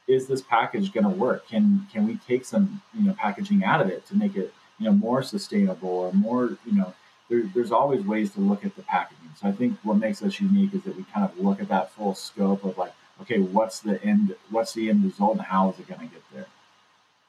is 0.08 0.28
this 0.28 0.42
package 0.42 0.92
going 0.92 1.06
to 1.06 1.10
work? 1.10 1.48
Can 1.48 1.88
can 1.92 2.06
we 2.08 2.18
take 2.28 2.46
some 2.46 2.82
you 2.94 3.04
know 3.06 3.14
packaging 3.14 3.64
out 3.64 3.82
of 3.82 3.90
it 3.90 4.06
to 4.08 4.16
make 4.16 4.36
it 4.36 4.54
you 4.80 4.86
know 4.86 4.92
more 4.92 5.24
sustainable 5.24 5.90
or 5.90 6.14
more 6.14 6.58
you 6.66 6.74
know 6.74 6.94
there, 7.30 7.44
there's 7.54 7.72
always 7.72 8.04
ways 8.06 8.32
to 8.32 8.40
look 8.40 8.66
at 8.66 8.76
the 8.76 8.82
packaging. 8.84 9.30
So 9.40 9.48
I 9.48 9.52
think 9.52 9.78
what 9.84 9.98
makes 9.98 10.22
us 10.22 10.40
unique 10.40 10.74
is 10.74 10.84
that 10.84 10.96
we 10.96 11.04
kind 11.14 11.26
of 11.30 11.40
look 11.40 11.62
at 11.62 11.70
that 11.70 11.92
full 11.92 12.16
scope 12.16 12.64
of 12.64 12.78
like, 12.78 12.94
okay, 13.22 13.40
what's 13.40 13.80
the 13.80 14.04
end 14.04 14.36
what's 14.50 14.74
the 14.74 14.90
end 14.90 15.04
result 15.04 15.38
and 15.38 15.42
how 15.42 15.72
is 15.72 15.80
it 15.80 15.88
going 15.88 16.02
to 16.02 16.14
get 16.14 16.24
there? 16.34 16.46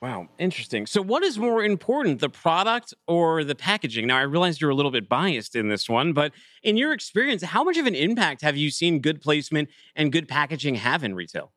Wow, 0.05 0.29
interesting. 0.38 0.85
So, 0.85 1.01
what 1.01 1.23
is 1.23 1.38
more 1.38 1.64
important, 1.64 2.21
the 2.21 2.29
product 2.29 2.93
or 3.07 3.43
the 3.43 3.55
packaging? 3.55 4.07
Now, 4.07 4.19
I 4.19 4.21
realize 4.25 4.61
you're 4.61 4.69
a 4.69 4.75
little 4.75 4.90
bit 4.90 5.09
biased 5.09 5.57
in 5.57 5.69
this 5.69 5.88
one, 5.88 6.12
but 6.12 6.35
in 6.62 6.77
your 6.77 6.93
experience, 6.93 7.43
how 7.43 7.64
much 7.64 7.79
of 7.79 7.87
an 7.87 7.95
impact 7.95 8.43
have 8.43 8.55
you 8.55 8.69
seen 8.69 8.99
good 8.99 9.23
placement 9.23 9.71
and 9.97 10.12
good 10.12 10.29
packaging 10.29 10.75
have 10.75 11.05
in 11.05 11.14
retail? 11.14 11.53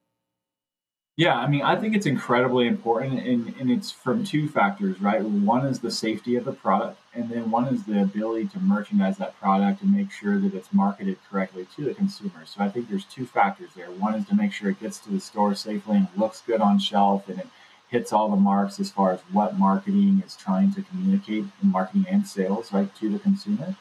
Yeah, 1.18 1.36
I 1.36 1.48
mean, 1.48 1.62
I 1.62 1.76
think 1.76 1.94
it's 1.94 2.06
incredibly 2.06 2.68
important, 2.68 3.20
and, 3.28 3.54
and 3.60 3.70
it's 3.70 3.92
from 3.92 4.24
two 4.24 4.48
factors, 4.48 5.02
right? 5.02 5.22
One 5.22 5.66
is 5.66 5.82
the 5.82 5.92
safety 5.92 6.38
of 6.38 6.46
the 6.46 6.54
product, 6.54 7.02
and 7.14 7.30
then 7.30 7.52
one 7.52 7.68
is 7.68 7.84
the 7.84 8.02
ability 8.02 8.48
to 8.48 8.60
merchandise 8.62 9.18
that 9.18 9.38
product 9.42 9.82
and 9.82 9.94
make 9.94 10.10
sure 10.10 10.40
that 10.40 10.54
it's 10.54 10.72
marketed 10.72 11.18
correctly 11.30 11.68
to 11.76 11.84
the 11.84 11.94
consumer. 11.94 12.46
So 12.46 12.64
I 12.64 12.70
think 12.70 12.88
there's 12.90 13.04
two 13.04 13.26
factors 13.26 13.72
there. 13.76 13.92
One 13.92 14.16
is 14.16 14.26
to 14.28 14.36
make 14.36 14.54
sure 14.54 14.70
it 14.70 14.80
gets 14.80 15.00
to 15.00 15.12
the 15.12 15.20
store 15.20 15.54
safely 15.54 15.98
and 15.98 16.08
looks 16.16 16.42
good 16.48 16.62
on 16.62 16.80
shelf, 16.80 17.28
and 17.28 17.40
it 17.40 17.48
hits 17.90 18.12
all 18.12 18.30
the 18.30 18.36
marks 18.36 18.80
as 18.80 18.92
far 18.92 19.12
as 19.12 19.20
what 19.32 19.58
marketing 19.58 20.22
is 20.26 20.36
trying 20.36 20.74
to 20.74 20.82
communicate 20.82 21.46
in 21.64 21.72
marketing 21.72 22.06
and 22.10 22.28
sales, 22.28 22.74
right, 22.74 22.94
to 22.96 23.10
the 23.10 23.20
consumer. 23.20 23.76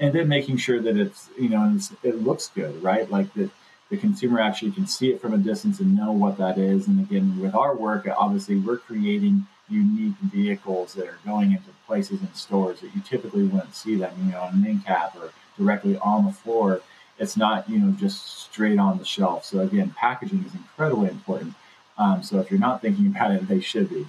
And 0.00 0.12
then 0.12 0.28
making 0.28 0.56
sure 0.56 0.80
that 0.80 0.96
it's, 0.96 1.28
you 1.38 1.48
know, 1.48 1.78
it 2.02 2.22
looks 2.22 2.48
good, 2.48 2.82
right? 2.82 3.08
Like 3.10 3.32
that 3.34 3.50
the 3.90 3.96
consumer 3.96 4.40
actually 4.40 4.72
can 4.72 4.86
see 4.86 5.12
it 5.12 5.20
from 5.20 5.34
a 5.34 5.38
distance 5.38 5.78
and 5.78 5.96
know 5.96 6.10
what 6.10 6.38
that 6.38 6.58
is. 6.58 6.88
And 6.88 7.00
again, 7.00 7.40
with 7.40 7.54
our 7.54 7.76
work, 7.76 8.08
obviously 8.16 8.56
we're 8.56 8.78
creating 8.78 9.46
unique 9.68 10.16
vehicles 10.22 10.94
that 10.94 11.06
are 11.06 11.18
going 11.24 11.52
into 11.52 11.70
places 11.86 12.20
and 12.20 12.34
stores 12.36 12.80
that 12.80 12.94
you 12.94 13.02
typically 13.02 13.44
wouldn't 13.44 13.74
see 13.74 13.94
them, 13.94 14.12
you 14.24 14.32
know, 14.32 14.40
on 14.40 14.54
an 14.54 14.66
end 14.66 14.84
cap 14.84 15.16
or 15.16 15.30
directly 15.56 15.96
on 15.98 16.24
the 16.24 16.32
floor. 16.32 16.80
It's 17.18 17.36
not, 17.36 17.68
you 17.70 17.78
know, 17.78 17.92
just 17.92 18.26
straight 18.40 18.78
on 18.78 18.98
the 18.98 19.04
shelf. 19.04 19.44
So 19.44 19.60
again, 19.60 19.94
packaging 19.96 20.44
is 20.44 20.54
incredibly 20.54 21.08
important. 21.08 21.54
Um, 21.96 22.22
so 22.22 22.40
if 22.40 22.50
you're 22.50 22.60
not 22.60 22.82
thinking 22.82 23.08
about 23.08 23.30
it, 23.32 23.48
they 23.48 23.60
should 23.60 23.88
be. 23.90 24.06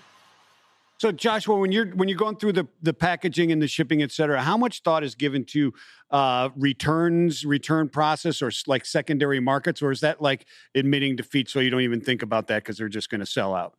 So 0.98 1.12
Joshua, 1.12 1.58
when 1.58 1.71
you're 1.74 1.88
when 1.88 2.08
you're 2.08 2.17
going 2.17 2.38
through 2.38 2.54
the 2.54 2.67
the 2.82 2.93
packaging 2.93 3.52
and 3.52 3.62
the 3.62 3.67
shipping, 3.67 4.02
et 4.02 4.12
cetera, 4.12 4.41
how 4.41 4.58
much 4.58 4.82
thought 4.82 5.04
is 5.04 5.13
given 5.13 5.43
to 5.45 5.74
uh, 6.10 6.50
returns, 6.56 7.45
return 7.45 7.89
process, 7.89 8.41
or 8.41 8.50
like 8.65 8.86
secondary 8.86 9.41
markets, 9.41 9.82
or 9.82 9.91
is 9.91 10.00
that 10.00 10.21
like 10.21 10.45
admitting 10.74 11.17
defeat 11.17 11.50
so 11.50 11.60
you 11.60 11.69
don't 11.69 11.82
even 11.82 12.00
think 12.00 12.21
about 12.21 12.48
that 12.48 12.63
because 12.63 12.78
they're 12.78 12.88
just 12.88 13.10
going 13.10 13.19
to 13.19 13.26
sell 13.26 13.54
out? 13.54 13.76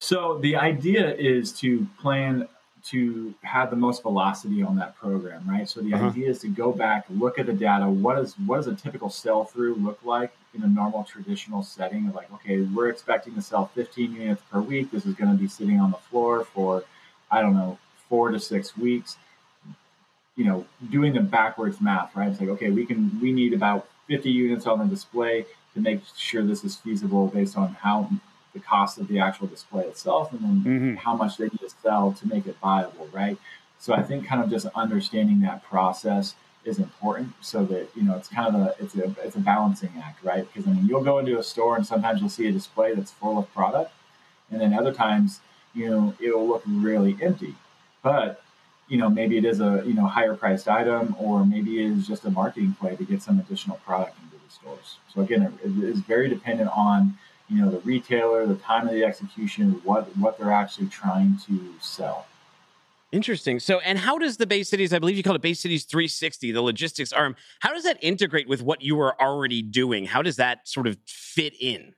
So 0.00 0.38
the 0.38 0.56
idea 0.56 1.14
is 1.14 1.52
to 1.60 1.86
plan 2.00 2.48
to 2.86 3.34
have 3.42 3.70
the 3.70 3.76
most 3.76 4.02
velocity 4.02 4.62
on 4.62 4.74
that 4.76 4.96
program, 4.96 5.48
right? 5.48 5.68
So 5.68 5.82
the 5.82 5.94
uh-huh. 5.94 6.08
idea 6.08 6.30
is 6.30 6.40
to 6.40 6.48
go 6.48 6.72
back, 6.72 7.04
look 7.10 7.38
at 7.38 7.46
the 7.46 7.52
data. 7.52 7.88
What 7.88 8.18
is 8.18 8.34
what 8.44 8.56
does 8.56 8.66
a 8.66 8.74
typical 8.74 9.08
sell 9.08 9.44
through 9.44 9.76
look 9.76 10.00
like 10.02 10.32
in 10.54 10.62
a 10.62 10.66
normal 10.66 11.04
traditional 11.04 11.62
setting? 11.62 12.08
Of 12.08 12.14
like, 12.14 12.32
okay, 12.34 12.60
we're 12.60 12.88
expecting 12.88 13.34
to 13.34 13.42
sell 13.42 13.66
15 13.74 14.12
units 14.12 14.42
per 14.50 14.60
week. 14.60 14.90
This 14.90 15.06
is 15.06 15.14
going 15.14 15.30
to 15.30 15.36
be 15.36 15.48
sitting 15.48 15.80
on 15.80 15.90
the 15.90 15.96
floor 15.96 16.44
for, 16.44 16.84
I 17.30 17.40
don't 17.40 17.54
know, 17.54 17.78
four 18.08 18.30
to 18.30 18.40
six 18.40 18.76
weeks. 18.76 19.16
You 20.36 20.44
know, 20.44 20.66
doing 20.90 21.12
the 21.12 21.20
backwards 21.20 21.80
math, 21.80 22.16
right? 22.16 22.28
It's 22.28 22.40
like, 22.40 22.48
okay, 22.50 22.70
we 22.70 22.86
can 22.86 23.20
we 23.20 23.32
need 23.32 23.52
about 23.52 23.88
50 24.08 24.30
units 24.30 24.66
on 24.66 24.78
the 24.78 24.86
display 24.86 25.44
to 25.74 25.80
make 25.80 26.00
sure 26.16 26.42
this 26.42 26.64
is 26.64 26.76
feasible 26.76 27.28
based 27.28 27.56
on 27.56 27.74
how 27.74 28.10
the 28.52 28.60
cost 28.60 28.98
of 28.98 29.08
the 29.08 29.18
actual 29.18 29.46
display 29.46 29.84
itself 29.84 30.32
and 30.32 30.40
then 30.40 30.64
mm-hmm. 30.64 30.94
how 30.96 31.14
much 31.14 31.36
they 31.36 31.44
need 31.44 31.60
to 31.60 31.70
sell 31.82 32.12
to 32.12 32.26
make 32.26 32.46
it 32.46 32.56
viable, 32.60 33.08
right? 33.12 33.38
So 33.78 33.94
I 33.94 34.02
think 34.02 34.26
kind 34.26 34.42
of 34.42 34.50
just 34.50 34.66
understanding 34.74 35.40
that 35.40 35.62
process 35.64 36.34
is 36.64 36.78
important 36.78 37.32
so 37.40 37.64
that 37.64 37.88
you 37.94 38.02
know 38.02 38.16
it's 38.16 38.28
kind 38.28 38.54
of 38.54 38.60
a 38.60 38.74
it's 38.78 38.94
a 38.94 39.14
it's 39.22 39.36
a 39.36 39.40
balancing 39.40 39.90
act, 40.02 40.22
right? 40.22 40.46
Because 40.46 40.68
I 40.68 40.72
mean 40.72 40.86
you'll 40.86 41.04
go 41.04 41.18
into 41.18 41.38
a 41.38 41.42
store 41.42 41.76
and 41.76 41.86
sometimes 41.86 42.20
you'll 42.20 42.30
see 42.30 42.48
a 42.48 42.52
display 42.52 42.94
that's 42.94 43.10
full 43.10 43.38
of 43.38 43.52
product, 43.54 43.92
and 44.50 44.60
then 44.60 44.74
other 44.74 44.92
times 44.92 45.40
you 45.74 45.88
know 45.88 46.14
it'll 46.20 46.46
look 46.46 46.62
really 46.66 47.16
empty, 47.22 47.54
but 48.02 48.42
you 48.88 48.98
know 48.98 49.08
maybe 49.08 49.38
it 49.38 49.44
is 49.44 49.60
a 49.60 49.82
you 49.86 49.94
know 49.94 50.06
higher 50.06 50.34
priced 50.34 50.68
item 50.68 51.16
or 51.18 51.46
maybe 51.46 51.82
it 51.82 51.90
is 51.92 52.06
just 52.06 52.24
a 52.24 52.30
marketing 52.30 52.76
play 52.78 52.96
to 52.96 53.04
get 53.04 53.22
some 53.22 53.38
additional 53.38 53.78
product 53.78 54.16
into 54.22 54.36
the 54.44 54.52
stores. 54.52 54.98
So 55.14 55.22
again, 55.22 55.58
it, 55.64 55.84
is 55.84 56.00
very 56.00 56.28
dependent 56.28 56.70
on 56.76 57.16
you 57.48 57.62
know 57.62 57.70
the 57.70 57.78
retailer, 57.80 58.46
the 58.46 58.56
time 58.56 58.86
of 58.86 58.92
the 58.94 59.04
execution, 59.04 59.80
what 59.84 60.14
what 60.16 60.38
they're 60.38 60.52
actually 60.52 60.88
trying 60.88 61.38
to 61.46 61.74
sell. 61.80 62.26
Interesting. 63.12 63.58
So, 63.58 63.80
and 63.80 63.98
how 63.98 64.18
does 64.18 64.36
the 64.36 64.46
Bay 64.46 64.62
Cities, 64.62 64.92
I 64.92 65.00
believe 65.00 65.16
you 65.16 65.24
call 65.24 65.34
it 65.34 65.42
Bay 65.42 65.54
Cities 65.54 65.84
360, 65.84 66.52
the 66.52 66.62
logistics 66.62 67.12
arm, 67.12 67.34
how 67.58 67.72
does 67.72 67.82
that 67.82 67.98
integrate 68.02 68.48
with 68.48 68.62
what 68.62 68.82
you 68.82 69.00
are 69.00 69.20
already 69.20 69.62
doing? 69.62 70.04
How 70.06 70.22
does 70.22 70.36
that 70.36 70.68
sort 70.68 70.86
of 70.86 70.96
fit 71.06 71.54
in? 71.60 71.94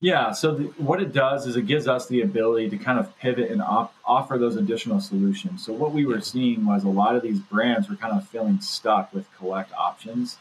Yeah, 0.00 0.32
so 0.32 0.54
the, 0.54 0.64
what 0.76 1.02
it 1.02 1.12
does 1.12 1.46
is 1.46 1.56
it 1.56 1.66
gives 1.66 1.88
us 1.88 2.06
the 2.06 2.20
ability 2.20 2.70
to 2.70 2.76
kind 2.76 2.98
of 2.98 3.16
pivot 3.18 3.50
and 3.50 3.62
op- 3.62 3.94
offer 4.04 4.36
those 4.38 4.56
additional 4.56 5.00
solutions. 5.00 5.64
So, 5.64 5.72
what 5.72 5.92
we 5.92 6.04
were 6.04 6.20
seeing 6.20 6.66
was 6.66 6.84
a 6.84 6.88
lot 6.88 7.16
of 7.16 7.22
these 7.22 7.40
brands 7.40 7.88
were 7.88 7.96
kind 7.96 8.12
of 8.12 8.28
feeling 8.28 8.60
stuck 8.60 9.12
with 9.14 9.26
collect 9.38 9.72
options 9.72 10.36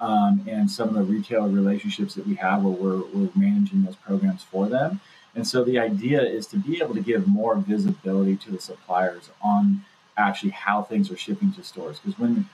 um, 0.00 0.44
and 0.48 0.70
some 0.70 0.88
of 0.88 0.94
the 0.94 1.02
retailer 1.02 1.48
relationships 1.48 2.14
that 2.14 2.26
we 2.26 2.36
have 2.36 2.62
where 2.62 2.72
we're, 2.72 3.02
we're 3.12 3.30
managing 3.34 3.82
those 3.82 3.96
programs 3.96 4.44
for 4.44 4.68
them. 4.68 5.00
And 5.34 5.46
so 5.46 5.62
the 5.64 5.78
idea 5.78 6.22
is 6.22 6.46
to 6.48 6.56
be 6.56 6.82
able 6.82 6.94
to 6.94 7.00
give 7.00 7.26
more 7.26 7.56
visibility 7.56 8.36
to 8.36 8.50
the 8.50 8.60
suppliers 8.60 9.30
on 9.42 9.84
actually 10.16 10.50
how 10.50 10.82
things 10.82 11.10
are 11.10 11.16
shipping 11.16 11.52
to 11.52 11.62
stores. 11.62 12.00
Because 12.00 12.18
when 12.18 12.48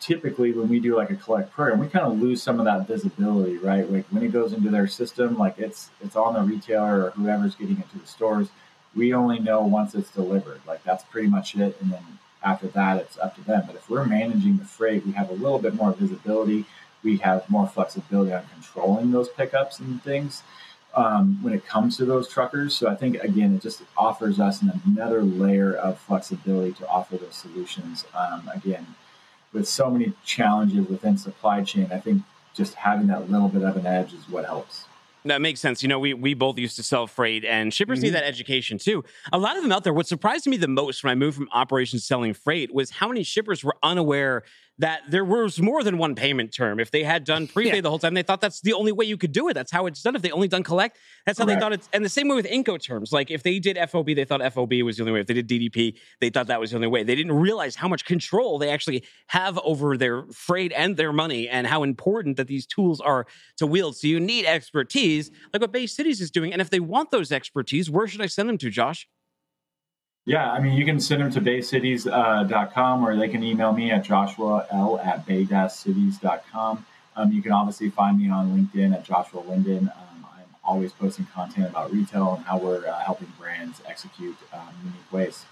typically 0.00 0.52
when 0.52 0.68
we 0.68 0.80
do 0.80 0.96
like 0.96 1.10
a 1.10 1.16
collect 1.16 1.52
program, 1.52 1.78
we 1.78 1.88
kind 1.88 2.04
of 2.04 2.20
lose 2.20 2.42
some 2.42 2.58
of 2.58 2.66
that 2.66 2.86
visibility, 2.86 3.56
right? 3.56 3.90
Like 3.90 4.06
when 4.10 4.22
it 4.22 4.32
goes 4.32 4.52
into 4.52 4.70
their 4.70 4.86
system, 4.86 5.38
like 5.38 5.58
it's 5.58 5.90
it's 6.00 6.16
on 6.16 6.34
the 6.34 6.42
retailer 6.42 7.06
or 7.06 7.10
whoever's 7.10 7.54
getting 7.54 7.78
it 7.78 7.90
to 7.92 7.98
the 7.98 8.06
stores. 8.06 8.48
We 8.94 9.14
only 9.14 9.38
know 9.38 9.62
once 9.62 9.94
it's 9.94 10.10
delivered. 10.10 10.60
Like 10.66 10.84
that's 10.84 11.04
pretty 11.04 11.28
much 11.28 11.56
it. 11.56 11.80
And 11.80 11.92
then 11.92 12.18
after 12.42 12.66
that, 12.68 12.98
it's 12.98 13.18
up 13.18 13.34
to 13.36 13.40
them. 13.42 13.64
But 13.66 13.76
if 13.76 13.88
we're 13.88 14.04
managing 14.04 14.58
the 14.58 14.64
freight, 14.64 15.06
we 15.06 15.12
have 15.12 15.30
a 15.30 15.34
little 15.34 15.58
bit 15.58 15.74
more 15.74 15.92
visibility. 15.92 16.66
We 17.02 17.16
have 17.18 17.48
more 17.48 17.66
flexibility 17.66 18.32
on 18.32 18.44
controlling 18.52 19.10
those 19.10 19.28
pickups 19.28 19.80
and 19.80 20.02
things 20.02 20.42
um, 20.94 21.38
when 21.42 21.52
it 21.52 21.66
comes 21.66 21.96
to 21.96 22.04
those 22.04 22.28
truckers. 22.28 22.74
So 22.76 22.88
I 22.88 22.94
think, 22.94 23.16
again, 23.16 23.54
it 23.54 23.62
just 23.62 23.82
offers 23.96 24.38
us 24.40 24.62
another 24.86 25.22
layer 25.22 25.74
of 25.74 25.98
flexibility 25.98 26.72
to 26.74 26.88
offer 26.88 27.16
those 27.16 27.34
solutions. 27.34 28.04
Um, 28.14 28.50
again, 28.54 28.86
with 29.52 29.68
so 29.68 29.90
many 29.90 30.12
challenges 30.24 30.88
within 30.88 31.16
supply 31.18 31.62
chain, 31.62 31.88
I 31.92 31.98
think 31.98 32.22
just 32.54 32.74
having 32.74 33.06
that 33.08 33.30
little 33.30 33.48
bit 33.48 33.62
of 33.62 33.76
an 33.76 33.86
edge 33.86 34.12
is 34.12 34.28
what 34.28 34.44
helps. 34.44 34.86
That 35.24 35.40
makes 35.40 35.60
sense. 35.60 35.82
You 35.82 35.88
know, 35.88 36.00
we 36.00 36.14
we 36.14 36.34
both 36.34 36.58
used 36.58 36.74
to 36.76 36.82
sell 36.82 37.06
freight, 37.06 37.44
and 37.44 37.72
shippers 37.72 37.98
mm-hmm. 37.98 38.06
need 38.06 38.14
that 38.14 38.24
education 38.24 38.76
too. 38.76 39.04
A 39.32 39.38
lot 39.38 39.56
of 39.56 39.62
them 39.62 39.70
out 39.70 39.84
there. 39.84 39.92
What 39.92 40.08
surprised 40.08 40.48
me 40.48 40.56
the 40.56 40.66
most 40.66 41.04
when 41.04 41.12
I 41.12 41.14
moved 41.14 41.36
from 41.36 41.48
operations 41.52 42.04
selling 42.04 42.34
freight 42.34 42.74
was 42.74 42.90
how 42.90 43.06
many 43.06 43.22
shippers 43.22 43.62
were 43.62 43.76
unaware 43.84 44.42
that 44.78 45.02
there 45.08 45.24
was 45.24 45.60
more 45.60 45.84
than 45.84 45.98
one 45.98 46.14
payment 46.14 46.52
term. 46.52 46.80
If 46.80 46.90
they 46.90 47.02
had 47.02 47.24
done 47.24 47.46
prepay 47.46 47.76
yeah. 47.76 47.80
the 47.82 47.90
whole 47.90 47.98
time, 47.98 48.14
they 48.14 48.22
thought 48.22 48.40
that's 48.40 48.60
the 48.62 48.72
only 48.72 48.90
way 48.90 49.04
you 49.04 49.16
could 49.16 49.32
do 49.32 49.48
it. 49.48 49.54
That's 49.54 49.70
how 49.70 49.86
it's 49.86 50.02
done. 50.02 50.16
If 50.16 50.22
they 50.22 50.30
only 50.30 50.48
done 50.48 50.62
collect, 50.62 50.98
that's 51.26 51.38
how 51.38 51.44
Correct. 51.44 51.60
they 51.60 51.64
thought 51.64 51.72
it's. 51.72 51.88
And 51.92 52.04
the 52.04 52.08
same 52.08 52.28
way 52.28 52.36
with 52.36 52.46
Incoterms. 52.46 53.12
Like 53.12 53.30
if 53.30 53.42
they 53.42 53.58
did 53.58 53.78
FOB, 53.90 54.06
they 54.06 54.24
thought 54.24 54.40
FOB 54.52 54.72
was 54.82 54.96
the 54.96 55.02
only 55.02 55.12
way. 55.12 55.20
If 55.20 55.26
they 55.26 55.34
did 55.34 55.48
DDP, 55.48 55.98
they 56.20 56.30
thought 56.30 56.46
that 56.46 56.58
was 56.58 56.70
the 56.70 56.76
only 56.76 56.88
way. 56.88 57.02
They 57.02 57.14
didn't 57.14 57.32
realize 57.32 57.76
how 57.76 57.88
much 57.88 58.04
control 58.04 58.58
they 58.58 58.70
actually 58.70 59.04
have 59.28 59.58
over 59.58 59.96
their 59.96 60.24
freight 60.32 60.72
and 60.74 60.96
their 60.96 61.12
money, 61.12 61.48
and 61.48 61.66
how 61.66 61.82
important 61.82 62.36
that 62.38 62.46
these 62.46 62.66
tools 62.66 63.00
are 63.00 63.26
to 63.58 63.66
wield. 63.66 63.96
So 63.96 64.06
you 64.06 64.20
need 64.20 64.46
expertise, 64.46 65.30
like 65.52 65.60
what 65.60 65.72
Bay 65.72 65.86
Cities 65.86 66.20
is 66.20 66.30
doing. 66.30 66.52
And 66.52 66.62
if 66.62 66.70
they 66.70 66.80
want 66.80 67.10
those 67.10 67.30
expertise, 67.30 67.90
where 67.90 68.08
should 68.08 68.22
I 68.22 68.26
send 68.26 68.48
them 68.48 68.58
to, 68.58 68.70
Josh? 68.70 69.06
Yeah, 70.24 70.52
I 70.52 70.60
mean, 70.60 70.74
you 70.74 70.84
can 70.84 71.00
send 71.00 71.20
them 71.20 71.30
to 71.32 71.40
baycities.com 71.40 73.02
uh, 73.02 73.06
or 73.06 73.16
they 73.16 73.28
can 73.28 73.42
email 73.42 73.72
me 73.72 73.90
at 73.90 74.04
joshua 74.04 74.66
l 74.70 75.00
at 75.00 75.26
bay-cities.com. 75.26 76.86
Um, 77.16 77.32
you 77.32 77.42
can 77.42 77.52
obviously 77.52 77.90
find 77.90 78.18
me 78.18 78.30
on 78.30 78.50
LinkedIn 78.56 78.94
at 78.94 79.04
Joshua 79.04 79.40
Linden. 79.40 79.90
Um, 79.94 80.26
I'm 80.32 80.46
always 80.64 80.92
posting 80.92 81.26
content 81.26 81.68
about 81.68 81.92
retail 81.92 82.34
and 82.34 82.44
how 82.44 82.58
we're 82.58 82.86
uh, 82.86 82.98
helping 83.00 83.30
brands 83.38 83.82
execute 83.86 84.36
um, 84.52 84.68
unique 84.82 85.12
ways. 85.12 85.44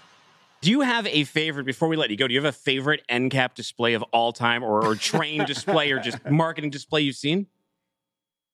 Do 0.61 0.71
you 0.71 0.81
have 0.81 1.05
a 1.07 1.23
favorite, 1.23 1.65
before 1.65 1.87
we 1.87 1.97
let 1.97 2.09
you 2.09 2.17
go, 2.17 2.27
do 2.27 2.33
you 2.33 2.41
have 2.41 2.49
a 2.49 2.57
favorite 2.57 3.03
end 3.09 3.31
cap 3.31 3.55
display 3.55 3.93
of 3.93 4.03
all 4.11 4.31
time 4.31 4.63
or, 4.63 4.85
or 4.85 4.95
train 4.95 5.45
display 5.45 5.91
or 5.91 5.99
just 5.99 6.23
marketing 6.29 6.69
display 6.69 7.01
you've 7.01 7.15
seen? 7.15 7.47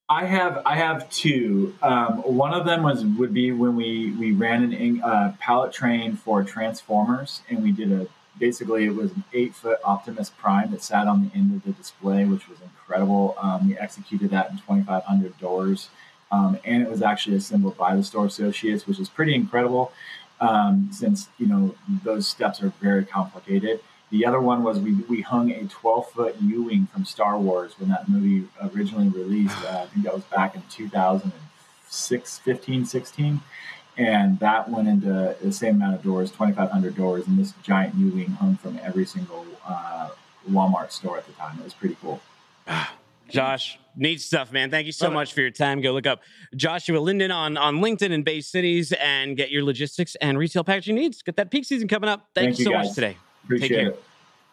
I 0.09 0.25
have 0.25 0.61
I 0.65 0.75
have 0.75 1.09
two. 1.09 1.75
Um, 1.81 2.19
one 2.19 2.53
of 2.53 2.65
them 2.65 2.83
was 2.83 3.03
would 3.03 3.33
be 3.33 3.51
when 3.51 3.75
we 3.75 4.11
we 4.13 4.31
ran 4.31 4.71
an 4.71 5.01
uh, 5.01 5.35
pallet 5.37 5.73
train 5.73 6.15
for 6.15 6.43
Transformers, 6.43 7.41
and 7.49 7.61
we 7.61 7.73
did 7.73 7.91
a 7.91 8.07
basically 8.39 8.85
it 8.85 8.95
was 8.95 9.11
an 9.11 9.25
eight 9.33 9.53
foot 9.53 9.79
Optimus 9.83 10.29
Prime 10.29 10.71
that 10.71 10.81
sat 10.81 11.07
on 11.07 11.25
the 11.25 11.37
end 11.37 11.53
of 11.55 11.63
the 11.65 11.73
display, 11.73 12.23
which 12.23 12.47
was 12.47 12.57
incredible. 12.61 13.35
Um, 13.37 13.67
we 13.67 13.77
executed 13.77 14.29
that 14.29 14.51
in 14.51 14.57
2,500 14.59 15.37
doors, 15.39 15.89
um, 16.31 16.57
and 16.63 16.81
it 16.81 16.89
was 16.89 17.01
actually 17.01 17.35
assembled 17.35 17.75
by 17.75 17.93
the 17.93 18.03
store 18.03 18.27
associates, 18.27 18.87
which 18.87 18.99
is 18.99 19.09
pretty 19.09 19.35
incredible 19.35 19.91
um, 20.39 20.87
since 20.93 21.27
you 21.37 21.47
know 21.47 21.75
those 22.05 22.29
steps 22.29 22.63
are 22.63 22.71
very 22.79 23.03
complicated. 23.03 23.81
The 24.09 24.25
other 24.25 24.39
one 24.39 24.63
was 24.63 24.79
we, 24.79 24.93
we 24.93 25.21
hung 25.21 25.51
a 25.51 25.65
12 25.65 26.11
foot 26.11 26.35
U 26.41 26.63
Wing 26.63 26.87
from 26.91 27.03
Star 27.03 27.37
Wars 27.37 27.73
when 27.77 27.89
that 27.89 28.07
movie 28.07 28.47
originally 28.73 29.09
released. 29.09 29.57
Uh, 29.65 29.81
I 29.83 29.85
think 29.87 30.05
that 30.05 30.13
was 30.13 30.23
back 30.23 30.55
in 30.55 30.63
2006, 30.69 32.39
15, 32.39 32.85
16. 32.85 33.41
And 33.97 34.39
that 34.39 34.69
went 34.69 34.87
into 34.87 35.35
the 35.41 35.51
same 35.51 35.75
amount 35.75 35.95
of 35.95 36.03
doors, 36.03 36.31
2,500 36.31 36.95
doors. 36.95 37.27
And 37.27 37.37
this 37.37 37.53
giant 37.63 37.95
U 37.95 38.09
Wing 38.11 38.27
hung 38.27 38.55
from 38.55 38.79
every 38.81 39.05
single 39.05 39.45
uh, 39.67 40.09
Walmart 40.49 40.91
store 40.91 41.17
at 41.17 41.25
the 41.25 41.33
time. 41.33 41.57
It 41.59 41.65
was 41.65 41.73
pretty 41.73 41.97
cool. 42.01 42.21
Josh, 43.29 43.77
neat 43.97 44.21
stuff, 44.21 44.53
man. 44.53 44.71
Thank 44.71 44.85
you 44.85 44.93
so 44.93 45.11
much 45.11 45.33
for 45.33 45.41
your 45.41 45.51
time. 45.51 45.81
Go 45.81 45.91
look 45.91 46.07
up 46.07 46.21
Joshua 46.55 46.97
Linden 46.97 47.29
on, 47.29 47.57
on 47.57 47.79
LinkedIn 47.79 48.11
in 48.11 48.23
Bay 48.23 48.39
Cities 48.39 48.93
and 48.93 49.35
get 49.35 49.51
your 49.51 49.65
logistics 49.65 50.15
and 50.21 50.37
retail 50.37 50.63
packaging 50.63 50.95
needs. 50.95 51.21
Get 51.21 51.35
that 51.35 51.51
peak 51.51 51.65
season 51.65 51.89
coming 51.89 52.09
up. 52.09 52.29
Thank, 52.33 52.55
Thank 52.55 52.59
you 52.59 52.65
you, 52.65 52.71
so 52.71 52.77
guys. 52.77 52.85
much 52.85 52.95
today. 52.95 53.17
Appreciate 53.47 53.67
Take 53.69 53.77
care. 53.77 53.89
it. 53.91 54.03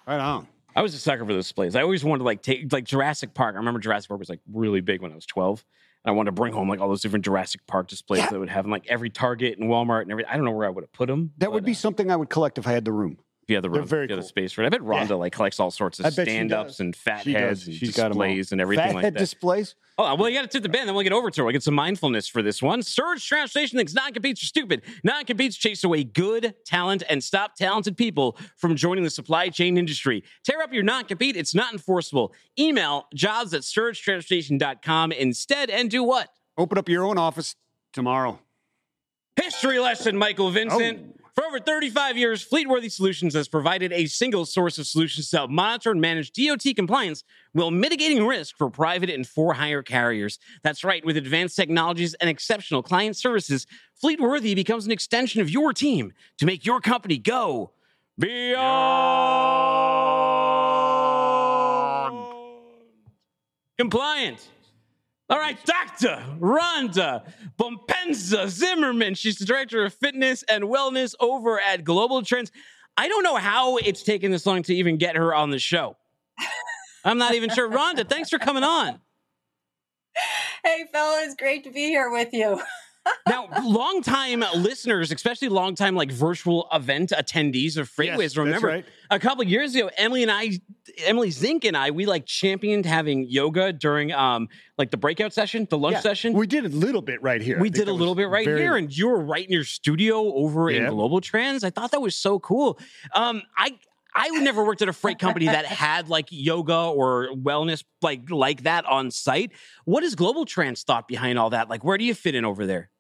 Right 0.07 0.21
on. 0.21 0.47
I 0.77 0.83
was 0.83 0.95
a 0.95 0.99
sucker 0.99 1.25
for 1.25 1.33
those 1.33 1.45
displays. 1.45 1.77
I 1.77 1.83
always 1.83 2.03
wanted 2.05 2.19
to 2.21 2.25
like 2.25 2.43
take 2.43 2.73
like 2.73 2.85
Jurassic 2.85 3.33
Park. 3.35 3.55
I 3.55 3.59
remember 3.59 3.79
Jurassic 3.81 4.09
Park 4.09 4.19
was 4.19 4.29
like 4.29 4.41
really 4.53 4.81
big 4.81 5.03
when 5.03 5.13
I 5.13 5.15
was 5.15 5.27
12. 5.27 5.65
And 6.05 6.11
I 6.13 6.15
wanted 6.17 6.29
to 6.29 6.33
bring 6.33 6.53
home 6.53 6.69
like 6.69 6.81
all 6.81 6.89
those 6.89 7.01
different 7.01 7.25
Jurassic 7.25 7.67
Park 7.67 7.87
displays 7.89 8.21
Yeah. 8.23 8.31
that 8.31 8.39
would 8.41 8.49
have 8.51 8.65
in 8.65 8.71
like 8.71 8.87
every 8.89 9.09
Target 9.09 9.59
and 9.59 9.71
Walmart 9.71 10.03
and 10.03 10.11
everything. 10.11 10.31
I 10.33 10.37
don't 10.37 10.45
know 10.45 10.51
where 10.51 10.67
I 10.67 10.71
would 10.71 10.83
have 10.85 10.93
put 10.93 11.07
them. 11.09 11.33
That 11.39 11.53
would 11.53 11.65
be 11.65 11.73
uh, 11.73 11.77
something 11.77 12.11
I 12.11 12.17
would 12.17 12.29
collect 12.29 12.59
if 12.59 12.67
I 12.67 12.73
had 12.73 12.85
the 12.85 12.93
room. 12.93 13.19
If 13.45 13.51
you 13.51 13.57
had 13.57 13.63
the 13.65 13.71
room, 13.71 13.87
very 13.87 14.05
if 14.07 14.11
you 14.11 14.17
had 14.17 14.25
the 14.25 14.29
space 14.29 14.53
for 14.53 14.63
it. 14.63 14.67
I 14.67 14.69
bet 14.71 14.81
Rhonda 14.81 15.19
like 15.19 15.33
collects 15.33 15.61
all 15.61 15.71
sorts 15.71 16.01
I 16.01 16.09
of 16.09 16.17
bet 16.17 16.27
she 16.27 16.33
stand 16.33 16.53
ups 16.53 16.73
does. 16.73 16.81
and 16.81 16.97
fat 16.97 17.23
She 17.25 17.33
heads 17.33 17.61
does. 17.61 17.69
and 17.69 17.77
She's 17.77 17.95
got 17.97 18.07
'em 18.11 18.17
all. 18.17 18.23
displays 18.25 18.53
and 18.53 18.61
everything 18.61 18.87
Fat 18.87 18.95
like 18.95 19.05
head 19.05 19.15
that. 19.15 19.19
displays. 19.19 19.75
Oh, 19.97 20.13
well, 20.17 20.29
you 20.29 20.35
got 20.35 20.43
to 20.43 20.49
tip 20.49 20.63
the 20.65 20.69
band. 20.69 20.89
Then 20.89 20.95
we'll 20.97 21.05
get 21.05 21.13
over 21.13 21.31
to 21.31 21.41
her. 21.41 21.45
We'll 21.45 21.53
get 21.53 21.63
some 21.63 21.75
mindfulness 21.75 22.27
for 22.27 22.43
this 22.43 22.61
one. 22.61 22.83
Surge 22.83 23.25
Transportation 23.29 23.79
thinks 23.79 23.95
non-competes 23.95 24.43
are 24.43 24.47
stupid. 24.47 24.83
Non-competes 25.05 25.57
chase 25.57 25.85
away 25.85 26.03
good 26.03 26.55
talent 26.67 27.05
and 27.09 27.23
stop 27.23 27.55
talented 27.55 27.97
people 27.97 28.37
from 28.57 28.75
joining 28.75 29.05
the 29.05 29.11
supply 29.11 29.51
chain 29.51 29.79
industry. 29.79 30.25
Tear 30.43 30.63
up 30.63 30.73
your 30.73 30.83
non-compete. 30.83 31.37
It's 31.37 31.55
not 31.55 31.73
enforceable. 31.73 32.33
Email 32.59 33.07
jobs 33.15 33.55
at 33.55 33.61
surgetransportation.com 33.63 35.13
instead 35.13 35.71
and 35.71 35.91
do 35.91 36.03
what? 36.03 36.29
Open 36.57 36.79
up 36.79 36.89
your 36.89 37.05
own 37.05 37.19
office 37.19 37.55
tomorrow. 37.93 38.41
History 39.41 39.79
lesson, 39.79 40.17
Michael 40.17 40.51
Vincent. 40.51 41.15
Oh. 41.21 41.24
For 41.35 41.45
over 41.45 41.59
35 41.59 42.17
years, 42.17 42.49
Fleetworthy 42.49 42.91
Solutions 42.93 43.35
has 43.35 43.49
provided 43.49 43.93
a 43.93 44.07
single 44.07 44.47
source 44.47 44.79
of 44.79 44.87
solutions 44.87 45.31
to 45.31 45.39
help 45.39 45.51
monitor 45.51 45.91
and 45.91 46.01
manage 46.01 46.31
DOT 46.31 46.63
compliance 46.77 47.25
while 47.53 47.73
mitigating 47.73 48.25
risk 48.25 48.57
for 48.57 48.71
private 48.71 49.11
and 49.11 49.27
for 49.27 49.55
hire 49.55 49.83
carriers. 49.83 50.39
That's 50.63 50.85
right, 50.85 51.05
with 51.05 51.17
advanced 51.17 51.57
technologies 51.57 52.15
and 52.15 52.31
exceptional 52.31 52.85
client 52.85 53.17
services, 53.17 53.67
Fleetworthy 54.01 54.55
becomes 54.55 54.87
an 54.87 54.93
extension 54.93 55.41
of 55.41 55.51
your 55.51 55.73
team 55.73 56.13
to 56.39 56.47
make 56.47 56.65
your 56.65 56.81
company 56.81 57.19
go 57.19 57.73
beyond 58.17 58.55
compliant. 63.77 64.49
All 65.31 65.39
right, 65.39 65.59
Dr. 65.65 66.23
Rhonda 66.39 67.23
Bompensa 67.59 68.49
Zimmerman. 68.49 69.15
She's 69.15 69.37
the 69.37 69.47
director 69.47 69.85
of 69.85 69.95
fitness 69.95 70.43
and 70.51 70.65
wellness 70.65 71.15
over 71.19 71.59
at 71.59 71.83
GlobalTranz. 71.83 72.51
I 72.97 73.09
don't 73.09 73.23
know 73.23 73.37
how 73.37 73.79
it's 73.79 74.03
taken 74.03 74.31
this 74.31 74.45
long 74.45 74.63
to 74.65 74.75
even 74.75 74.99
get 74.99 75.17
her 75.17 75.35
on 75.35 75.51
the 75.51 75.59
show. 75.59 75.97
I'm 77.05 77.19
not 77.19 77.35
even 77.35 77.51
sure. 77.51 77.71
Rhonda, 77.71 78.09
thanks 78.09 78.29
for 78.29 78.39
coming 78.39 78.65
on. 78.65 79.01
Hey, 80.63 80.85
fellas, 80.93 81.35
great 81.39 81.65
to 81.65 81.71
be 81.71 81.89
here 81.89 82.11
with 82.11 82.33
you. 82.33 82.61
Now, 83.29 83.49
longtime 83.63 84.45
listeners, 84.57 85.11
especially 85.13 85.49
longtime 85.49 85.95
like 85.97 86.11
virtual 86.13 86.69
event 86.73 87.11
attendees 87.11 87.77
of 87.77 87.91
FreightWaves, 87.91 88.19
Yes, 88.21 88.37
remember 88.37 88.67
right. 88.69 88.85
a 89.11 89.19
couple 89.19 89.45
years 89.45 89.75
ago, 89.75 89.91
Emily 89.97 90.23
and 90.23 90.31
I, 90.31 90.59
Emily 91.05 91.31
Zink 91.31 91.65
and 91.65 91.77
I, 91.77 91.91
we 91.91 92.07
like 92.07 92.27
championed 92.27 92.85
having 92.87 93.27
yoga 93.29 93.73
during 93.73 94.13
um 94.13 94.49
like 94.79 94.91
the 94.91 94.97
breakout 94.97 95.33
session, 95.33 95.67
the 95.71 95.79
lunch 95.79 95.95
Yeah, 95.95 96.01
session. 96.01 96.33
We 96.35 96.47
did 96.47 96.65
a 96.65 96.69
little 96.69 97.03
bit 97.03 97.23
right 97.23 97.41
here. 97.41 97.59
We 97.61 97.71
did 97.71 97.89
a 97.89 97.93
little 97.93 98.15
bit 98.15 98.29
right 98.29 98.45
very- 98.45 98.61
here, 98.61 98.77
and 98.77 98.95
you 98.95 99.09
were 99.09 99.21
right 99.23 99.45
in 99.45 99.53
your 99.53 99.65
studio 99.65 100.33
over 100.35 100.71
in 100.71 100.83
Yeah. 100.83 100.89
GlobalTranz. 100.91 101.65
I 101.65 101.71
thought 101.71 101.91
that 101.93 102.01
was 102.03 102.15
so 102.17 102.39
cool. 102.39 102.79
Um, 103.15 103.43
I 103.57 103.79
I 104.17 104.29
never 104.29 104.65
worked 104.65 104.81
at 104.83 104.89
a 104.89 104.93
freight 104.93 105.19
company 105.19 105.47
that 105.47 105.65
had 105.85 106.09
like 106.09 106.27
yoga 106.31 106.77
or 106.77 107.29
wellness 107.35 107.83
like 108.03 108.31
like 108.31 108.63
that 108.63 108.85
on 108.87 109.11
site. 109.11 109.53
What 109.87 110.05
is 110.05 110.15
GlobalTranz 110.15 110.85
thought 110.85 111.09
behind 111.09 111.39
all 111.39 111.51
that? 111.51 111.69
Like, 111.69 111.83
where 111.85 111.99
do 111.99 112.05
you 112.05 112.15
fit 112.15 112.35
in 112.35 112.45
over 112.45 112.65
there? 112.67 112.91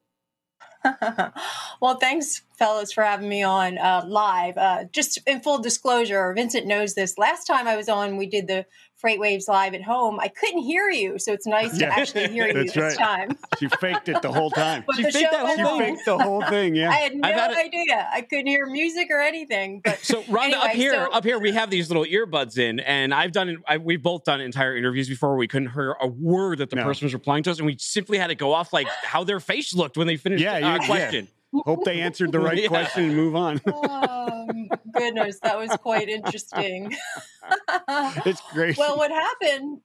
well, 1.80 1.96
thanks, 1.96 2.42
fellas, 2.58 2.92
for 2.92 3.02
having 3.02 3.28
me 3.28 3.42
on 3.42 3.78
uh, 3.78 4.04
live. 4.06 4.56
Uh, 4.56 4.84
just 4.92 5.18
in 5.26 5.40
full 5.40 5.58
disclosure, 5.58 6.32
Vincent 6.34 6.66
knows 6.66 6.94
this. 6.94 7.18
Last 7.18 7.46
time 7.46 7.66
I 7.66 7.76
was 7.76 7.88
on, 7.88 8.16
we 8.16 8.26
did 8.26 8.46
the 8.46 8.66
FreightWaves 9.04 9.48
live 9.48 9.74
at 9.74 9.82
home. 9.82 10.18
I 10.18 10.28
couldn't 10.28 10.62
hear 10.62 10.88
you, 10.88 11.18
so 11.18 11.32
it's 11.32 11.46
nice 11.46 11.76
to 11.78 11.86
actually 11.86 12.28
hear 12.28 12.46
you 12.48 12.52
that's 12.54 12.72
this 12.72 12.96
right. 12.98 13.28
time. 13.28 13.38
She 13.58 13.68
faked 13.68 14.08
it 14.08 14.22
the 14.22 14.32
whole 14.32 14.50
time. 14.50 14.84
She 14.96 15.02
faked 15.02 15.30
that 15.30 15.58
whole 15.58 15.78
thing. 15.78 15.94
faked 15.96 16.04
the 16.06 16.18
whole 16.18 16.42
thing. 16.42 16.74
I 16.74 16.76
Yeah. 16.78 16.92
had 16.92 17.14
no 17.16 17.28
I've 17.28 17.34
had 17.34 17.50
it- 17.52 17.58
idea. 17.66 18.08
I 18.12 18.22
couldn't 18.22 18.46
hear 18.46 18.66
music 18.66 19.08
or 19.10 19.20
anything. 19.20 19.80
But 19.84 19.98
So, 20.02 20.22
Rhonda, 20.22 20.54
up 20.54 20.70
here, 20.70 20.92
so- 20.92 21.10
up 21.12 21.24
here, 21.24 21.38
we 21.38 21.52
have 21.52 21.70
these 21.70 21.90
little 21.90 22.04
earbuds 22.04 22.58
in, 22.58 22.80
and 22.80 23.12
I've 23.12 23.32
done, 23.32 23.58
I, 23.68 23.76
we've 23.78 24.02
both 24.02 24.24
done 24.24 24.40
entire 24.40 24.76
interviews 24.76 25.08
before. 25.08 25.30
Where 25.30 25.38
we 25.38 25.48
couldn't 25.48 25.70
hear 25.72 25.96
a 26.00 26.06
word 26.06 26.58
that 26.58 26.70
the 26.70 26.76
No. 26.76 26.84
person 26.84 27.06
was 27.06 27.12
replying 27.14 27.42
to 27.44 27.50
us, 27.50 27.58
and 27.58 27.66
we 27.66 27.76
simply 27.78 28.18
had 28.18 28.28
to 28.28 28.34
go 28.34 28.52
off 28.52 28.72
like 28.72 28.86
how 29.02 29.24
their 29.24 29.40
face 29.40 29.74
looked 29.74 29.96
when 29.96 30.06
they 30.06 30.16
finished 30.16 30.42
Yeah, 30.42 30.54
uh, 30.54 30.58
you- 30.58 30.64
yeah. 30.66 30.86
question. 30.86 31.28
Hope 31.64 31.84
they 31.84 32.00
answered 32.00 32.32
the 32.32 32.40
right 32.40 32.58
Yeah. 32.62 32.68
question 32.68 33.04
and 33.04 33.16
move 33.16 33.34
on. 33.36 33.60
oh, 33.66 34.46
goodness, 34.92 35.38
that 35.42 35.58
was 35.58 35.70
quite 35.76 36.08
interesting. 36.08 36.94
it's 37.88 38.42
great. 38.52 38.76
well, 38.76 38.96
what 38.96 39.10
happened? 39.10 39.80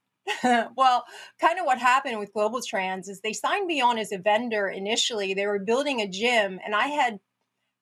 well, 0.76 1.06
kind 1.42 1.60
of 1.60 1.66
what 1.66 1.80
happened 1.80 2.20
with 2.20 2.34
GlobalTranz 2.34 3.10
is 3.10 3.22
they 3.22 3.34
signed 3.34 3.66
me 3.66 3.82
on 3.82 3.98
as 3.98 4.12
a 4.12 4.18
vendor 4.20 4.68
initially. 4.68 5.34
They 5.34 5.48
were 5.48 5.60
building 5.60 6.02
a 6.02 6.08
gym, 6.08 6.60
and 6.64 6.76
I 6.76 6.88
had 6.88 7.20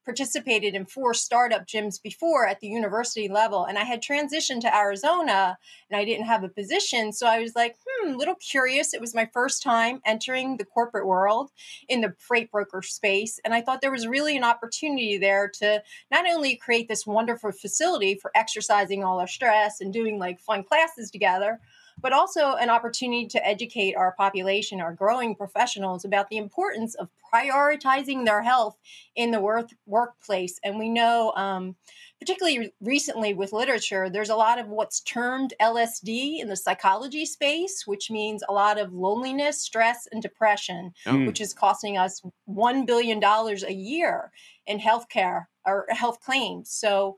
participated 0.08 0.74
in 0.74 0.86
four 0.86 1.14
startup 1.14 1.68
gyms 1.68 2.02
before 2.02 2.48
at 2.48 2.62
the 2.62 2.68
university 2.68 3.28
level, 3.28 3.66
and 3.66 3.78
I 3.78 3.84
had 3.84 4.02
transitioned 4.02 4.62
to 4.62 4.74
Arizona, 4.74 5.58
and 5.92 6.00
I 6.00 6.06
didn't 6.06 6.28
have 6.28 6.46
a 6.46 6.50
position, 6.50 7.12
so 7.12 7.28
I 7.28 7.42
was 7.42 7.56
like, 7.58 7.76
hmm, 7.86 8.14
a 8.14 8.18
little 8.18 8.36
curious. 8.36 8.94
It 8.94 9.02
was 9.02 9.14
my 9.14 9.30
first 9.34 9.62
time 9.62 10.00
entering 10.06 10.56
the 10.56 10.64
corporate 10.64 11.06
world 11.06 11.52
in 11.90 12.00
the 12.00 12.16
freight 12.20 12.50
broker 12.50 12.82
space, 12.82 13.38
and 13.44 13.54
I 13.54 13.60
thought 13.60 13.82
there 13.82 13.92
was 13.92 14.08
really 14.08 14.38
an 14.38 14.46
opportunity 14.46 15.18
there 15.18 15.52
to 15.60 15.84
not 16.10 16.26
only 16.26 16.56
create 16.56 16.88
this 16.88 17.06
wonderful 17.06 17.52
facility 17.52 18.16
for 18.16 18.32
exercising 18.34 19.04
all 19.04 19.20
our 19.20 19.28
stress 19.28 19.82
and 19.82 19.92
doing 19.92 20.20
like 20.20 20.40
fun 20.40 20.64
classes 20.64 21.12
together, 21.12 21.60
but 22.00 22.14
also 22.14 22.54
an 22.56 22.70
opportunity 22.70 23.26
to 23.28 23.46
educate 23.48 23.96
our 23.96 24.14
population, 24.14 24.80
our 24.82 24.94
growing 24.94 25.36
professionals 25.36 26.06
about 26.06 26.30
the 26.30 26.38
importance 26.38 26.96
of 26.96 27.10
prioritizing 27.34 28.26
their 28.26 28.42
health 28.42 28.78
in 29.16 29.32
the 29.32 29.40
work, 29.40 29.70
workplace. 29.86 30.60
And 30.64 30.78
we 30.78 30.90
know, 30.90 31.34
um, 31.36 31.76
particularly 32.20 32.74
recently 32.82 33.34
with 33.34 33.54
literature, 33.54 34.10
there's 34.10 34.30
a 34.30 34.36
lot 34.36 34.60
of 34.60 34.68
what's 34.70 35.02
termed 35.02 35.54
LSD 35.60 36.40
in 36.40 36.48
the 36.48 36.56
psychology 36.56 37.26
space, 37.26 37.86
which 37.86 38.10
means 38.10 38.44
a 38.48 38.54
lot 38.54 38.80
of 38.80 38.94
loneliness, 38.94 39.62
stress, 39.62 40.08
and 40.12 40.22
depression, 40.22 40.94
Mm. 41.06 41.28
which 41.28 41.42
is 41.42 41.54
costing 41.54 41.98
us 41.98 42.22
$1 42.48 42.86
billion 42.86 43.24
a 43.24 43.72
year 43.72 44.32
in 44.66 44.80
healthcare 44.80 45.46
or 45.66 45.86
health 45.90 46.20
claims. 46.22 46.72
So, 46.72 47.18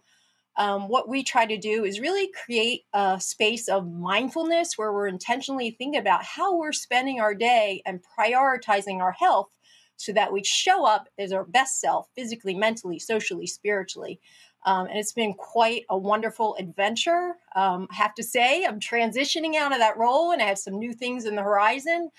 um, 0.60 0.90
what 0.90 1.08
we 1.08 1.24
try 1.24 1.46
to 1.46 1.58
do 1.58 1.86
is 1.86 2.02
really 2.02 2.30
create 2.46 2.82
a 2.94 3.18
space 3.20 3.70
of 3.70 3.90
mindfulness 3.90 4.78
where 4.78 4.92
we're 4.92 5.08
intentionally 5.08 5.72
thinking 5.72 6.00
about 6.00 6.22
how 6.24 6.58
we're 6.58 6.74
spending 6.74 7.22
our 7.22 7.34
day 7.34 7.82
and 7.86 8.02
prioritizing 8.20 9.00
our 9.00 9.14
health 9.14 9.48
so 9.96 10.12
that 10.12 10.34
we 10.34 10.44
show 10.44 10.86
up 10.86 11.08
as 11.18 11.32
our 11.32 11.46
best 11.46 11.80
self 11.80 12.10
physically, 12.14 12.56
mentally, 12.56 13.00
socially, 13.00 13.48
spiritually. 13.48 14.20
Um, 14.66 14.88
and 14.88 14.98
it's 14.98 15.14
been 15.14 15.34
quite 15.34 15.84
a 15.90 15.98
wonderful 15.98 16.58
adventure. 16.60 17.36
Um, 17.56 17.88
I 17.90 17.96
have 17.96 18.14
to 18.16 18.24
say, 18.24 18.66
I'm 18.66 18.82
transitioning 18.82 19.56
out 19.56 19.72
of 19.72 19.80
that 19.80 19.98
role 19.98 20.32
and 20.32 20.42
I 20.42 20.46
have 20.46 20.58
some 20.58 20.78
new 20.78 20.92
things 20.92 21.24
in 21.26 21.36
the 21.36 21.42
horizon 21.42 22.10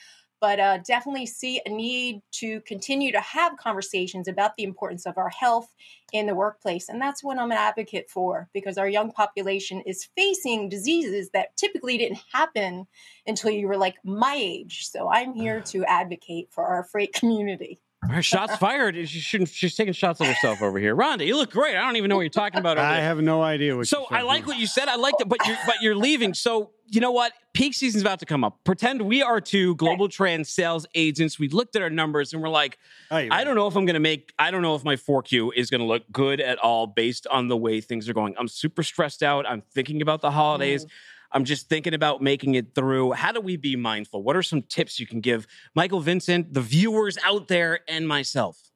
but 0.40 0.58
uh, 0.58 0.78
definitely 0.78 1.26
see 1.26 1.60
a 1.66 1.68
need 1.68 2.22
to 2.32 2.60
continue 2.62 3.12
to 3.12 3.20
have 3.20 3.56
conversations 3.58 4.26
about 4.26 4.56
the 4.56 4.64
importance 4.64 5.06
of 5.06 5.18
our 5.18 5.28
health 5.28 5.72
in 6.12 6.26
the 6.26 6.34
workplace. 6.34 6.88
And 6.88 7.00
that's 7.00 7.22
what 7.22 7.38
I'm 7.38 7.50
an 7.50 7.58
advocate 7.58 8.10
for 8.10 8.48
because 8.52 8.78
our 8.78 8.88
young 8.88 9.12
population 9.12 9.82
is 9.82 10.08
facing 10.16 10.68
diseases 10.68 11.30
that 11.30 11.56
typically 11.56 11.98
didn't 11.98 12.20
happen 12.32 12.86
until 13.26 13.50
you 13.50 13.68
were 13.68 13.76
like 13.76 13.96
my 14.04 14.34
age. 14.36 14.88
So 14.88 15.10
I'm 15.10 15.34
here 15.34 15.60
to 15.66 15.84
advocate 15.84 16.48
for 16.50 16.64
our 16.64 16.84
freight 16.84 17.12
community. 17.12 17.80
All 18.02 18.14
right, 18.14 18.24
shots 18.24 18.56
fired. 18.56 18.94
She 19.08 19.20
shouldn't. 19.20 19.50
She's 19.50 19.74
taking 19.74 19.92
shots 19.92 20.22
at 20.22 20.26
herself 20.26 20.62
over 20.62 20.78
here. 20.78 20.96
Rhonda, 20.96 21.26
you 21.26 21.36
look 21.36 21.50
great. 21.50 21.76
I 21.76 21.82
don't 21.82 21.96
even 21.96 22.08
know 22.08 22.16
what 22.16 22.22
you're 22.22 22.30
talking 22.30 22.58
about. 22.58 22.78
Over 22.78 22.86
I 22.86 22.94
there. 22.94 23.02
have 23.02 23.20
no 23.20 23.42
idea 23.42 23.76
what. 23.76 23.88
So 23.88 24.00
you 24.10 24.16
I 24.16 24.22
like 24.22 24.46
what 24.46 24.56
you 24.58 24.66
said. 24.66 24.88
I 24.88 24.96
like 24.96 25.14
that, 25.18 25.28
but 25.28 25.46
you're 25.46 25.58
but 25.66 25.82
you're 25.82 25.94
leaving. 25.94 26.32
So 26.32 26.70
you 26.86 27.02
know 27.02 27.10
what? 27.10 27.32
Peak 27.52 27.74
season's 27.74 28.02
about 28.02 28.18
to 28.20 28.26
come 28.26 28.42
up. 28.42 28.58
Pretend 28.64 29.02
we 29.02 29.22
are 29.22 29.38
two 29.40 29.76
GlobalTranz 29.76 30.46
sales 30.46 30.86
agents. 30.94 31.38
We 31.38 31.48
looked 31.48 31.76
at 31.76 31.82
our 31.82 31.90
numbers 31.90 32.32
and 32.32 32.42
we're 32.42 32.48
like, 32.48 32.78
Oh, 33.10 33.16
I 33.16 33.28
right. 33.28 33.44
don't 33.44 33.54
know 33.54 33.66
if 33.66 33.76
I'm 33.76 33.84
going 33.84 33.94
to 33.94 34.00
make. 34.00 34.32
I 34.38 34.50
don't 34.50 34.62
know 34.62 34.74
if 34.76 34.82
my 34.82 34.96
4Q 34.96 35.50
is 35.54 35.68
going 35.68 35.80
to 35.82 35.86
look 35.86 36.02
good 36.10 36.40
at 36.40 36.58
all 36.58 36.86
based 36.86 37.26
on 37.26 37.48
the 37.48 37.56
way 37.56 37.80
things 37.82 38.08
are 38.08 38.14
going. 38.14 38.34
I'm 38.38 38.48
super 38.48 38.82
stressed 38.82 39.22
out. 39.22 39.46
I'm 39.46 39.62
thinking 39.74 40.00
about 40.00 40.20
the 40.22 40.30
holidays. 40.30 40.84
Mm. 40.86 40.88
I'm 41.32 41.44
just 41.44 41.68
thinking 41.68 41.94
about 41.94 42.22
making 42.22 42.54
it 42.54 42.74
through. 42.74 43.12
How 43.12 43.32
do 43.32 43.40
we 43.40 43.56
be 43.56 43.76
mindful? 43.76 44.22
What 44.22 44.36
are 44.36 44.42
some 44.42 44.62
tips 44.62 44.98
you 44.98 45.06
can 45.06 45.20
give 45.20 45.46
Michael 45.74 46.00
Vincent, 46.00 46.52
the 46.54 46.60
viewers 46.60 47.18
out 47.24 47.48
there, 47.48 47.80
and 47.88 48.06
myself? 48.08 48.69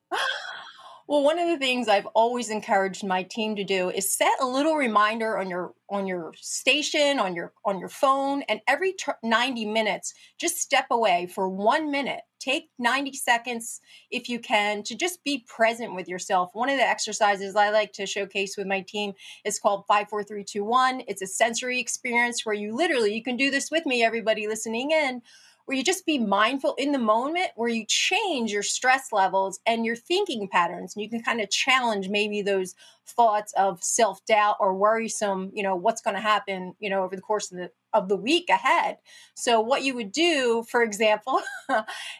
Well, 1.07 1.23
one 1.23 1.39
of 1.39 1.47
the 1.49 1.59
things 1.59 1.87
I've 1.87 2.07
always 2.15 2.49
encouraged 2.49 3.05
my 3.05 3.25
team 3.25 3.57
to 3.57 3.65
do 3.65 3.91
is 3.91 4.11
set 4.11 4.33
a 4.41 4.47
little 4.47 4.75
reminder 4.75 5.37
on 5.37 5.51
your 5.51 5.75
on 5.91 6.07
your 6.07 6.33
station, 6.41 7.19
on 7.19 7.35
your 7.35 7.53
on 7.67 7.79
your 7.79 7.91
phone, 7.91 8.41
and 8.49 8.63
every 8.67 8.93
t- 8.93 9.13
90 9.23 9.67
minutes, 9.67 10.15
just 10.39 10.57
step 10.57 10.87
away 10.91 11.27
for 11.27 11.47
1 11.47 11.91
minute. 11.91 12.23
Take 12.41 12.71
90 12.79 13.13
seconds 13.13 13.81
if 14.11 14.31
you 14.31 14.39
can 14.39 14.83
to 14.85 14.95
just 14.95 15.23
be 15.25 15.45
present 15.47 15.95
with 15.95 16.09
yourself. 16.09 16.51
One 16.55 16.71
of 16.71 16.79
the 16.79 16.89
exercises 16.89 17.55
I 17.55 17.71
like 17.71 17.93
to 17.95 18.07
showcase 18.07 18.57
with 18.57 18.67
my 18.67 18.81
team 18.81 19.13
is 19.45 19.59
called 19.59 19.85
54321. 19.87 21.03
It's 21.07 21.23
a 21.23 21.27
sensory 21.27 21.81
experience 21.81 22.47
where 22.47 22.55
you 22.55 22.75
literally 22.75 23.15
you 23.15 23.23
can 23.23 23.37
do 23.37 23.51
this 23.51 23.71
with 23.71 23.85
me 23.85 24.03
everybody 24.03 24.47
listening 24.47 24.91
in 24.91 25.21
where 25.67 25.77
you 25.77 25.83
just 25.83 26.07
be 26.07 26.19
mindful 26.19 26.75
in 26.77 26.93
the 26.93 26.99
moment 26.99 27.49
where 27.57 27.69
you 27.69 27.85
change 27.87 28.53
your 28.53 28.63
stress 28.63 29.13
levels 29.13 29.61
and 29.67 29.85
your 29.85 29.97
thinking 29.97 30.49
patterns 30.49 30.95
and 30.95 31.03
you 31.03 31.09
can 31.09 31.23
kind 31.23 31.41
of 31.41 31.51
challenge 31.51 32.09
maybe 32.09 32.43
those 32.43 32.75
thoughts 33.07 33.53
of 33.57 33.83
self-doubt 33.83 34.57
or 34.61 34.75
worrisome 34.75 35.51
you 35.55 35.63
know 35.63 35.77
what's 35.77 36.01
going 36.01 36.15
to 36.15 36.21
happen 36.21 36.75
you 36.79 36.91
know 36.91 37.03
over 37.03 37.17
the 37.17 37.23
course 37.23 37.51
of 37.51 37.59
the 37.59 37.71
of 37.93 38.09
the 38.09 38.17
week 38.17 38.49
ahead 38.49 38.99
so 39.35 39.61
what 39.61 39.83
you 39.83 39.95
would 39.95 40.13
do 40.13 40.65
for 40.69 40.83
example 40.83 41.41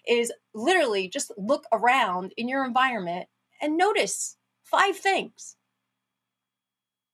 is 0.09 0.33
literally 0.55 1.09
just 1.09 1.33
look 1.37 1.65
around 1.73 2.33
in 2.37 2.49
your 2.49 2.65
environment 2.65 3.27
and 3.61 3.77
notice 3.77 4.37
five 4.63 4.97
things 4.97 5.57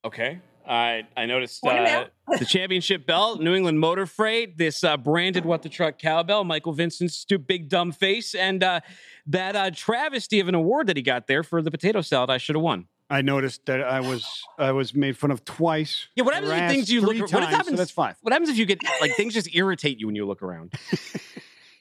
Okay. 0.04 0.40
I 0.70 1.02
I 1.16 1.26
noticed 1.26 1.66
uh, 1.66 2.04
the 2.38 2.44
championship 2.46 3.04
belt, 3.04 3.40
New 3.40 3.54
England 3.54 3.80
Motor 3.80 4.06
Freight, 4.06 4.56
this 4.56 4.84
uh, 4.84 4.96
branded 4.96 5.44
What 5.44 5.62
the 5.62 5.68
Truck 5.68 5.98
cowbell, 5.98 6.44
Michael 6.44 6.72
Vincent's 6.72 7.16
stu- 7.16 7.38
big 7.38 7.68
dumb 7.68 7.90
face, 7.90 8.34
and 8.36 8.62
uh, 8.62 8.80
that 9.26 9.56
uh, 9.56 9.70
travesty 9.74 10.38
of 10.38 10.46
an 10.48 10.54
award 10.54 10.86
that 10.86 10.96
he 10.96 11.02
got 11.02 11.26
there 11.26 11.42
for 11.42 11.60
the 11.60 11.72
potato 11.72 12.00
salad 12.00 12.30
I 12.30 12.38
should 12.38 12.54
have 12.54 12.62
won. 12.62 12.86
I 13.10 13.22
noticed 13.22 13.66
that 13.66 13.82
I 13.82 13.98
was 14.00 14.44
I 14.56 14.70
was 14.70 14.94
made 14.94 15.18
fun 15.18 15.32
of 15.32 15.44
twice. 15.44 16.06
Yeah, 16.14 16.22
what 16.22 16.34
happens 16.34 16.52
if 16.52 16.70
things 16.70 16.92
you 16.92 17.00
look? 17.00 17.16
three 17.16 17.20
What 17.22 17.30
times, 17.50 17.66
so 17.66 17.74
that's 17.74 17.90
five. 17.90 18.14
What 18.22 18.32
happens 18.32 18.48
if 18.48 18.56
you 18.56 18.64
get 18.64 18.78
like 19.00 19.16
things 19.16 19.34
just 19.34 19.52
irritate 19.52 19.98
you 19.98 20.06
when 20.06 20.14
you 20.14 20.24
look 20.26 20.42
around? 20.42 20.72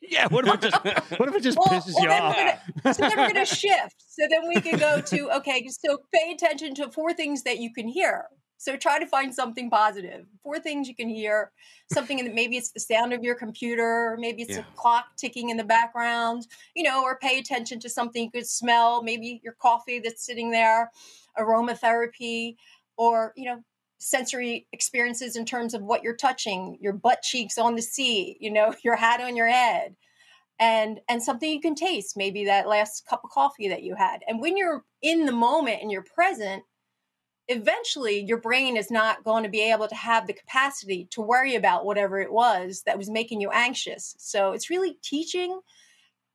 Yeah. 0.02 0.28
What 0.28 0.48
if 0.48 0.56
it 0.56 0.62
just 0.62 0.84
what 1.20 1.30
if 1.30 1.36
it 1.36 1.44
just 1.44 1.58
Well, 1.60 1.68
pisses 1.68 1.94
well, 1.94 2.04
you 2.04 2.10
off? 2.10 2.36
gonna- 2.36 2.94
so 2.96 3.02
then 3.02 3.12
we're 3.12 3.32
going 3.32 3.36
to 3.36 3.46
shift. 3.46 3.96
So 4.08 4.26
then 4.28 4.48
we 4.48 4.60
can 4.60 4.80
go 4.80 5.02
to 5.02 5.32
okay. 5.38 5.68
So 5.68 6.00
pay 6.12 6.32
attention 6.32 6.74
to 6.76 6.90
four 6.90 7.14
things 7.14 7.44
that 7.44 7.60
you 7.60 7.72
can 7.72 7.88
hear. 7.88 8.26
So 8.60 8.76
try 8.76 9.00
to 9.00 9.08
find 9.08 9.34
something 9.34 9.70
positive. 9.70 10.28
Four 10.44 10.60
things 10.60 10.90
you 10.90 10.96
can 10.96 11.08
hear. 11.08 11.54
Something 11.88 12.24
that 12.26 12.36
maybe 12.36 12.58
it's 12.58 12.72
the 12.72 12.82
sound 12.82 13.14
of 13.14 13.24
your 13.24 13.36
computer, 13.36 14.18
maybe 14.20 14.42
it's 14.42 14.58
Yeah. 14.58 14.64
a 14.64 14.68
clock 14.76 15.16
ticking 15.18 15.50
in 15.50 15.56
the 15.56 15.64
background, 15.64 16.46
you 16.76 16.84
know, 16.84 17.02
or 17.02 17.18
pay 17.18 17.40
attention 17.40 17.80
to 17.80 17.90
something 17.90 18.26
you 18.26 18.32
could 18.32 18.48
smell, 18.48 19.02
maybe 19.02 19.40
your 19.46 19.54
coffee 19.54 20.00
that's 20.00 20.26
sitting 20.26 20.52
there, 20.52 20.92
aromatherapy, 21.38 22.58
or 22.98 23.32
you 23.38 23.46
know, 23.46 23.64
sensory 24.00 24.68
experiences 24.74 25.38
in 25.38 25.46
terms 25.46 25.74
of 25.74 25.82
what 25.82 26.04
you're 26.04 26.16
touching, 26.18 26.78
your 26.82 26.94
butt 26.94 27.22
cheeks 27.22 27.58
on 27.58 27.76
the 27.76 27.82
seat, 27.82 28.38
you 28.42 28.52
know, 28.52 28.76
your 28.84 28.98
hat 28.98 29.22
on 29.22 29.38
your 29.38 29.48
head 29.48 29.96
and 30.60 31.00
and 31.08 31.24
something 31.24 31.50
you 31.50 31.62
can 31.62 31.76
taste 31.76 32.18
maybe 32.18 32.46
that 32.46 32.68
last 32.68 33.06
cup 33.06 33.22
of 33.24 33.30
coffee 33.30 33.70
that 33.70 33.84
you 33.84 33.96
had 33.96 34.24
and 34.28 34.42
when 34.42 34.58
you're 34.58 34.84
in 35.02 35.26
the 35.26 35.32
moment 35.32 35.82
and 35.82 35.92
you're 35.92 36.04
present 36.04 36.64
eventually 37.50 38.20
your 38.20 38.38
brain 38.38 38.78
is 38.78 38.92
not 38.92 39.24
going 39.24 39.44
to 39.44 39.50
be 39.50 39.72
able 39.72 39.88
to 39.88 39.96
have 39.96 40.28
the 40.28 40.34
capacity 40.34 41.08
to 41.12 41.22
worry 41.22 41.56
about 41.56 41.84
whatever 41.84 42.20
it 42.20 42.32
was 42.32 42.84
that 42.86 42.98
was 42.98 43.10
making 43.10 43.42
you 43.42 43.50
anxious. 43.50 44.16
So 44.20 44.54
it's 44.54 44.70
really 44.70 44.98
teaching 45.04 45.60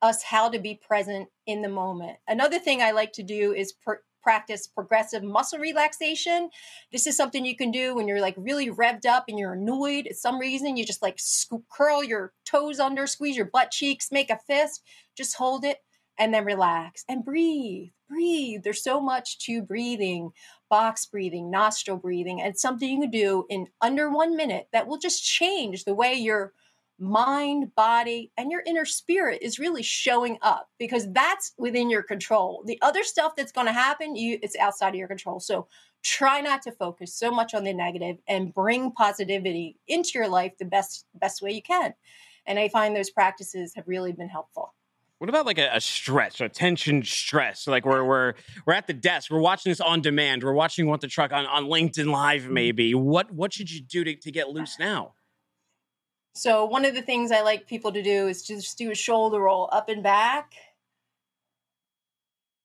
us 0.03 0.23
how 0.23 0.51
to 0.51 0.59
be 0.59 0.81
present 0.87 1.29
in 1.47 1.63
the 1.63 1.69
moment. 1.69 2.19
Another 2.29 2.59
thing 2.59 2.83
i 2.83 2.91
like 2.91 3.13
to 3.13 3.23
do 3.23 3.53
is 3.53 3.73
pr- 3.73 4.03
practice 4.23 4.67
progressive 4.67 5.23
muscle 5.23 5.59
relaxation. 5.59 6.51
This 6.91 7.07
is 7.07 7.17
something 7.17 7.45
you 7.45 7.57
can 7.57 7.71
do 7.71 7.95
when 7.95 8.09
you're 8.09 8.21
like 8.21 8.35
really 8.37 8.71
revved 8.71 9.07
up 9.07 9.27
and 9.29 9.39
you're 9.39 9.53
annoyed. 9.53 10.09
At 10.09 10.17
some 10.17 10.39
reason 10.39 10.77
you 10.77 10.85
just 10.85 11.03
like 11.03 11.19
scoop, 11.19 11.65
curl 11.71 12.03
your 12.03 12.33
toes 12.45 12.81
under 12.81 13.07
squeeze 13.07 13.37
your 13.37 13.47
butt 13.47 13.71
cheeks 13.71 14.11
make 14.11 14.31
a 14.31 14.39
fist 14.47 14.83
just 15.17 15.37
hold 15.37 15.65
it 15.65 15.79
and 16.19 16.35
then 16.35 16.45
relax 16.45 17.05
and 17.09 17.25
breathe 17.25 17.91
breathe. 18.15 18.63
There's 18.63 18.83
so 18.83 19.01
much 19.01 19.39
to 19.47 19.63
breathing 19.63 20.31
box 20.71 21.07
breathing 21.07 21.51
nostril 21.51 21.97
breathing 21.97 22.41
and 22.41 22.59
something 22.59 22.89
you 22.89 23.01
can 23.01 23.11
do 23.11 23.45
in 23.49 23.67
under 23.81 24.11
one 24.11 24.37
minute 24.37 24.67
that 24.73 24.87
will 24.87 24.99
just 24.99 25.23
change 25.25 25.85
the 25.85 25.95
way 25.95 26.15
your 26.15 26.53
mind 26.99 27.75
body 27.75 28.31
and 28.37 28.51
your 28.51 28.63
inner 28.67 28.85
spirit 28.85 29.41
is 29.43 29.59
really 29.59 29.83
showing 29.83 30.39
up 30.43 30.69
because 30.79 31.11
that's 31.13 31.53
within 31.59 31.91
your 31.91 32.03
control. 32.03 32.63
The 32.67 32.79
other 32.83 33.03
stuff 33.03 33.35
that's 33.37 33.53
going 33.53 33.67
to 33.67 33.73
happen 33.73 34.17
you 34.17 34.39
it's 34.43 34.57
outside 34.57 34.91
of 34.91 34.95
your 34.95 35.09
control. 35.09 35.41
So 35.41 35.67
try 36.03 36.41
not 36.41 36.63
to 36.63 36.73
focus 36.73 37.15
so 37.15 37.31
much 37.31 37.55
on 37.55 37.65
the 37.65 37.73
negative 37.73 38.19
and 38.29 38.55
bring 38.55 38.93
positivity 38.93 39.77
into 39.89 40.13
your 40.15 40.29
life 40.29 40.53
the 40.59 40.65
best 40.65 41.07
best 41.15 41.43
way 41.43 41.53
you 41.53 41.63
can. 41.63 41.95
And 42.47 42.59
i 42.59 42.69
find 42.69 42.95
those 42.95 43.11
practices 43.11 43.73
have 43.75 43.89
really 43.89 44.13
been 44.13 44.29
helpful 44.29 44.75
What 45.25 45.31
about 45.31 45.47
like 45.47 45.57
a, 45.57 45.71
a 45.73 45.81
stretch, 45.81 46.43
a 46.43 46.51
tension 46.51 47.03
stress? 47.03 47.67
Like 47.67 47.87
we're 47.87 48.05
we're 48.05 48.35
we're 48.67 48.75
at 48.75 48.87
the 48.87 48.93
desk, 48.93 49.31
we're 49.31 49.41
watching 49.41 49.71
this 49.71 49.81
on 49.81 50.03
demand, 50.03 50.45
we're 50.45 50.53
watching 50.53 50.87
What 50.87 51.01
the 51.01 51.09
Truck 51.09 51.33
on, 51.33 51.47
on 51.47 51.65
LinkedIn 51.65 52.13
Live, 52.13 52.43
mm-hmm. 52.43 52.53
maybe. 52.53 52.95
What 52.95 53.31
what 53.31 53.51
should 53.51 53.71
you 53.71 53.81
do 53.81 54.05
to, 54.05 54.15
to 54.17 54.31
get 54.31 54.51
loose 54.51 54.79
now? 54.79 55.15
So 56.35 56.67
one 56.67 56.85
of 56.85 56.95
the 56.95 57.01
things 57.01 57.33
I 57.33 57.41
like 57.41 57.67
people 57.67 57.91
to 57.93 58.03
do 58.03 58.29
is 58.29 58.43
just 58.43 58.77
do 58.77 58.91
a 58.91 58.95
shoulder 58.95 59.41
roll 59.41 59.71
up 59.73 59.89
and 59.89 60.03
back. 60.03 60.53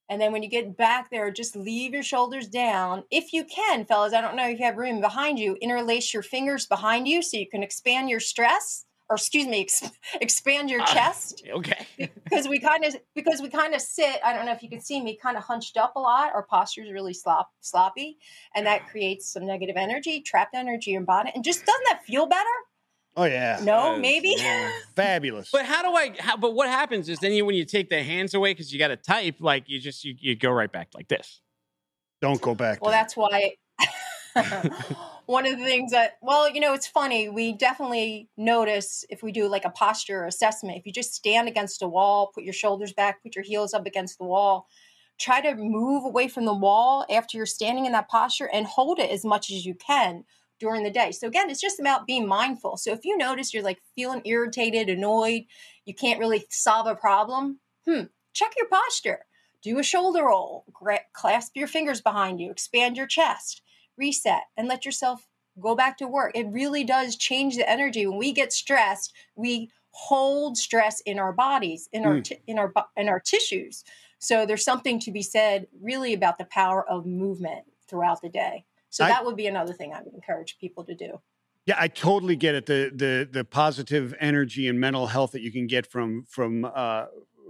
And 0.09 0.19
then 0.19 0.33
when 0.33 0.43
you 0.43 0.49
get 0.49 0.75
back 0.75 1.11
there, 1.11 1.31
just 1.31 1.55
leave 1.55 1.93
your 1.93 2.03
shoulders 2.03 2.49
down. 2.49 3.05
If 3.09 3.31
you 3.31 3.45
can, 3.45 3.85
fellas, 3.85 4.11
I 4.11 4.19
don't 4.19 4.35
know 4.35 4.49
if 4.49 4.59
you 4.59 4.65
have 4.65 4.75
room 4.75 4.99
behind 4.99 5.39
you, 5.39 5.55
interlace 5.61 6.13
your 6.13 6.23
fingers 6.23 6.65
behind 6.65 7.07
you 7.07 7.21
so 7.21 7.37
you 7.37 7.47
can 7.47 7.63
expand 7.63 8.09
your 8.09 8.19
stress 8.19 8.83
or 9.09 9.15
excuse 9.15 9.47
me, 9.47 9.61
ex- 9.61 9.83
expand 10.21 10.69
your 10.69 10.81
Ah. 10.81 10.85
chest 10.93 11.43
Okay. 11.49 11.85
because 12.23 12.47
we 12.47 12.59
kind 12.59 12.85
of 12.85 12.95
because 13.15 13.41
we 13.41 13.49
kind 13.49 13.73
of 13.73 13.81
sit 13.81 14.19
i 14.23 14.33
don't 14.33 14.45
know 14.45 14.51
if 14.51 14.61
you 14.63 14.69
can 14.69 14.79
see 14.81 15.01
me 15.01 15.15
kind 15.15 15.35
of 15.37 15.43
hunched 15.43 15.77
up 15.77 15.95
a 15.95 15.99
lot 15.99 16.31
our 16.33 16.43
posture 16.43 16.83
is 16.83 16.91
really 16.91 17.13
slop, 17.13 17.49
sloppy 17.61 18.17
and 18.55 18.65
that 18.65 18.87
creates 18.91 19.27
some 19.33 19.45
negative 19.45 19.75
energy 19.77 20.21
trapped 20.21 20.53
energy 20.55 20.91
in 20.91 20.93
your 20.95 21.03
body 21.03 21.31
and 21.33 21.43
just 21.43 21.65
doesn't 21.65 21.83
that 21.89 22.03
feel 22.05 22.25
better 22.27 22.45
Oh 23.17 23.25
yeah. 23.25 23.59
no 23.63 23.93
Yes, 23.93 24.01
maybe 24.01 24.35
yeah. 24.37 24.69
Fabulous. 24.95 25.49
But 25.51 25.65
how 25.65 25.81
do 25.81 25.89
I? 25.97 26.13
How, 26.19 26.37
but 26.37 26.53
what 26.53 26.69
happens 26.69 27.09
is 27.09 27.17
then 27.19 27.33
you 27.33 27.43
when 27.43 27.55
you 27.55 27.65
take 27.65 27.89
the 27.89 28.01
hands 28.03 28.33
away 28.35 28.51
because 28.53 28.71
you 28.71 28.77
got 28.79 28.89
to 28.89 28.95
type, 28.95 29.37
like 29.39 29.67
you 29.67 29.79
just 29.81 30.05
you, 30.05 30.13
you 30.19 30.35
go 30.35 30.51
right 30.51 30.71
back 30.71 30.89
like 30.93 31.07
this. 31.07 31.41
Don't 32.21 32.39
go 32.39 32.53
back. 32.53 32.81
well 32.81 32.91
there. 32.91 32.99
that's 33.01 33.17
why 33.17 33.55
one 35.25 35.45
of 35.45 35.57
the 35.57 35.63
things 35.63 35.91
that 35.91 36.17
well 36.21 36.49
you 36.49 36.59
know 36.59 36.73
it's 36.73 36.87
funny 36.87 37.29
we 37.29 37.53
definitely 37.53 38.29
notice 38.37 39.05
if 39.09 39.21
we 39.21 39.31
do 39.31 39.47
like 39.47 39.65
a 39.65 39.69
posture 39.69 40.25
assessment 40.25 40.77
if 40.77 40.85
you 40.85 40.91
just 40.91 41.13
stand 41.13 41.47
against 41.47 41.81
a 41.81 41.87
wall 41.87 42.31
put 42.33 42.43
your 42.43 42.53
shoulders 42.53 42.93
back 42.93 43.21
put 43.23 43.35
your 43.35 43.43
heels 43.43 43.73
up 43.73 43.85
against 43.85 44.17
the 44.17 44.23
wall 44.23 44.67
try 45.19 45.41
to 45.41 45.55
move 45.55 46.05
away 46.05 46.27
from 46.27 46.45
the 46.45 46.53
wall 46.53 47.05
after 47.09 47.37
you're 47.37 47.45
standing 47.45 47.85
in 47.85 47.91
that 47.91 48.07
posture 48.07 48.49
and 48.51 48.65
hold 48.65 48.99
it 48.99 49.11
as 49.11 49.25
much 49.25 49.51
as 49.51 49.65
you 49.65 49.75
can 49.75 50.23
during 50.59 50.83
the 50.83 50.89
day. 50.89 51.11
So 51.11 51.27
again 51.27 51.49
it's 51.49 51.61
just 51.61 51.79
about 51.79 52.07
being 52.07 52.27
mindful. 52.27 52.77
So 52.77 52.91
if 52.91 53.05
you 53.05 53.17
notice 53.17 53.53
you're 53.53 53.63
like 53.63 53.81
feeling 53.95 54.21
irritated 54.25 54.89
annoyed 54.89 55.43
you 55.85 55.93
can't 55.93 56.19
really 56.19 56.45
solve 56.49 56.87
a 56.87 56.95
problem 56.95 57.59
hmm 57.85 58.03
check 58.33 58.53
your 58.57 58.67
posture. 58.67 59.25
Do 59.61 59.77
a 59.77 59.83
shoulder 59.83 60.23
roll 60.23 60.63
gra- 60.71 61.01
clasp 61.13 61.51
your 61.55 61.67
fingers 61.67 62.01
behind 62.01 62.39
you 62.39 62.49
expand 62.49 62.95
your 62.95 63.07
chest 63.07 63.61
reset 63.99 64.43
and 64.57 64.67
let 64.67 64.85
yourself 64.85 65.27
go 65.59 65.75
back 65.75 65.97
to 65.97 66.07
work. 66.07 66.31
It 66.33 66.47
really 66.49 66.83
does 66.83 67.15
change 67.15 67.57
the 67.57 67.69
energy. 67.69 68.07
When 68.07 68.17
we 68.17 68.31
get 68.31 68.53
stressed, 68.53 69.13
we 69.35 69.69
hold 69.91 70.57
stress 70.57 71.01
in 71.01 71.19
our 71.19 71.33
bodies, 71.33 71.89
in 71.91 72.05
our 72.05 72.15
Mm. 72.15 72.23
ti- 72.23 72.41
in 72.47 72.57
our 72.57 72.71
in 72.95 73.09
our 73.09 73.19
tissues. 73.19 73.83
So 74.19 74.45
there's 74.45 74.63
something 74.63 74.99
to 75.01 75.11
be 75.11 75.21
said 75.21 75.67
really 75.81 76.13
about 76.13 76.37
the 76.37 76.45
power 76.45 76.87
of 76.89 77.05
movement 77.05 77.65
throughout 77.87 78.21
the 78.21 78.29
day. 78.29 78.65
So 78.89 79.03
I- 79.03 79.09
that 79.09 79.25
would 79.25 79.35
be 79.35 79.47
another 79.47 79.73
thing 79.73 79.93
I 79.93 80.01
would 80.01 80.13
encourage 80.13 80.57
people 80.59 80.83
to 80.85 80.95
do. 80.95 81.21
Yeah, 81.65 81.75
I 81.77 81.87
totally 81.87 82.35
get 82.35 82.55
it. 82.55 82.65
The 82.65 82.91
the 82.95 83.27
the 83.29 83.43
positive 83.43 84.15
energy 84.19 84.67
and 84.67 84.79
mental 84.79 85.07
health 85.07 85.31
that 85.31 85.41
you 85.41 85.51
can 85.51 85.67
get 85.67 85.85
from 85.85 86.23
from 86.23 86.65
uh, 86.65 87.05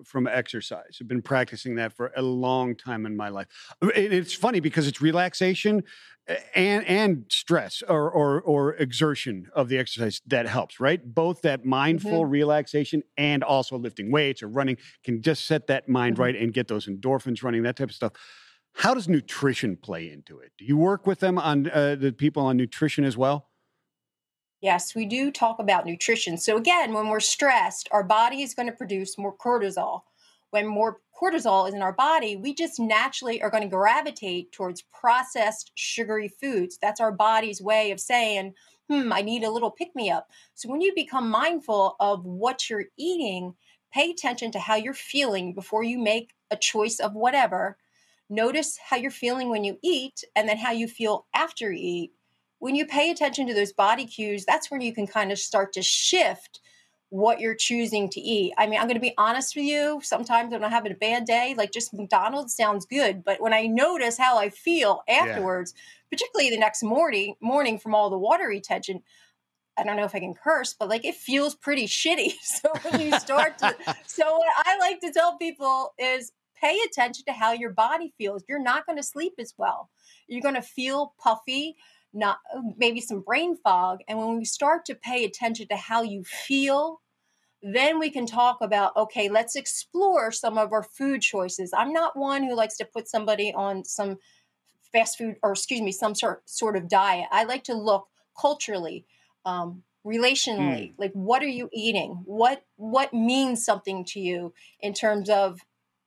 from 0.06 0.28
exercise. 0.28 0.98
I've 1.02 1.08
been 1.08 1.22
practicing 1.22 1.76
that 1.76 1.94
for 1.94 2.12
a 2.16 2.22
long 2.22 2.76
time 2.76 3.06
in 3.06 3.16
my 3.18 3.30
life. 3.30 3.48
It's 3.82 4.34
funny 4.34 4.60
because 4.60 4.88
it's 4.88 5.02
relaxation 5.02 5.84
and 6.54 6.86
and 6.86 7.26
stress 7.30 7.82
or 7.88 8.10
or 8.12 8.42
or 8.42 8.76
exertion 8.76 9.48
of 9.56 9.68
the 9.68 9.78
exercise 9.78 10.22
that 10.28 10.46
helps, 10.48 10.80
right? 10.80 11.02
Both 11.04 11.42
that 11.42 11.66
mindful 11.66 12.26
relaxation 12.26 13.02
and 13.18 13.44
also 13.44 13.78
lifting 13.78 14.12
weights 14.12 14.44
or 14.44 14.48
running 14.48 14.78
can 15.04 15.22
just 15.22 15.46
set 15.48 15.68
that 15.68 15.90
mind 15.90 16.18
Mhm. 16.18 16.20
right 16.20 16.36
and 16.36 16.54
get 16.54 16.68
those 16.68 16.88
endorphins 16.88 17.42
running, 17.44 17.64
that 17.64 17.76
type 17.78 17.90
of 17.90 17.96
stuff. 17.96 18.14
How 18.74 18.94
does 18.94 19.10
nutrition 19.10 19.76
play 19.78 20.10
into 20.12 20.40
it? 20.40 20.52
Do 20.58 20.66
you 20.66 20.78
work 20.78 21.08
with 21.08 21.20
them 21.20 21.38
on 21.40 21.70
uh, 21.70 21.96
the 21.96 22.12
people 22.14 22.44
on 22.46 22.58
nutrition 22.58 23.04
as 23.04 23.18
well? 23.18 23.49
Yes, 24.62 24.94
we 24.94 25.06
do 25.06 25.32
talk 25.32 25.60
about 25.60 25.86
nutrition. 25.86 26.38
So, 26.38 26.58
again, 26.58 26.94
when 26.94 27.08
we're 27.08 27.22
stressed, 27.22 27.88
our 27.92 28.04
body 28.04 28.42
is 28.42 28.54
going 28.54 28.68
to 28.68 28.76
produce 28.76 29.18
more 29.18 29.36
cortisol. 29.36 30.02
When 30.50 30.68
more 30.68 31.00
cortisol 31.20 31.68
is 31.68 31.74
in 31.74 31.82
our 31.82 31.94
body, 31.94 32.36
we 32.36 32.54
just 32.54 32.80
naturally 32.80 33.42
are 33.42 33.50
going 33.50 33.64
to 33.64 33.70
gravitate 33.70 34.52
towards 34.52 34.82
processed 34.82 35.72
sugary 35.76 36.28
foods. 36.28 36.78
That's 36.82 37.00
our 37.00 37.12
body's 37.12 37.62
way 37.62 37.92
of 37.92 38.02
saying, 38.02 38.54
hmm, 38.90 39.14
I 39.14 39.22
need 39.22 39.44
a 39.44 39.52
little 39.52 39.72
pick 39.72 39.96
me 39.96 40.10
up. 40.10 40.28
So, 40.56 40.68
when 40.68 40.82
you 40.82 40.94
become 40.94 41.30
mindful 41.30 41.96
of 42.02 42.26
what 42.26 42.70
you're 42.70 42.88
eating, 42.98 43.56
pay 43.94 44.12
attention 44.12 44.52
to 44.52 44.60
how 44.60 44.76
you're 44.76 44.94
feeling 44.94 45.54
before 45.54 45.84
you 45.84 45.98
make 45.98 46.32
a 46.52 46.58
choice 46.58 47.00
of 47.00 47.14
whatever. 47.14 47.78
Notice 48.30 48.78
how 48.90 48.98
you're 48.98 49.10
feeling 49.10 49.50
when 49.50 49.64
you 49.64 49.80
eat 49.82 50.24
and 50.36 50.50
then 50.50 50.58
how 50.58 50.72
you 50.72 50.88
feel 50.88 51.28
after 51.34 51.72
you 51.72 51.80
eat 51.82 52.12
when 52.60 52.76
you 52.76 52.86
pay 52.86 53.10
attention 53.10 53.48
to 53.48 53.54
those 53.54 53.74
body 53.74 54.06
cues, 54.06 54.46
that's 54.46 54.70
when 54.70 54.82
you 54.82 54.94
can 54.94 55.08
kind 55.08 55.32
of 55.32 55.40
start 55.40 55.74
to 55.74 55.82
shift 55.82 56.60
what 57.10 57.40
you're 57.40 57.56
choosing 57.56 58.08
to 58.10 58.22
eat. 58.22 58.54
I 58.58 58.68
mean, 58.68 58.80
I'm 58.80 58.86
going 58.86 58.96
to 58.96 59.02
be 59.02 59.16
honest 59.18 59.56
with 59.56 59.66
you. 59.66 60.00
Sometimes 60.04 60.52
when 60.52 60.64
I'm 60.64 60.70
having 60.70 60.92
a 60.92 60.96
bad 60.96 61.26
day, 61.26 61.56
like 61.58 61.72
just 61.72 61.94
McDonald's 61.94 62.56
sounds 62.56 62.86
good, 62.86 63.24
but 63.24 63.42
when 63.42 63.54
I 63.54 63.66
notice 63.66 64.18
how 64.18 64.38
I 64.38 64.50
feel 64.50 65.02
afterwards, 65.08 65.74
particularly 66.12 66.52
the 66.52 66.60
next 66.60 66.84
morning, 66.84 67.36
morning 67.42 67.80
from 67.80 67.96
all 67.96 68.12
the 68.12 68.18
water 68.18 68.48
retention, 68.48 69.02
I 69.76 69.84
don't 69.84 69.96
know 69.96 70.04
if 70.04 70.14
I 70.14 70.20
can 70.20 70.36
curse, 70.36 70.76
but 70.78 70.90
like 70.90 71.06
it 71.06 71.16
feels 71.16 71.56
pretty 71.56 71.88
shitty. 71.88 72.34
So 72.44 72.70
when 72.84 73.02
you 73.02 73.18
start 73.20 73.58
to, 73.60 73.76
so 74.06 74.38
what 74.38 74.68
I 74.68 74.78
like 74.78 75.00
to 75.00 75.12
tell 75.12 75.38
people 75.38 75.94
is 75.98 76.32
pay 76.62 76.78
attention 76.86 77.24
to 77.26 77.34
how 77.34 77.54
your 77.54 77.72
body 77.72 78.14
feels. 78.18 78.44
You're 78.48 78.62
not 78.62 78.86
going 78.86 78.98
to 78.98 79.04
sleep 79.04 79.34
as 79.40 79.54
well. 79.58 79.90
You're 80.28 80.42
going 80.42 80.56
to 80.56 80.62
feel 80.62 81.16
puffy 81.18 81.76
not 82.14 82.40
maybe 82.78 83.02
some 83.02 83.22
brain 83.22 83.56
fog 83.56 84.00
and 84.08 84.18
when 84.18 84.38
we 84.38 84.46
start 84.46 84.86
to 84.86 84.96
pay 84.96 85.24
attention 85.24 85.68
to 85.68 85.76
how 85.76 86.02
you 86.02 86.24
feel 86.24 87.02
then 87.62 88.00
we 88.00 88.10
can 88.10 88.26
talk 88.26 88.60
about 88.62 88.96
okay 88.96 89.30
let's 89.30 89.56
explore 89.56 90.32
some 90.32 90.58
of 90.58 90.72
our 90.72 90.84
food 90.84 91.22
choices. 91.22 91.74
I'm 91.76 91.92
not 91.92 92.18
one 92.18 92.44
who 92.44 92.56
likes 92.56 92.78
to 92.78 92.86
put 92.86 93.08
somebody 93.08 93.54
on 93.54 93.84
some 93.86 94.18
fast 94.92 95.18
food 95.18 95.36
or 95.44 95.52
excuse 95.52 95.82
me 95.82 95.92
some 95.92 96.16
sort 96.16 96.50
sort 96.50 96.76
of 96.76 96.88
diet. 96.88 97.28
I 97.32 97.44
like 97.44 97.64
to 97.66 97.74
look 97.74 98.08
culturally 98.40 99.06
um, 99.46 99.84
relationally. 100.06 100.94
Like 100.98 101.12
what 101.14 101.44
are 101.44 101.48
you 101.48 101.70
eating? 101.74 102.22
What 102.26 102.64
what 102.78 103.14
means 103.14 103.66
something 103.66 104.06
to 104.06 104.20
you 104.20 104.54
in 104.80 104.94
terms 104.94 105.30
of 105.30 105.60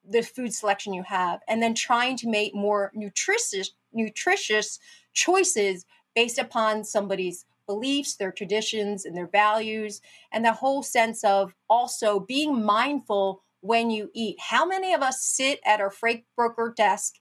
the 0.09 0.23
food 0.23 0.55
selection 0.55 0.95
you 0.95 1.03
have? 1.05 1.41
And 1.47 1.63
then 1.63 1.75
trying 1.75 2.17
to 2.19 2.29
make 2.29 2.55
more 2.55 2.91
nutritious 2.95 3.73
nutritious 3.93 4.79
choices 5.13 5.85
based 6.15 6.39
upon 6.39 6.85
somebody's 6.85 7.47
beliefs, 7.67 8.17
their 8.17 8.33
traditions, 8.33 9.05
and 9.05 9.17
their 9.17 9.29
values, 9.29 10.01
and 10.33 10.45
the 10.45 10.53
whole 10.53 10.83
sense 10.83 11.25
of 11.25 11.55
also 11.71 12.21
being 12.21 12.65
mindful 12.65 13.43
when 13.61 13.91
you 13.91 14.11
eat. 14.15 14.37
How 14.41 14.67
many 14.67 14.93
of 14.93 15.03
us 15.03 15.25
sit 15.25 15.61
at 15.65 15.81
our 15.81 15.91
freight 15.91 16.27
broker 16.37 16.73
desk 16.77 17.15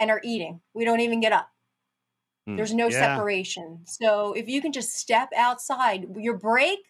and 0.00 0.10
are 0.10 0.20
eating? 0.24 0.60
We 0.74 0.84
don't 0.84 1.00
even 1.00 1.20
get 1.20 1.32
up. 1.32 1.50
Hmm. 2.46 2.56
There's 2.56 2.74
no 2.74 2.90
Yeah. 2.90 2.90
separation. 2.90 3.82
So 3.86 4.34
if 4.34 4.48
you 4.48 4.60
can 4.60 4.72
just 4.72 4.94
step 4.94 5.30
outside, 5.34 6.06
your 6.16 6.36
break, 6.36 6.80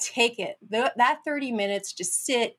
take 0.00 0.38
it. 0.38 0.58
Th- 0.70 0.92
that 0.96 1.22
30 1.24 1.52
minutes, 1.52 1.92
just 1.92 2.24
sit, 2.26 2.58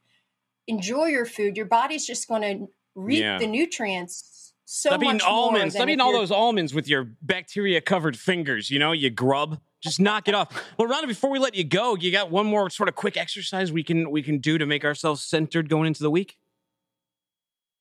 enjoy 0.67 1.07
your 1.07 1.25
food. 1.25 1.57
Your 1.57 1.67
body's 1.67 2.05
just 2.07 2.27
going 2.27 2.43
to 2.43 2.73
reap 2.95 3.27
Yeah. 3.27 3.39
the 3.39 3.47
nutrients 3.47 4.40
so 4.65 4.89
Stop 4.89 5.01
eating 5.03 5.13
much 5.15 5.23
more 5.23 5.29
almonds. 5.31 5.73
than 5.73 5.81
Stop 5.81 5.89
eating 5.89 6.01
all 6.01 6.13
those 6.13 6.31
almonds 6.31 6.73
with 6.73 6.87
your 6.87 7.09
bacteria 7.21 7.81
covered 7.81 8.17
fingers. 8.17 8.69
You 8.69 8.79
know, 8.79 8.91
you 8.93 9.09
grub. 9.09 9.59
Just 9.81 9.99
knock 9.99 10.27
it 10.27 10.35
off. 10.35 10.53
Well, 10.77 10.87
Rhonda, 10.87 11.07
before 11.07 11.31
we 11.31 11.39
let 11.39 11.55
you 11.55 11.63
go, 11.63 11.95
you 11.95 12.11
got 12.11 12.29
one 12.29 12.45
more 12.45 12.69
sort 12.69 12.87
of 12.87 12.93
quick 12.95 13.17
exercise 13.17 13.71
we 13.71 13.83
can 13.83 14.11
we 14.11 14.21
can 14.21 14.37
do 14.37 14.57
to 14.59 14.65
make 14.65 14.85
ourselves 14.85 15.23
centered 15.23 15.69
going 15.69 15.87
into 15.87 16.03
the 16.03 16.11
week. 16.11 16.37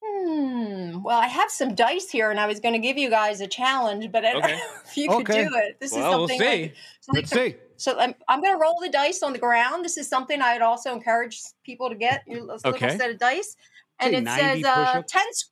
Hmm. 0.05 1.03
Well, 1.03 1.19
I 1.19 1.27
have 1.27 1.51
some 1.51 1.75
dice 1.75 2.11
here, 2.11 2.31
and 2.31 2.41
I 2.41 2.47
was 2.47 2.59
going 2.61 2.73
to 2.75 2.79
give 2.79 2.97
you 2.97 3.11
guys 3.11 3.41
a 3.41 3.47
challenge, 3.47 4.11
but 4.11 4.25
I 4.25 4.33
don't 4.33 4.45
Okay. 4.45 4.53
know 4.57 4.63
if 4.87 4.97
you 4.97 5.09
could 5.09 5.21
Okay. 5.31 5.45
do 5.45 5.51
it. 5.57 5.79
This 5.81 5.93
is 5.93 5.99
Well, 5.99 6.19
we'll 6.21 6.29
something. 6.29 6.41
see. 6.41 6.63
Like, 6.63 6.75
so, 7.01 7.13
Let's 7.15 7.31
see. 7.31 7.55
so 7.77 7.99
I'm, 7.99 8.15
I'm 8.29 8.41
going 8.41 8.55
to 8.55 8.59
roll 8.61 8.79
the 8.81 8.89
dice 8.89 9.23
on 9.23 9.33
the 9.33 9.39
ground. 9.39 9.85
This 9.85 9.97
is 9.99 10.09
something 10.09 10.41
I'd 10.41 10.63
also 10.63 10.93
encourage 10.93 11.41
people 11.65 11.89
to 11.91 11.95
get 11.97 12.23
your 12.27 12.41
little 12.43 12.59
Okay. 12.65 12.97
set 12.97 13.11
of 13.11 13.19
dice, 13.19 13.57
and 13.99 14.15
it 14.15 14.27
says 14.27 14.65
uh, 14.65 15.03
push-ups? 15.03 15.13
10, 15.13 15.23
s- 15.29 15.51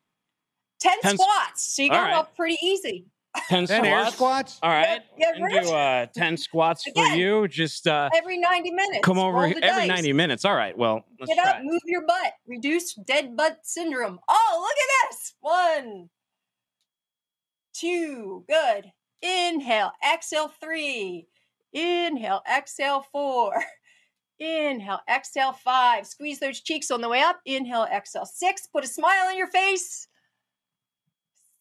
10 0.80 1.00
10 1.02 1.12
s- 1.14 1.20
squats. 1.20 1.74
So 1.76 1.82
you 1.82 1.90
All 1.90 1.96
got 1.96 2.02
right. 2.04 2.14
off 2.16 2.34
pretty 2.36 2.58
easy. 2.62 3.06
Ten 3.48 3.66
Ten 3.66 3.84
air 3.84 4.00
squats. 4.10 4.16
squats. 4.16 4.58
All 4.62 4.70
right. 4.70 5.00
Yeah, 5.16 5.32
and 5.34 5.44
right. 5.44 5.62
do 5.62 5.70
uh, 5.72 6.06
ten 6.14 6.36
squats 6.36 6.82
for 6.92 7.04
you. 7.08 7.46
Just 7.46 7.86
uh, 7.86 8.08
Every 8.14 8.38
90 8.38 8.70
minutes. 8.72 9.00
come 9.04 9.18
over 9.18 9.46
here 9.46 9.58
every 9.62 9.82
dice. 9.82 9.88
ninety 9.88 10.12
minutes. 10.12 10.44
All 10.44 10.56
right. 10.56 10.76
Well, 10.76 11.04
let's 11.20 11.32
Get 11.32 11.42
try. 11.42 11.52
up, 11.52 11.62
move 11.62 11.80
your 11.84 12.04
butt, 12.06 12.32
reduce 12.48 12.94
dead 12.94 13.36
butt 13.36 13.58
syndrome. 13.62 14.18
Oh, 14.28 14.58
look 14.60 14.72
at 14.72 15.10
this. 15.10 15.34
One, 15.40 16.08
two, 17.74 18.44
good. 18.48 18.90
Inhale, 19.22 19.92
exhale, 20.14 20.50
three. 20.60 21.26
Inhale, 21.72 22.42
exhale, 22.50 23.04
four. 23.12 23.52
Inhale, 24.40 25.00
exhale, 25.12 25.52
five. 25.52 26.06
Squeeze 26.06 26.40
those 26.40 26.60
cheeks 26.60 26.90
on 26.90 27.00
the 27.00 27.08
way 27.08 27.20
up. 27.20 27.40
Inhale, 27.44 27.86
exhale, 27.92 28.24
six. 28.26 28.66
Put 28.66 28.84
a 28.84 28.88
smile 28.88 29.26
on 29.28 29.36
your 29.36 29.48
face. 29.48 30.06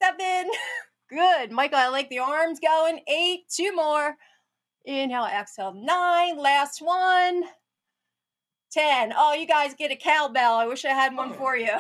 Seven. 0.02 0.50
Good. 1.10 1.52
Michael, 1.52 1.80
I 1.80 1.88
like 1.88 2.10
the 2.10 2.20
arms 2.20 2.60
going. 2.60 3.00
Eight. 3.08 3.42
Two 3.50 3.74
more. 3.76 4.16
Inhale, 4.86 5.26
exhale, 5.26 5.74
nine. 5.74 6.38
Last 6.38 6.82
one. 6.82 7.44
10. 8.72 9.14
Oh, 9.18 9.34
you 9.34 9.48
guys 9.48 9.74
get 9.78 9.92
a 9.92 9.96
cowbell. 9.96 10.54
I 10.56 10.66
wish 10.66 10.86
I 10.86 10.90
had 10.90 11.16
one 11.16 11.34
for 11.34 11.56
you. 11.58 11.72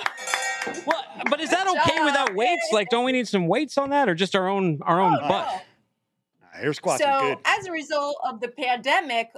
Well, 0.85 1.01
but 1.29 1.39
is 1.39 1.49
that 1.51 1.65
okay 1.65 2.03
without 2.03 2.35
weights? 2.35 2.67
Like, 2.73 2.89
don't 2.89 3.05
we 3.05 3.13
need 3.13 3.25
some 3.25 3.47
weights 3.47 3.77
on 3.77 3.91
that, 3.91 4.09
or 4.09 4.15
just 4.15 4.35
our 4.35 4.49
own 4.49 4.79
our 4.81 4.99
own 4.99 5.17
Oh, 5.21 5.27
butt? 5.29 5.63
no. 6.41 6.61
Air 6.61 6.73
squats 6.73 7.01
so, 7.01 7.07
are 7.09 7.21
good. 7.21 7.37
as 7.45 7.67
a 7.67 7.71
result 7.71 8.17
of 8.29 8.41
the 8.41 8.49
pandemic, 8.49 9.29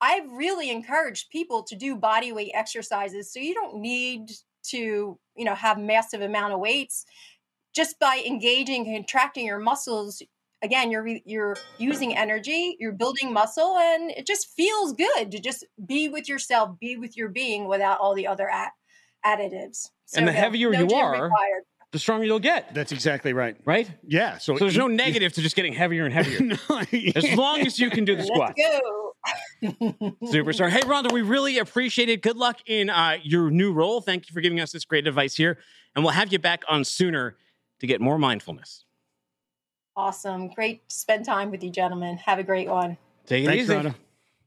I've 0.00 0.28
really 0.28 0.70
encouraged 0.70 1.30
people 1.30 1.62
to 1.64 1.76
do 1.76 1.94
body 1.94 2.32
weight 2.32 2.50
exercises. 2.52 3.32
So 3.32 3.38
you 3.38 3.54
don't 3.54 3.76
need 3.76 4.32
to, 4.70 5.16
you 5.36 5.44
know, 5.44 5.54
have 5.54 5.78
massive 5.78 6.20
amount 6.20 6.52
of 6.52 6.58
weights. 6.58 7.06
Just 7.74 7.98
by 7.98 8.22
engaging, 8.26 8.84
contracting 8.84 9.46
your 9.46 9.58
muscles, 9.58 10.22
again, 10.62 10.90
you're 10.90 11.06
you're 11.24 11.56
using 11.78 12.16
energy, 12.16 12.76
you're 12.78 12.92
building 12.92 13.32
muscle, 13.32 13.76
and 13.78 14.10
it 14.10 14.26
just 14.26 14.48
feels 14.56 14.92
good 14.92 15.30
to 15.32 15.40
just 15.40 15.64
be 15.86 16.08
with 16.08 16.28
yourself, 16.28 16.78
be 16.80 16.96
with 16.96 17.16
your 17.16 17.28
being 17.30 17.66
without 17.68 17.98
all 17.98 18.14
the 18.14 18.26
other 18.26 18.46
a- 18.48 18.72
additives. 19.26 19.88
And 20.14 20.28
the 20.28 20.32
no- 20.32 20.38
heavier 20.38 20.70
no 20.70 20.80
you 20.80 20.94
are, 20.94 21.12
required. 21.12 21.62
The 21.92 21.98
stronger 21.98 22.24
you'll 22.24 22.38
get, 22.38 22.72
That's 22.74 22.90
exactly 22.92 23.34
right. 23.34 23.54
right? 23.66 23.90
Yeah. 24.06 24.38
So, 24.38 24.56
So 24.56 24.64
there's 24.64 24.78
no 24.78 24.88
you- 24.88 24.94
negative 24.94 25.32
to 25.34 25.42
just 25.42 25.54
getting 25.56 25.74
heavier 25.74 26.04
and 26.06 26.14
heavier. 26.14 26.40
No, 26.40 26.56
As 27.14 27.34
long 27.36 27.60
as 27.60 27.78
you 27.78 27.90
can 27.90 28.04
do 28.06 28.14
the 28.16 28.22
Let's 28.22 28.32
squats. 28.34 28.54
go. 28.62 29.12
Superstar. 30.24 30.70
Hey, 30.70 30.80
Rhonda, 30.80 31.12
we 31.12 31.22
really 31.22 31.58
appreciate 31.58 32.08
it. 32.08 32.22
Good 32.22 32.36
luck 32.36 32.58
in 32.66 32.90
uh, 32.90 33.18
your 33.22 33.50
new 33.50 33.72
role. 33.72 34.00
Thank 34.00 34.28
you 34.28 34.32
for 34.34 34.40
giving 34.40 34.58
us 34.60 34.72
this 34.72 34.84
great 34.84 35.06
advice 35.06 35.34
here. 35.34 35.58
And 35.94 36.04
we'll 36.04 36.14
have 36.14 36.32
you 36.32 36.38
back 36.38 36.62
on 36.68 36.84
sooner 36.84 37.36
to 37.82 37.86
get 37.88 38.00
more 38.00 38.16
mindfulness. 38.16 38.84
Awesome. 39.96 40.48
Great 40.48 40.88
to 40.88 40.94
spend 40.94 41.24
time 41.26 41.50
with 41.50 41.62
you, 41.62 41.68
gentlemen. 41.70 42.16
Have 42.18 42.38
a 42.38 42.42
great 42.42 42.68
one. 42.68 42.96
Take 43.26 43.44
it 43.44 43.48
Thanks, 43.48 43.64
easy. 43.64 43.74
Rhonda. 43.74 43.94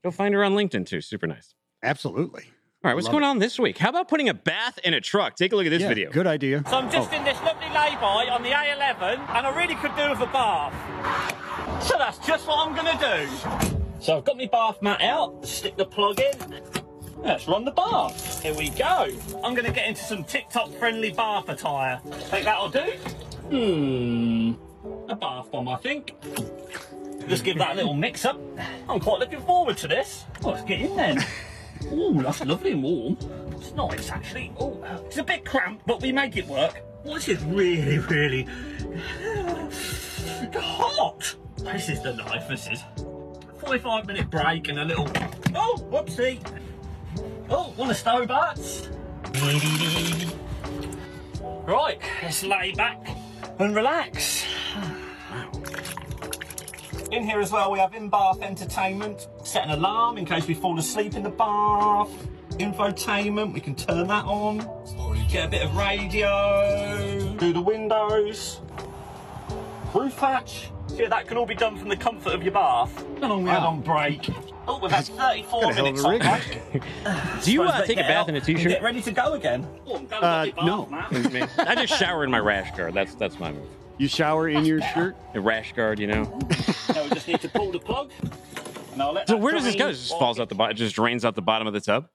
Go 0.03 0.09
find 0.09 0.33
her 0.33 0.43
on 0.43 0.53
LinkedIn, 0.53 0.85
too. 0.87 1.01
Super 1.01 1.27
nice. 1.27 1.53
Absolutely. 1.83 2.43
All 2.83 2.89
right, 2.89 2.95
what's 2.95 3.05
Love 3.05 3.11
going 3.13 3.23
it. 3.23 3.27
on 3.27 3.39
this 3.39 3.59
week? 3.59 3.77
How 3.77 3.89
about 3.89 4.07
putting 4.07 4.29
a 4.29 4.33
bath 4.33 4.79
in 4.83 4.93
a 4.93 5.01
truck? 5.01 5.35
Take 5.35 5.51
a 5.51 5.55
look 5.55 5.65
at 5.65 5.69
this 5.69 5.81
Yeah, 5.81 5.89
video. 5.89 6.11
Good 6.11 6.27
idea. 6.27 6.63
So 6.69 6.77
I'm 6.77 6.89
just 6.89 7.11
Oh. 7.11 7.15
in 7.17 7.23
this 7.25 7.37
lovely 7.41 7.67
lay-by 7.67 8.27
on 8.31 8.41
the 8.41 8.51
A11, 8.53 9.19
and 9.19 9.45
I 9.47 9.55
really 9.55 9.75
could 9.75 9.95
do 9.95 10.09
with 10.11 10.21
a 10.21 10.31
bath. 10.31 11.83
So 11.83 11.97
that's 11.97 12.19
just 12.19 12.47
what 12.47 12.65
I'm 12.65 12.75
gonna 12.75 12.97
do. 12.97 13.27
So 13.99 14.17
I've 14.17 14.23
got 14.23 14.37
my 14.37 14.45
bath 14.45 14.81
mat 14.81 15.01
out, 15.01 15.45
stick 15.45 15.75
the 15.77 15.85
plug 15.85 16.19
in. 16.19 16.61
Let's 17.25 17.47
run 17.47 17.65
the 17.65 17.71
bath. 17.71 18.43
Here 18.43 18.53
we 18.53 18.69
go. 18.69 19.07
I'm 19.43 19.55
gonna 19.55 19.71
get 19.71 19.87
into 19.87 20.03
some 20.03 20.23
TikTok-friendly 20.23 21.13
bath 21.13 21.49
attire. 21.49 21.99
Think 22.05 22.45
that'll 22.45 22.69
do? 22.69 22.91
Hmm. 23.49 24.53
A 25.09 25.15
bath 25.15 25.49
bomb, 25.51 25.67
I 25.67 25.77
think. 25.77 26.13
Just 27.27 27.43
give 27.43 27.57
that 27.57 27.71
a 27.71 27.75
little 27.75 27.95
mix 27.95 28.25
up. 28.25 28.39
I'm 28.87 28.99
quite 28.99 29.19
looking 29.19 29.41
forward 29.41 29.75
to 29.77 29.87
this. 29.87 30.25
Let's 30.43 30.61
get 30.65 30.81
in 30.81 30.95
then. 30.95 31.25
Ooh, 31.91 32.21
that's 32.21 32.45
lovely 32.45 32.73
and 32.73 32.83
warm. 32.83 33.17
It's 33.53 33.71
nice, 33.73 34.11
actually. 34.11 34.53
Oh, 34.59 34.79
it's 35.07 35.17
a 35.17 35.23
bit 35.23 35.45
cramped, 35.45 35.87
but 35.87 36.03
we 36.03 36.11
make 36.11 36.37
it 36.37 36.45
work. 36.45 36.83
Well, 37.03 37.15
this 37.15 37.27
is 37.27 37.43
really, 37.45 37.97
really 37.97 38.47
hot. 40.53 41.35
This 41.57 41.89
is 41.89 42.03
the 42.03 42.13
life, 42.13 42.47
this 42.47 42.67
is. 42.67 42.83
45 43.61 44.05
minute 44.05 44.29
break 44.29 44.67
and 44.67 44.79
a 44.79 44.85
little. 44.85 45.07
Oh, 45.55 45.83
whoopsie. 45.89 46.39
Oh, 47.49 47.73
want 47.77 47.91
a 47.91 47.95
stove? 47.95 48.29
Right, 51.67 51.99
let's 52.23 52.43
lay 52.43 52.71
back 52.73 53.07
and 53.59 53.75
relax. 53.75 54.45
In 57.11 57.23
here 57.23 57.39
as 57.39 57.51
well, 57.51 57.71
we 57.71 57.79
have 57.79 57.93
in-bath 57.93 58.41
entertainment. 58.41 59.27
Set 59.43 59.63
an 59.65 59.71
alarm 59.71 60.17
in 60.17 60.25
case 60.25 60.47
we 60.47 60.53
fall 60.53 60.79
asleep 60.79 61.13
in 61.15 61.23
the 61.23 61.29
bath. 61.29 62.09
Infotainment, 62.53 63.53
we 63.53 63.59
can 63.59 63.75
turn 63.75 64.07
that 64.07 64.25
on. 64.25 64.67
Get 65.29 65.45
a 65.45 65.49
bit 65.49 65.61
of 65.63 65.75
radio. 65.75 67.35
Do 67.37 67.53
the 67.53 67.61
windows. 67.61 68.61
Roof 69.93 70.17
hatch. 70.17 70.71
Yeah, 70.93 71.09
that 71.09 71.27
can 71.27 71.37
all 71.37 71.45
be 71.45 71.55
done 71.55 71.77
from 71.77 71.89
the 71.89 71.97
comfort 71.97 72.33
of 72.33 72.43
your 72.43 72.53
bath. 72.53 73.05
How 73.21 73.29
long 73.29 73.43
we 73.43 73.49
had 73.49 73.63
on 73.63 73.81
break? 73.81 74.29
Oh, 74.67 74.79
we've 74.81 74.91
had 74.91 75.05
34 75.05 75.61
Got 75.61 75.71
a 75.71 75.73
hell 75.75 75.87
of 75.87 75.93
minutes 75.93 76.03
a 76.03 76.07
on 76.07 76.11
rig. 76.11 77.43
Do 77.43 77.51
you 77.53 77.63
uh, 77.63 77.85
take 77.85 77.97
a 77.97 78.01
bath 78.01 78.27
in 78.29 78.35
a 78.35 78.37
and 78.37 78.45
t-shirt? 78.45 78.67
Get 78.69 78.81
ready 78.81 79.01
to 79.01 79.11
go 79.11 79.33
again. 79.33 79.67
Oh, 79.87 79.95
I'm 79.97 80.23
Uh, 80.23 80.45
with 80.45 80.55
my 80.55 80.65
no. 80.65 80.85
man. 81.29 81.49
I 81.57 81.75
just 81.85 81.99
shower 81.99 82.23
in 82.23 82.31
my 82.31 82.39
rash 82.39 82.75
guard. 82.75 82.93
That's 82.93 83.15
that's 83.15 83.39
my 83.39 83.51
move. 83.51 83.67
You 83.97 84.07
shower 84.07 84.49
in 84.49 84.65
your 84.65 84.81
shirt? 84.81 85.15
A 85.35 85.39
rash 85.39 85.73
guard, 85.73 85.99
you 85.99 86.07
know. 86.07 86.23
now 86.93 87.03
we 87.03 87.09
just 87.11 87.27
need 87.27 87.39
to 87.41 87.49
pull 87.49 87.71
the 87.71 87.79
plug. 87.79 88.11
And 88.93 89.01
I'll 89.01 89.13
let 89.13 89.27
So 89.27 89.37
where 89.37 89.53
does 89.53 89.63
this 89.63 89.75
go? 89.75 89.87
It 89.87 89.93
just 89.93 90.09
falls 90.17 90.39
out 90.39 90.49
the 90.49 90.55
bottom. 90.55 90.71
It 90.71 90.79
just 90.79 90.95
drains 90.95 91.23
out 91.23 91.35
the 91.35 91.41
bottom 91.41 91.67
of 91.67 91.73
the 91.73 91.81
tub. 91.81 92.07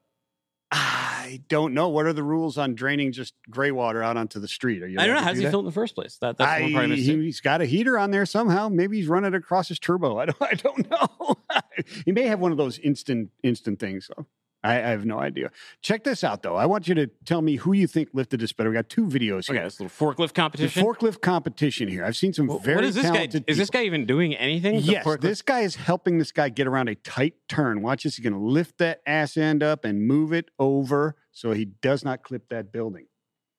I 0.73 1.43
don't 1.49 1.75
know. 1.75 1.89
What 1.89 2.07
are 2.07 2.13
the 2.13 2.23
rules 2.23 2.59
on 2.59 2.75
draining 2.75 3.13
just 3.13 3.35
gray 3.49 3.71
water 3.71 4.03
out 4.03 4.17
onto 4.17 4.39
the 4.39 4.49
street? 4.49 4.83
Are 4.83 4.87
you 4.89 4.99
I 4.99 5.07
don't 5.07 5.15
know. 5.17 5.21
to 5.21 5.25
How 5.25 5.31
does 5.31 5.39
do 5.39 5.47
he 5.47 5.51
that? 5.51 5.59
in 5.59 5.65
the 5.65 5.73
first 5.73 5.95
place? 5.95 6.17
That, 6.19 6.37
that's 6.39 6.59
the 6.59 6.63
one 6.65 6.73
part 6.73 6.91
I 6.91 6.95
he's 6.95 7.41
got 7.41 7.61
a 7.61 7.67
heater 7.67 7.99
on 7.99 8.11
there 8.11 8.27
somehow. 8.27 8.69
Maybe 8.69 8.99
he's 8.99 9.09
running 9.09 9.35
across 9.35 9.69
his 9.69 9.79
turbo. 9.79 10.19
I 10.21 10.27
don't. 10.27 10.43
I 10.43 10.55
don't 10.55 10.91
know. 10.91 11.37
he 12.05 12.13
may 12.13 12.27
have 12.27 12.41
one 12.41 12.53
of 12.53 12.59
those 12.59 12.79
instant 12.79 13.31
instant 13.43 13.81
things. 13.81 14.07
So 14.07 14.27
I, 14.63 14.75
I 14.75 14.89
have 14.91 15.07
no 15.07 15.19
idea. 15.19 15.51
Check 15.81 16.05
this 16.05 16.23
out, 16.23 16.43
though. 16.43 16.55
I 16.57 16.67
want 16.67 16.87
you 16.87 16.95
to 16.97 17.07
tell 17.25 17.41
me 17.41 17.57
who 17.57 17.73
you 17.73 17.87
think 17.87 18.11
lifted 18.13 18.41
this 18.41 18.53
better. 18.53 18.69
We 18.69 18.75
got 18.75 18.91
two 18.91 19.07
videos 19.07 19.47
here. 19.47 19.57
Okay, 19.57 19.65
this 19.65 19.81
little 19.81 19.89
forklift 20.15 20.29
The 20.29 20.35
competition. 20.35 20.85
forklift 20.85 21.21
competition 21.23 21.89
here. 21.89 22.05
I've 22.05 22.17
seen 22.17 22.33
some 22.35 22.49
Wh- 22.49 22.63
very 22.63 22.77
what 22.77 22.85
is 22.85 22.95
this 22.95 23.07
guy? 23.07 23.13
talented. 23.15 23.45
Is 23.47 23.57
this 23.57 23.71
guy 23.71 23.85
even 23.85 24.05
doing 24.05 24.35
anything? 24.37 24.75
Yes, 24.81 25.07
forklift- 25.07 25.21
this 25.23 25.41
guy 25.41 25.61
is 25.61 25.77
helping 25.77 26.19
this 26.19 26.31
guy 26.31 26.51
get 26.51 26.67
around 26.67 26.89
a 26.89 26.95
tight 26.95 27.35
turn. 27.49 27.81
Watch 27.81 28.03
this. 28.05 28.17
He's 28.17 28.23
going 28.23 28.35
to 28.35 28.39
lift 28.39 28.77
that 28.79 29.01
ass 29.07 29.37
end 29.39 29.63
up 29.63 29.85
and 29.87 30.07
move 30.07 30.33
it 30.33 30.51
over 30.59 31.17
so 31.33 31.53
he 31.53 31.65
does 31.65 32.05
not 32.05 32.23
clip 32.23 32.49
that 32.51 32.71
building. 32.71 33.07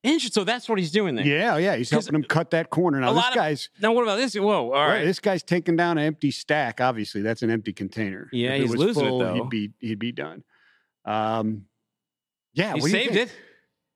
Interesting. 0.04 0.42
So 0.42 0.44
that's 0.44 0.68
what 0.70 0.80
he's 0.80 0.92
doing 0.92 1.16
there. 1.16 1.26
Yeah, 1.26 1.58
yeah. 1.58 1.76
He's 1.76 1.90
helping 1.92 2.16
him 2.16 2.24
cut 2.24 2.50
that 2.52 2.70
corner. 2.72 3.00
Now, 3.00 3.14
this 3.14 3.28
of- 3.28 3.34
guy's 3.36 3.70
Now 3.82 3.92
what 3.94 4.02
about 4.04 4.18
this? 4.18 4.36
Whoa! 4.36 4.50
All 4.50 4.72
Right, 4.72 4.88
right. 4.98 5.06
This 5.06 5.20
guy's 5.20 5.44
taking 5.44 5.76
down 5.76 5.98
an 6.00 6.06
empty 6.06 6.32
stack. 6.32 6.82
Obviously, 6.82 7.22
that's 7.22 7.44
an 7.44 7.52
empty 7.52 7.72
container. 7.74 8.28
Yeah, 8.32 8.50
If 8.50 8.54
it 8.56 8.62
he's 8.62 8.72
was 8.72 8.80
losing 8.80 9.06
it, 9.06 9.10
full, 9.10 9.20
though. 9.20 9.34
He'd 9.36 9.50
be 9.50 9.72
he'd 9.80 10.00
be 10.00 10.12
done. 10.12 10.44
Um, 11.06 11.66
yeah, 12.54 12.76
you 12.76 12.82
saved 12.82 13.16
it. 13.16 13.32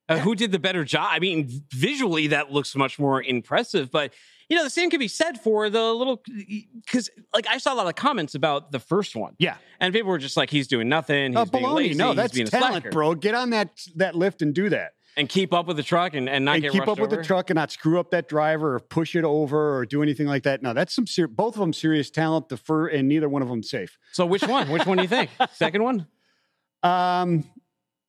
Uh, 0.08 0.20
Who 0.20 0.36
did 0.36 0.51
the 0.51 0.60
better 0.60 0.84
job? 0.84 1.08
I 1.12 1.20
mean, 1.20 1.49
visually 1.72 2.28
that 2.28 2.51
looks 2.51 2.76
much 2.76 2.99
more 2.99 3.24
impressive, 3.24 3.89
but 3.89 4.14
you 4.49 4.56
know 4.56 4.64
the 4.64 4.70
same 4.70 4.91
could 4.91 4.99
be 4.99 5.08
said 5.08 5.39
for 5.41 5.68
the 5.72 5.82
little 5.93 6.22
because 6.86 7.10
like 7.34 7.47
I 7.49 7.58
saw 7.58 7.74
a 7.74 7.76
lot 7.76 7.88
of 7.88 7.95
comments 7.95 8.36
about 8.36 8.72
the 8.72 8.80
first 8.80 9.16
one, 9.16 9.34
Yeah, 9.39 9.58
and 9.80 9.91
people 9.93 10.12
were 10.12 10.20
just 10.20 10.38
like, 10.38 10.51
"He's 10.51 10.68
doing 10.68 10.88
nothing. 10.89 11.32
He's 11.32 11.38
uh, 11.38 11.45
being 11.45 11.64
baloney. 11.64 11.76
lazy. 11.76 11.95
no, 11.95 12.10
he's 12.10 12.16
that's 12.18 12.34
being 12.34 12.47
a 12.47 12.51
talent, 12.51 12.74
slacker." 12.74 12.89
bro. 12.91 13.16
Get 13.16 13.34
on 13.34 13.49
that 13.49 13.72
that 13.95 14.14
lift 14.14 14.43
and 14.43 14.53
do 14.53 14.70
that, 14.70 14.91
and 15.18 15.28
keep 15.28 15.51
up 15.53 15.66
with 15.66 15.78
the 15.78 15.84
truck 15.84 16.14
and, 16.14 16.30
and 16.30 16.45
not 16.45 16.56
and 16.58 16.62
get 16.62 16.72
keep 16.74 16.88
up 16.88 16.99
with 16.99 17.10
the 17.10 17.24
truck 17.24 17.49
and 17.49 17.56
not 17.56 17.72
screw 17.72 17.99
up 17.99 18.12
that 18.12 18.30
driver 18.30 18.76
or 18.76 18.80
push 18.82 19.16
it 19.16 19.24
over 19.24 19.76
or 19.78 19.88
do 19.88 20.03
anything 20.03 20.28
like 20.28 20.43
that. 20.43 20.62
No, 20.62 20.74
that's 20.74 20.93
some 20.93 21.08
ser- 21.08 21.28
both 21.28 21.56
of 21.56 21.62
them 21.62 21.74
serious 21.74 22.12
talent. 22.12 22.49
The 22.49 22.58
fur 22.58 22.86
and 22.89 23.08
neither 23.08 23.28
one 23.28 23.41
of 23.41 23.47
them 23.47 23.64
safe. 23.64 23.97
So 24.12 24.28
which 24.28 24.43
one? 24.47 24.70
Which 24.70 24.86
one 24.86 24.97
do 24.97 25.01
you 25.03 25.10
think? 25.10 25.32
Second 25.53 25.82
one? 25.82 26.06
Um, 26.86 27.43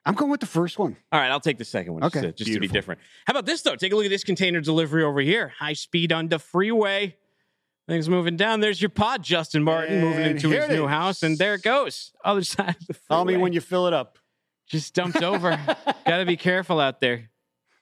I'm 0.05 0.15
going 0.15 0.31
with 0.31 0.41
the 0.41 0.47
first 0.47 0.79
one. 0.79 0.97
All 1.11 1.19
right, 1.19 1.31
I'll 1.31 1.41
take 1.41 1.59
the 1.59 1.65
second 1.65 1.95
one. 1.95 2.05
Okay, 2.05 2.21
just, 2.21 2.37
to, 2.39 2.45
just 2.45 2.55
to 2.55 2.61
be 2.61 2.69
different. 2.69 3.01
How 3.27 3.33
about 3.33 3.47
this 3.47 3.63
though? 3.63 3.75
Take 3.75 3.93
a 3.93 3.97
look 3.97 4.05
at 4.05 4.11
this 4.11 4.25
container 4.25 4.61
delivery 4.61 5.03
over 5.03 5.21
here. 5.21 5.53
High 5.59 5.73
speed 5.73 6.13
on 6.13 6.29
the 6.29 6.39
freeway. 6.39 7.17
Things 7.89 8.09
moving 8.09 8.37
down. 8.37 8.61
There's 8.61 8.83
your 8.83 8.89
pod, 8.89 9.23
Justin 9.23 9.63
Martin, 9.63 10.01
moving 10.01 10.27
into 10.27 10.51
his 10.51 10.69
new 10.69 10.85
is. 10.85 10.91
house, 10.91 11.23
and 11.23 11.39
there 11.39 11.55
it 11.55 11.63
goes. 11.63 12.13
Other 12.25 12.43
side 12.43 12.77
of 12.81 12.87
the 12.87 12.95
freeway. 12.95 13.07
Call 13.09 13.25
me 13.25 13.37
when 13.37 13.53
you 13.53 13.61
fill 13.61 13.87
it 13.87 13.93
up. 13.93 14.19
just 14.69 14.95
dumped 14.95 15.23
over. 15.23 15.51
Got 16.07 16.19
to 16.19 16.27
be 16.27 16.37
careful 16.37 16.81
out 16.81 17.01
there. 17.01 17.31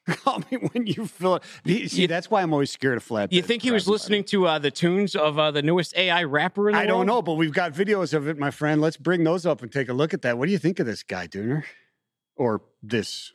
Call 0.09 0.43
me 0.51 0.59
when 0.73 0.87
you 0.87 1.07
fill 1.07 1.37
it. 1.37 1.43
See, 1.67 2.03
You- 2.03 2.09
that's 2.09 2.31
why 2.31 2.43
I'm 2.43 2.53
always 2.53 2.71
scared 2.71 2.97
of 2.99 3.07
flatbeds. 3.07 3.33
You 3.33 3.41
think 3.43 3.63
he 3.63 3.71
was 3.71 3.89
listening 3.89 4.25
to 4.25 4.47
uh, 4.47 4.59
the 4.59 4.71
tunes 4.71 5.17
of 5.17 5.39
uh, 5.39 5.51
the 5.51 5.63
newest 5.63 5.97
AI 5.97 6.25
rapper 6.25 6.69
in 6.69 6.75
the 6.75 6.81
I 6.81 6.87
don't 6.87 7.07
know, 7.07 7.23
but 7.23 7.35
we've 7.35 7.53
got 7.53 7.73
videos 7.73 8.13
of 8.13 8.29
it, 8.29 8.39
my 8.39 8.51
friend. 8.51 8.81
Let's 8.83 8.97
bring 8.99 9.25
those 9.25 9.47
up 9.47 9.63
and 9.63 9.73
take 9.73 9.89
a 9.89 9.95
look 9.95 10.13
at 10.13 10.23
that. 10.23 10.37
What 10.37 10.47
do 10.47 10.53
you 10.53 10.59
think 10.59 10.79
of 10.79 10.87
this 10.87 11.03
guy, 11.03 11.27
Dooner? 11.27 11.65
Or 12.37 12.61
this 12.83 13.33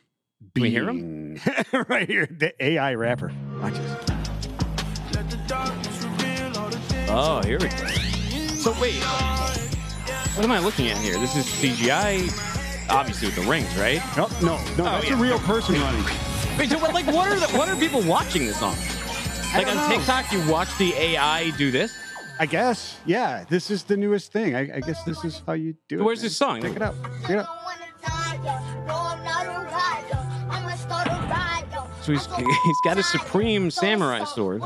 Can 0.54 0.62
we 0.62 0.70
being? 0.70 1.36
hear 1.72 1.84
right 1.88 2.08
here, 2.08 2.26
the 2.26 2.54
AI 2.64 2.94
rapper. 2.94 3.32
Watch 3.60 3.74
this. 3.74 3.96
Oh, 7.12 7.42
here 7.44 7.58
we 7.58 7.66
go. 7.68 7.76
So 8.54 8.72
wait, 8.80 9.02
what 9.02 10.44
am 10.44 10.52
I 10.52 10.60
looking 10.60 10.88
at 10.88 10.98
here? 10.98 11.18
This 11.18 11.34
is 11.34 11.46
CGI, 11.46 12.30
obviously 12.90 13.26
with 13.28 13.36
the 13.36 13.50
rings, 13.50 13.74
right? 13.76 14.00
No, 14.16 14.28
no, 14.42 14.56
no. 14.76 14.84
that's 14.84 15.08
yeah. 15.08 15.18
a 15.18 15.20
real 15.20 15.38
person 15.40 15.74
running. 15.80 16.04
Wait, 16.60 16.68
so 16.68 16.78
what, 16.78 16.92
like, 16.92 17.06
what 17.06 17.26
are 17.32 17.40
the, 17.40 17.46
what 17.56 17.70
are 17.70 17.76
people 17.76 18.02
watching 18.02 18.44
this 18.44 18.60
on? 18.60 18.76
Like 19.54 19.66
on 19.66 19.76
know. 19.76 19.88
TikTok, 19.88 20.30
you 20.30 20.46
watch 20.46 20.68
the 20.76 20.92
AI 20.92 21.48
do 21.56 21.70
this. 21.70 21.96
I 22.38 22.44
guess. 22.44 22.98
Yeah, 23.06 23.44
this 23.48 23.70
is 23.70 23.82
the 23.82 23.96
newest 23.96 24.30
thing. 24.30 24.54
I, 24.54 24.76
I 24.76 24.80
guess 24.80 25.02
this 25.04 25.24
is 25.24 25.40
how 25.46 25.54
you 25.54 25.74
do 25.88 26.00
it. 26.00 26.02
Where's 26.02 26.20
this 26.20 26.36
song? 26.36 26.60
Check 26.60 26.76
it 26.76 26.82
out. 26.82 26.94
Check 27.22 27.30
it 27.30 27.38
out. 27.38 27.48
So 32.02 32.12
he's 32.12 32.26
he's 32.26 32.80
got 32.84 32.98
a 32.98 33.02
supreme 33.02 33.70
samurai 33.70 34.24
sword, 34.24 34.62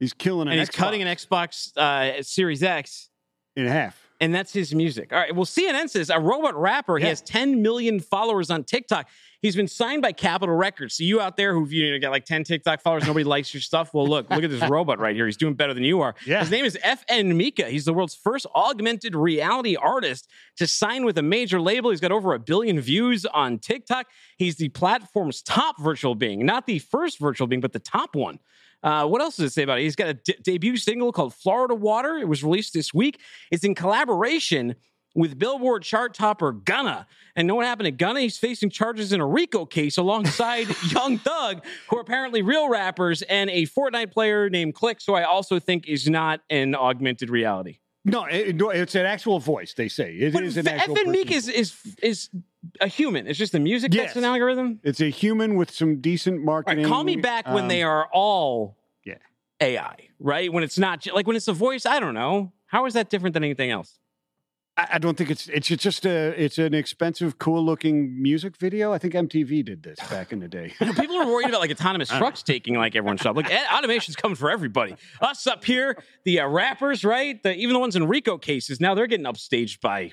He's 0.00 0.12
killing 0.12 0.48
an 0.48 0.52
and 0.52 0.58
he's 0.60 0.68
Xbox 0.68 0.74
cutting 0.74 1.02
an 1.02 1.08
Xbox 1.16 1.76
uh, 1.76 2.22
Series 2.24 2.64
X, 2.64 3.08
in 3.54 3.66
half. 3.66 4.00
and 4.20 4.34
that's 4.34 4.52
his 4.52 4.74
music. 4.74 5.12
All 5.12 5.18
right. 5.18 5.34
Well, 5.34 5.44
CNN 5.44 5.90
says 5.90 6.10
a 6.10 6.18
robot 6.18 6.56
rapper. 6.60 6.98
He 6.98 7.04
Yeah. 7.04 7.10
has 7.10 7.22
10 7.22 7.62
million 7.62 8.00
followers 8.00 8.50
on 8.50 8.64
TikTok. 8.64 9.08
He's 9.42 9.56
been 9.56 9.68
signed 9.68 10.02
by 10.02 10.12
Capitol 10.12 10.54
Records. 10.54 10.96
So 10.96 11.04
you 11.04 11.20
out 11.20 11.36
there 11.36 11.54
who've 11.54 11.72
you 11.72 11.90
know 11.90 11.98
got 11.98 12.10
like 12.10 12.26
10 12.26 12.44
TikTok 12.44 12.82
followers, 12.82 13.06
nobody 13.06 13.24
likes 13.24 13.54
your 13.54 13.62
stuff. 13.62 13.94
Well, 13.94 14.06
look, 14.06 14.28
look 14.28 14.44
at 14.44 14.50
this 14.50 14.62
robot 14.70 14.98
right 14.98 15.14
here. 15.14 15.26
He's 15.26 15.36
doing 15.38 15.54
better 15.54 15.72
than 15.72 15.82
you 15.82 16.02
are. 16.02 16.14
Yeah. 16.26 16.40
His 16.40 16.50
name 16.50 16.64
is 16.64 16.78
FN 16.84 17.32
Meka. 17.32 17.68
He's 17.68 17.86
the 17.86 17.94
world's 17.94 18.14
first 18.14 18.46
augmented 18.54 19.14
reality 19.14 19.76
artist 19.76 20.28
to 20.58 20.66
sign 20.66 21.04
with 21.04 21.16
a 21.16 21.22
major 21.22 21.60
label. 21.60 21.90
He's 21.90 22.00
got 22.00 22.12
over 22.12 22.34
a 22.34 22.38
billion 22.38 22.80
views 22.80 23.24
on 23.26 23.58
TikTok. 23.58 24.06
He's 24.36 24.56
the 24.56 24.68
platform's 24.68 25.40
top 25.42 25.80
virtual 25.80 26.14
being, 26.14 26.44
not 26.44 26.66
the 26.66 26.78
first 26.78 27.18
virtual 27.18 27.46
being, 27.46 27.60
but 27.60 27.72
the 27.72 27.78
top 27.78 28.14
one. 28.14 28.40
Uh, 28.82 29.06
what 29.06 29.20
else 29.20 29.36
does 29.36 29.50
it 29.50 29.52
say 29.52 29.62
about 29.62 29.78
it? 29.78 29.82
He's 29.82 29.96
got 29.96 30.08
a 30.08 30.14
de- 30.14 30.38
debut 30.42 30.76
single 30.76 31.12
called 31.12 31.34
Florida 31.34 31.74
Water. 31.74 32.16
It 32.16 32.28
was 32.28 32.42
released 32.42 32.72
this 32.72 32.94
week. 32.94 33.20
It's 33.50 33.64
in 33.64 33.74
collaboration 33.74 34.76
with 35.14 35.38
Billboard 35.38 35.82
chart 35.82 36.14
topper 36.14 36.52
Gunna. 36.52 37.06
And 37.36 37.46
know 37.48 37.54
what 37.56 37.66
happened 37.66 37.86
to 37.86 37.90
Gunna? 37.92 38.20
He's 38.20 38.38
facing 38.38 38.70
charges 38.70 39.12
in 39.12 39.20
a 39.20 39.26
RICO 39.26 39.64
case 39.66 39.96
alongside 39.98 40.66
Young 40.90 41.18
Thug, 41.18 41.64
who 41.88 41.96
are 41.96 42.00
apparently 42.00 42.42
real 42.42 42.68
rappers, 42.68 43.22
and 43.22 43.48
a 43.50 43.66
Fortnite 43.66 44.12
player 44.12 44.50
named 44.50 44.74
Clix, 44.74 45.04
who 45.06 45.14
I 45.14 45.22
also 45.24 45.58
think 45.58 45.86
is 45.88 46.08
not 46.08 46.40
an 46.50 46.74
augmented 46.74 47.30
reality. 47.30 47.78
No, 48.04 48.24
it- 48.24 48.56
no, 48.56 48.70
it's 48.70 48.94
an 48.94 49.04
actual 49.06 49.38
voice. 49.40 49.74
They 49.74 49.88
say 49.88 50.14
it 50.14 50.32
But 50.32 50.42
is 50.44 50.56
an 50.56 50.66
F- 50.66 50.80
actual. 50.80 50.96
FN 50.96 51.06
Meek 51.08 51.30
is 51.30 51.48
is 51.48 51.74
is 52.02 52.30
a 52.80 52.86
human. 52.88 53.26
It's 53.26 53.38
just 53.38 53.52
the 53.52 53.60
music 53.60 53.92
Yes. 53.94 54.06
that's 54.06 54.16
an 54.16 54.24
algorithm. 54.24 54.80
It's 54.82 55.00
a 55.00 55.10
human 55.10 55.54
with 55.56 55.70
some 55.70 56.00
decent 56.00 56.42
marketing. 56.42 56.84
right, 56.84 56.88
call 56.88 57.04
me 57.04 57.16
back 57.16 57.46
when 57.46 57.64
um, 57.64 57.68
they 57.68 57.82
are 57.82 58.08
all 58.12 58.78
yeah. 59.04 59.16
AI, 59.60 59.96
right? 60.18 60.50
When 60.52 60.64
it's 60.64 60.78
not 60.78 61.06
like 61.14 61.26
when 61.26 61.36
it's 61.36 61.48
a 61.48 61.52
voice. 61.52 61.84
I 61.84 62.00
don't 62.00 62.14
know. 62.14 62.52
How 62.66 62.86
is 62.86 62.94
that 62.94 63.10
different 63.10 63.34
than 63.34 63.44
anything 63.44 63.70
else? 63.70 63.98
I, 64.92 64.98
don't 64.98 65.16
think 65.16 65.30
it's 65.30 65.48
it's 65.48 65.68
just 65.68 66.06
a 66.06 66.42
it's 66.42 66.58
an 66.58 66.74
expensive, 66.74 67.38
cool 67.38 67.64
looking 67.64 68.20
music 68.20 68.56
video. 68.56 68.92
I 68.92 68.98
think 68.98 69.14
MTV 69.14 69.64
did 69.64 69.82
this 69.82 69.98
back 70.10 70.32
in 70.32 70.40
the 70.40 70.48
day. 70.48 70.74
You 70.80 70.86
know, 70.86 70.92
people 70.92 71.16
are 71.16 71.26
worried 71.26 71.48
about 71.48 71.60
like 71.60 71.70
autonomous 71.70 72.08
trucks 72.18 72.42
taking 72.42 72.74
like 72.76 72.96
everyone's 72.96 73.22
job. 73.22 73.36
Like 73.36 73.50
eh, 73.50 73.64
automation's 73.72 74.16
coming 74.16 74.36
for 74.36 74.50
everybody. 74.50 74.94
Us 75.20 75.46
up 75.46 75.64
here, 75.64 76.02
the 76.24 76.40
uh, 76.40 76.48
rappers, 76.48 77.04
right? 77.04 77.42
The, 77.42 77.54
even 77.54 77.74
the 77.74 77.80
ones 77.80 77.96
in 77.96 78.06
RICO 78.06 78.38
cases. 78.38 78.80
Now 78.80 78.94
they're 78.94 79.06
getting 79.06 79.26
upstaged 79.26 79.80
by 79.80 80.12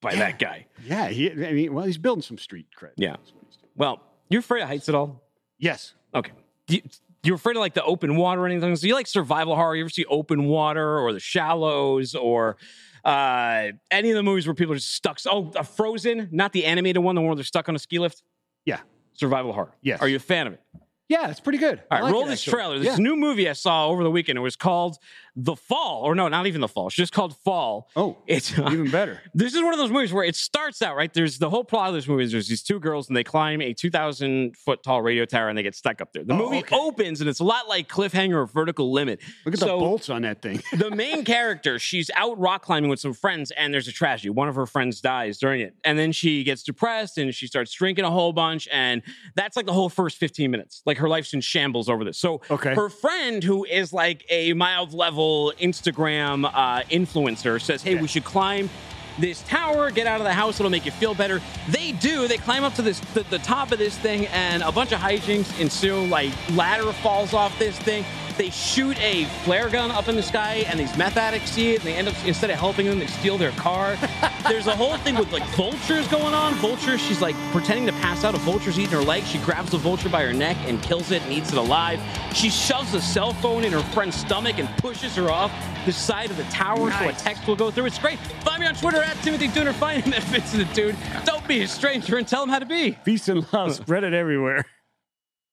by 0.00 0.14
that 0.14 0.38
guy. 0.38 0.66
yeah, 0.84 1.08
he, 1.08 1.30
I 1.30 1.52
mean, 1.52 1.74
well, 1.74 1.84
he's 1.84 1.98
building 1.98 2.22
some 2.22 2.38
street 2.38 2.66
cred. 2.78 2.92
Yeah. 2.96 3.10
That's 3.10 3.32
what 3.32 3.44
he's 3.46 3.56
doing. 3.56 3.70
Well, 3.76 4.00
you're 4.28 4.40
afraid 4.40 4.62
of 4.62 4.68
heights 4.68 4.88
at 4.88 4.94
all? 4.94 5.22
Yes. 5.58 5.94
Okay. 6.14 6.32
You, 6.68 6.80
you're 7.22 7.36
afraid 7.36 7.56
of 7.56 7.60
like 7.60 7.74
the 7.74 7.84
open 7.84 8.16
water 8.16 8.42
or 8.42 8.46
anything? 8.46 8.74
So 8.76 8.86
you 8.86 8.94
like 8.94 9.06
survival 9.06 9.54
horror? 9.56 9.76
You 9.76 9.82
ever 9.84 9.90
see 9.90 10.06
open 10.06 10.44
water 10.44 10.98
or 10.98 11.12
the 11.12 11.20
shallows 11.20 12.14
or 12.14 12.56
Uh, 13.04 13.72
any 13.90 14.10
of 14.10 14.16
the 14.16 14.22
movies 14.22 14.46
where 14.46 14.54
people 14.54 14.72
are 14.72 14.76
just 14.76 14.94
stuck. 14.94 15.18
Oh, 15.26 15.50
uh, 15.56 15.62
Frozen, 15.62 16.28
not 16.30 16.52
the 16.52 16.64
animated 16.64 17.02
one, 17.02 17.14
the 17.14 17.20
one 17.20 17.28
where 17.28 17.36
they're 17.36 17.44
stuck 17.44 17.68
on 17.68 17.76
a 17.76 17.78
ski 17.78 17.98
lift. 17.98 18.22
Yeah. 18.64 18.80
Survival 19.14 19.52
horror. 19.52 19.72
Yes. 19.82 20.00
Are 20.00 20.08
you 20.08 20.16
a 20.16 20.20
fan 20.20 20.46
of 20.46 20.52
it? 20.54 20.60
Yeah, 21.08 21.28
it's 21.28 21.40
pretty 21.40 21.58
good. 21.58 21.82
All 21.90 21.98
right, 21.98 22.04
like 22.04 22.12
roll 22.12 22.22
it, 22.24 22.28
this 22.28 22.40
actually. 22.40 22.52
trailer. 22.52 22.78
This 22.78 22.86
Yeah. 22.98 23.02
new 23.02 23.16
movie 23.16 23.48
I 23.48 23.54
saw 23.54 23.88
over 23.88 24.04
the 24.04 24.10
weekend. 24.10 24.38
It 24.38 24.42
was 24.42 24.54
called 24.54 24.96
The 25.36 25.54
Fall, 25.56 26.02
or 26.02 26.14
no, 26.14 26.28
not 26.28 26.46
even 26.46 26.60
The 26.60 26.68
Fall. 26.68 26.88
It's 26.88 26.96
just 26.96 27.12
called 27.12 27.36
Fall. 27.44 27.88
Oh, 27.96 28.16
It's 28.26 28.52
even 28.58 28.90
better. 28.90 29.20
this 29.34 29.54
is 29.54 29.62
one 29.62 29.72
of 29.72 29.78
those 29.78 29.90
movies 29.90 30.12
where 30.12 30.24
it 30.24 30.34
starts 30.36 30.82
out 30.82 30.96
right. 30.96 31.12
There's 31.12 31.38
the 31.38 31.48
whole 31.50 31.64
plot 31.64 31.88
of 31.88 31.94
this 31.94 32.08
movie 32.08 32.24
is 32.24 32.32
there's 32.32 32.48
these 32.48 32.62
two 32.62 32.80
girls 32.80 33.08
and 33.08 33.16
they 33.16 33.24
climb 33.24 33.60
a 33.60 33.72
2,000 33.72 34.56
foot 34.56 34.82
tall 34.82 35.02
radio 35.02 35.24
tower 35.24 35.48
and 35.48 35.56
they 35.56 35.62
get 35.62 35.74
stuck 35.74 36.00
up 36.00 36.12
there. 36.12 36.24
The 36.24 36.34
Oh, 36.34 36.38
movie 36.38 36.58
okay. 36.58 36.76
opens 36.76 37.20
and 37.20 37.30
it's 37.30 37.40
a 37.40 37.44
lot 37.44 37.68
like 37.68 37.88
Cliffhanger 37.88 38.34
or 38.34 38.46
Vertical 38.46 38.92
Limit. 38.92 39.20
Look 39.44 39.54
at 39.54 39.60
the 39.60 39.66
bolts 39.66 40.10
on 40.10 40.22
that 40.22 40.42
thing. 40.42 40.62
the 40.76 40.90
main 40.94 41.24
character, 41.24 41.78
she's 41.78 42.10
out 42.16 42.38
rock 42.38 42.62
climbing 42.62 42.90
with 42.90 42.98
some 43.00 43.12
friends, 43.14 43.50
and 43.52 43.72
there's 43.72 43.88
a 43.88 43.92
tragedy. 43.92 44.30
One 44.30 44.48
of 44.48 44.54
her 44.56 44.66
friends 44.66 45.00
dies 45.00 45.38
during 45.38 45.60
it. 45.60 45.74
And 45.84 45.98
then 45.98 46.12
she 46.12 46.42
gets 46.44 46.62
depressed 46.62 47.18
and 47.18 47.34
she 47.34 47.46
starts 47.46 47.72
drinking 47.72 48.04
a 48.04 48.10
whole 48.10 48.32
bunch. 48.32 48.68
And 48.72 49.02
that's 49.36 49.56
like 49.56 49.66
the 49.66 49.72
whole 49.72 49.88
first 49.88 50.16
15 50.18 50.50
minutes. 50.50 50.82
Like 50.86 50.98
her 50.98 51.08
life's 51.08 51.32
in 51.34 51.40
shambles 51.40 51.88
over 51.88 52.04
this. 52.04 52.18
So 52.18 52.40
Okay. 52.50 52.74
her 52.74 52.88
friend, 52.88 53.44
who 53.44 53.64
is 53.64 53.92
like 53.92 54.24
a 54.30 54.52
mild 54.54 54.92
level 54.92 55.19
Instagram 55.60 56.50
uh, 56.52 56.82
influencer, 56.90 57.60
says, 57.60 57.82
Hey, 57.82 57.94
we 57.94 58.08
should 58.08 58.24
climb 58.24 58.70
this 59.18 59.42
tower, 59.42 59.90
get 59.90 60.06
out 60.06 60.20
of 60.20 60.24
the 60.24 60.32
house, 60.32 60.58
it'll 60.58 60.70
make 60.70 60.86
you 60.86 60.92
feel 60.92 61.14
better. 61.14 61.40
They 61.68 61.92
do. 61.92 62.26
They 62.26 62.38
climb 62.38 62.64
up 62.64 62.74
to 62.74 62.82
this 62.82 63.00
the, 63.14 63.22
the 63.24 63.38
top 63.38 63.72
of 63.72 63.78
this 63.78 63.96
thing, 63.98 64.26
and 64.28 64.62
a 64.62 64.72
bunch 64.72 64.92
of 64.92 64.98
hijinks 64.98 65.60
ensue. 65.60 66.06
Like 66.06 66.32
ladder 66.52 66.92
falls 66.92 67.34
off 67.34 67.56
this 67.58 67.78
thing. 67.78 68.04
They 68.36 68.50
shoot 68.50 68.98
a 69.00 69.24
flare 69.44 69.68
gun 69.68 69.90
up 69.90 70.08
in 70.08 70.16
the 70.16 70.22
sky, 70.22 70.64
and 70.68 70.78
these 70.78 70.96
meth 70.96 71.16
addicts 71.16 71.50
see 71.50 71.74
it, 71.74 71.80
and 71.80 71.86
they 71.86 71.94
end 71.94 72.08
up 72.08 72.14
instead 72.24 72.50
of 72.50 72.58
helping 72.58 72.86
them, 72.86 72.98
they 72.98 73.06
steal 73.06 73.38
their 73.38 73.52
car. 73.52 73.96
There's 74.48 74.66
a 74.66 74.74
whole 74.74 74.96
thing 74.98 75.16
with 75.16 75.32
like 75.32 75.46
vultures 75.56 76.06
going 76.08 76.34
on. 76.34 76.54
Vultures, 76.54 77.00
she's 77.00 77.20
like 77.20 77.36
pretending 77.52 77.86
to 77.86 77.92
pass 78.00 78.24
out. 78.24 78.34
A 78.34 78.38
vulture's 78.38 78.78
eating 78.78 78.92
her 78.92 79.02
leg. 79.02 79.24
She 79.24 79.38
grabs 79.38 79.70
the 79.70 79.78
vulture 79.78 80.08
by 80.08 80.22
her 80.24 80.32
neck 80.32 80.56
and 80.66 80.82
kills 80.82 81.10
it 81.10 81.22
and 81.22 81.32
eats 81.32 81.52
it 81.52 81.58
alive. 81.58 82.00
She 82.34 82.50
shoves 82.50 82.94
a 82.94 83.00
cell 83.00 83.32
phone 83.34 83.64
in 83.64 83.72
her 83.72 83.82
friend's 83.92 84.16
stomach 84.16 84.58
and 84.58 84.68
pushes 84.78 85.14
her 85.16 85.30
off 85.30 85.52
the 85.86 85.92
side 85.92 86.30
of 86.30 86.36
the 86.36 86.44
tower 86.44 86.90
so 86.90 87.08
a 87.08 87.12
text 87.12 87.46
will 87.46 87.56
go 87.56 87.70
through. 87.70 87.86
It's 87.86 87.98
great. 87.98 88.18
Find 88.44 88.60
me 88.60 88.66
on 88.66 88.74
Twitter 88.74 89.02
at 89.02 89.16
Timothy 89.22 89.48
Dooner. 89.48 89.72
Find 89.74 90.02
him 90.02 90.12
at 90.12 90.22
Vincent 90.24 90.68
the 90.68 90.74
Dude. 90.74 90.96
Don't 91.24 91.46
be 91.46 91.62
a 91.62 91.68
stranger 91.68 92.18
and 92.18 92.26
tell 92.26 92.42
him 92.42 92.48
how 92.48 92.58
to 92.58 92.66
be. 92.66 92.92
Peace 93.04 93.28
and 93.28 93.50
love. 93.52 93.74
Spread 93.74 94.04
it 94.04 94.14
everywhere. 94.14 94.64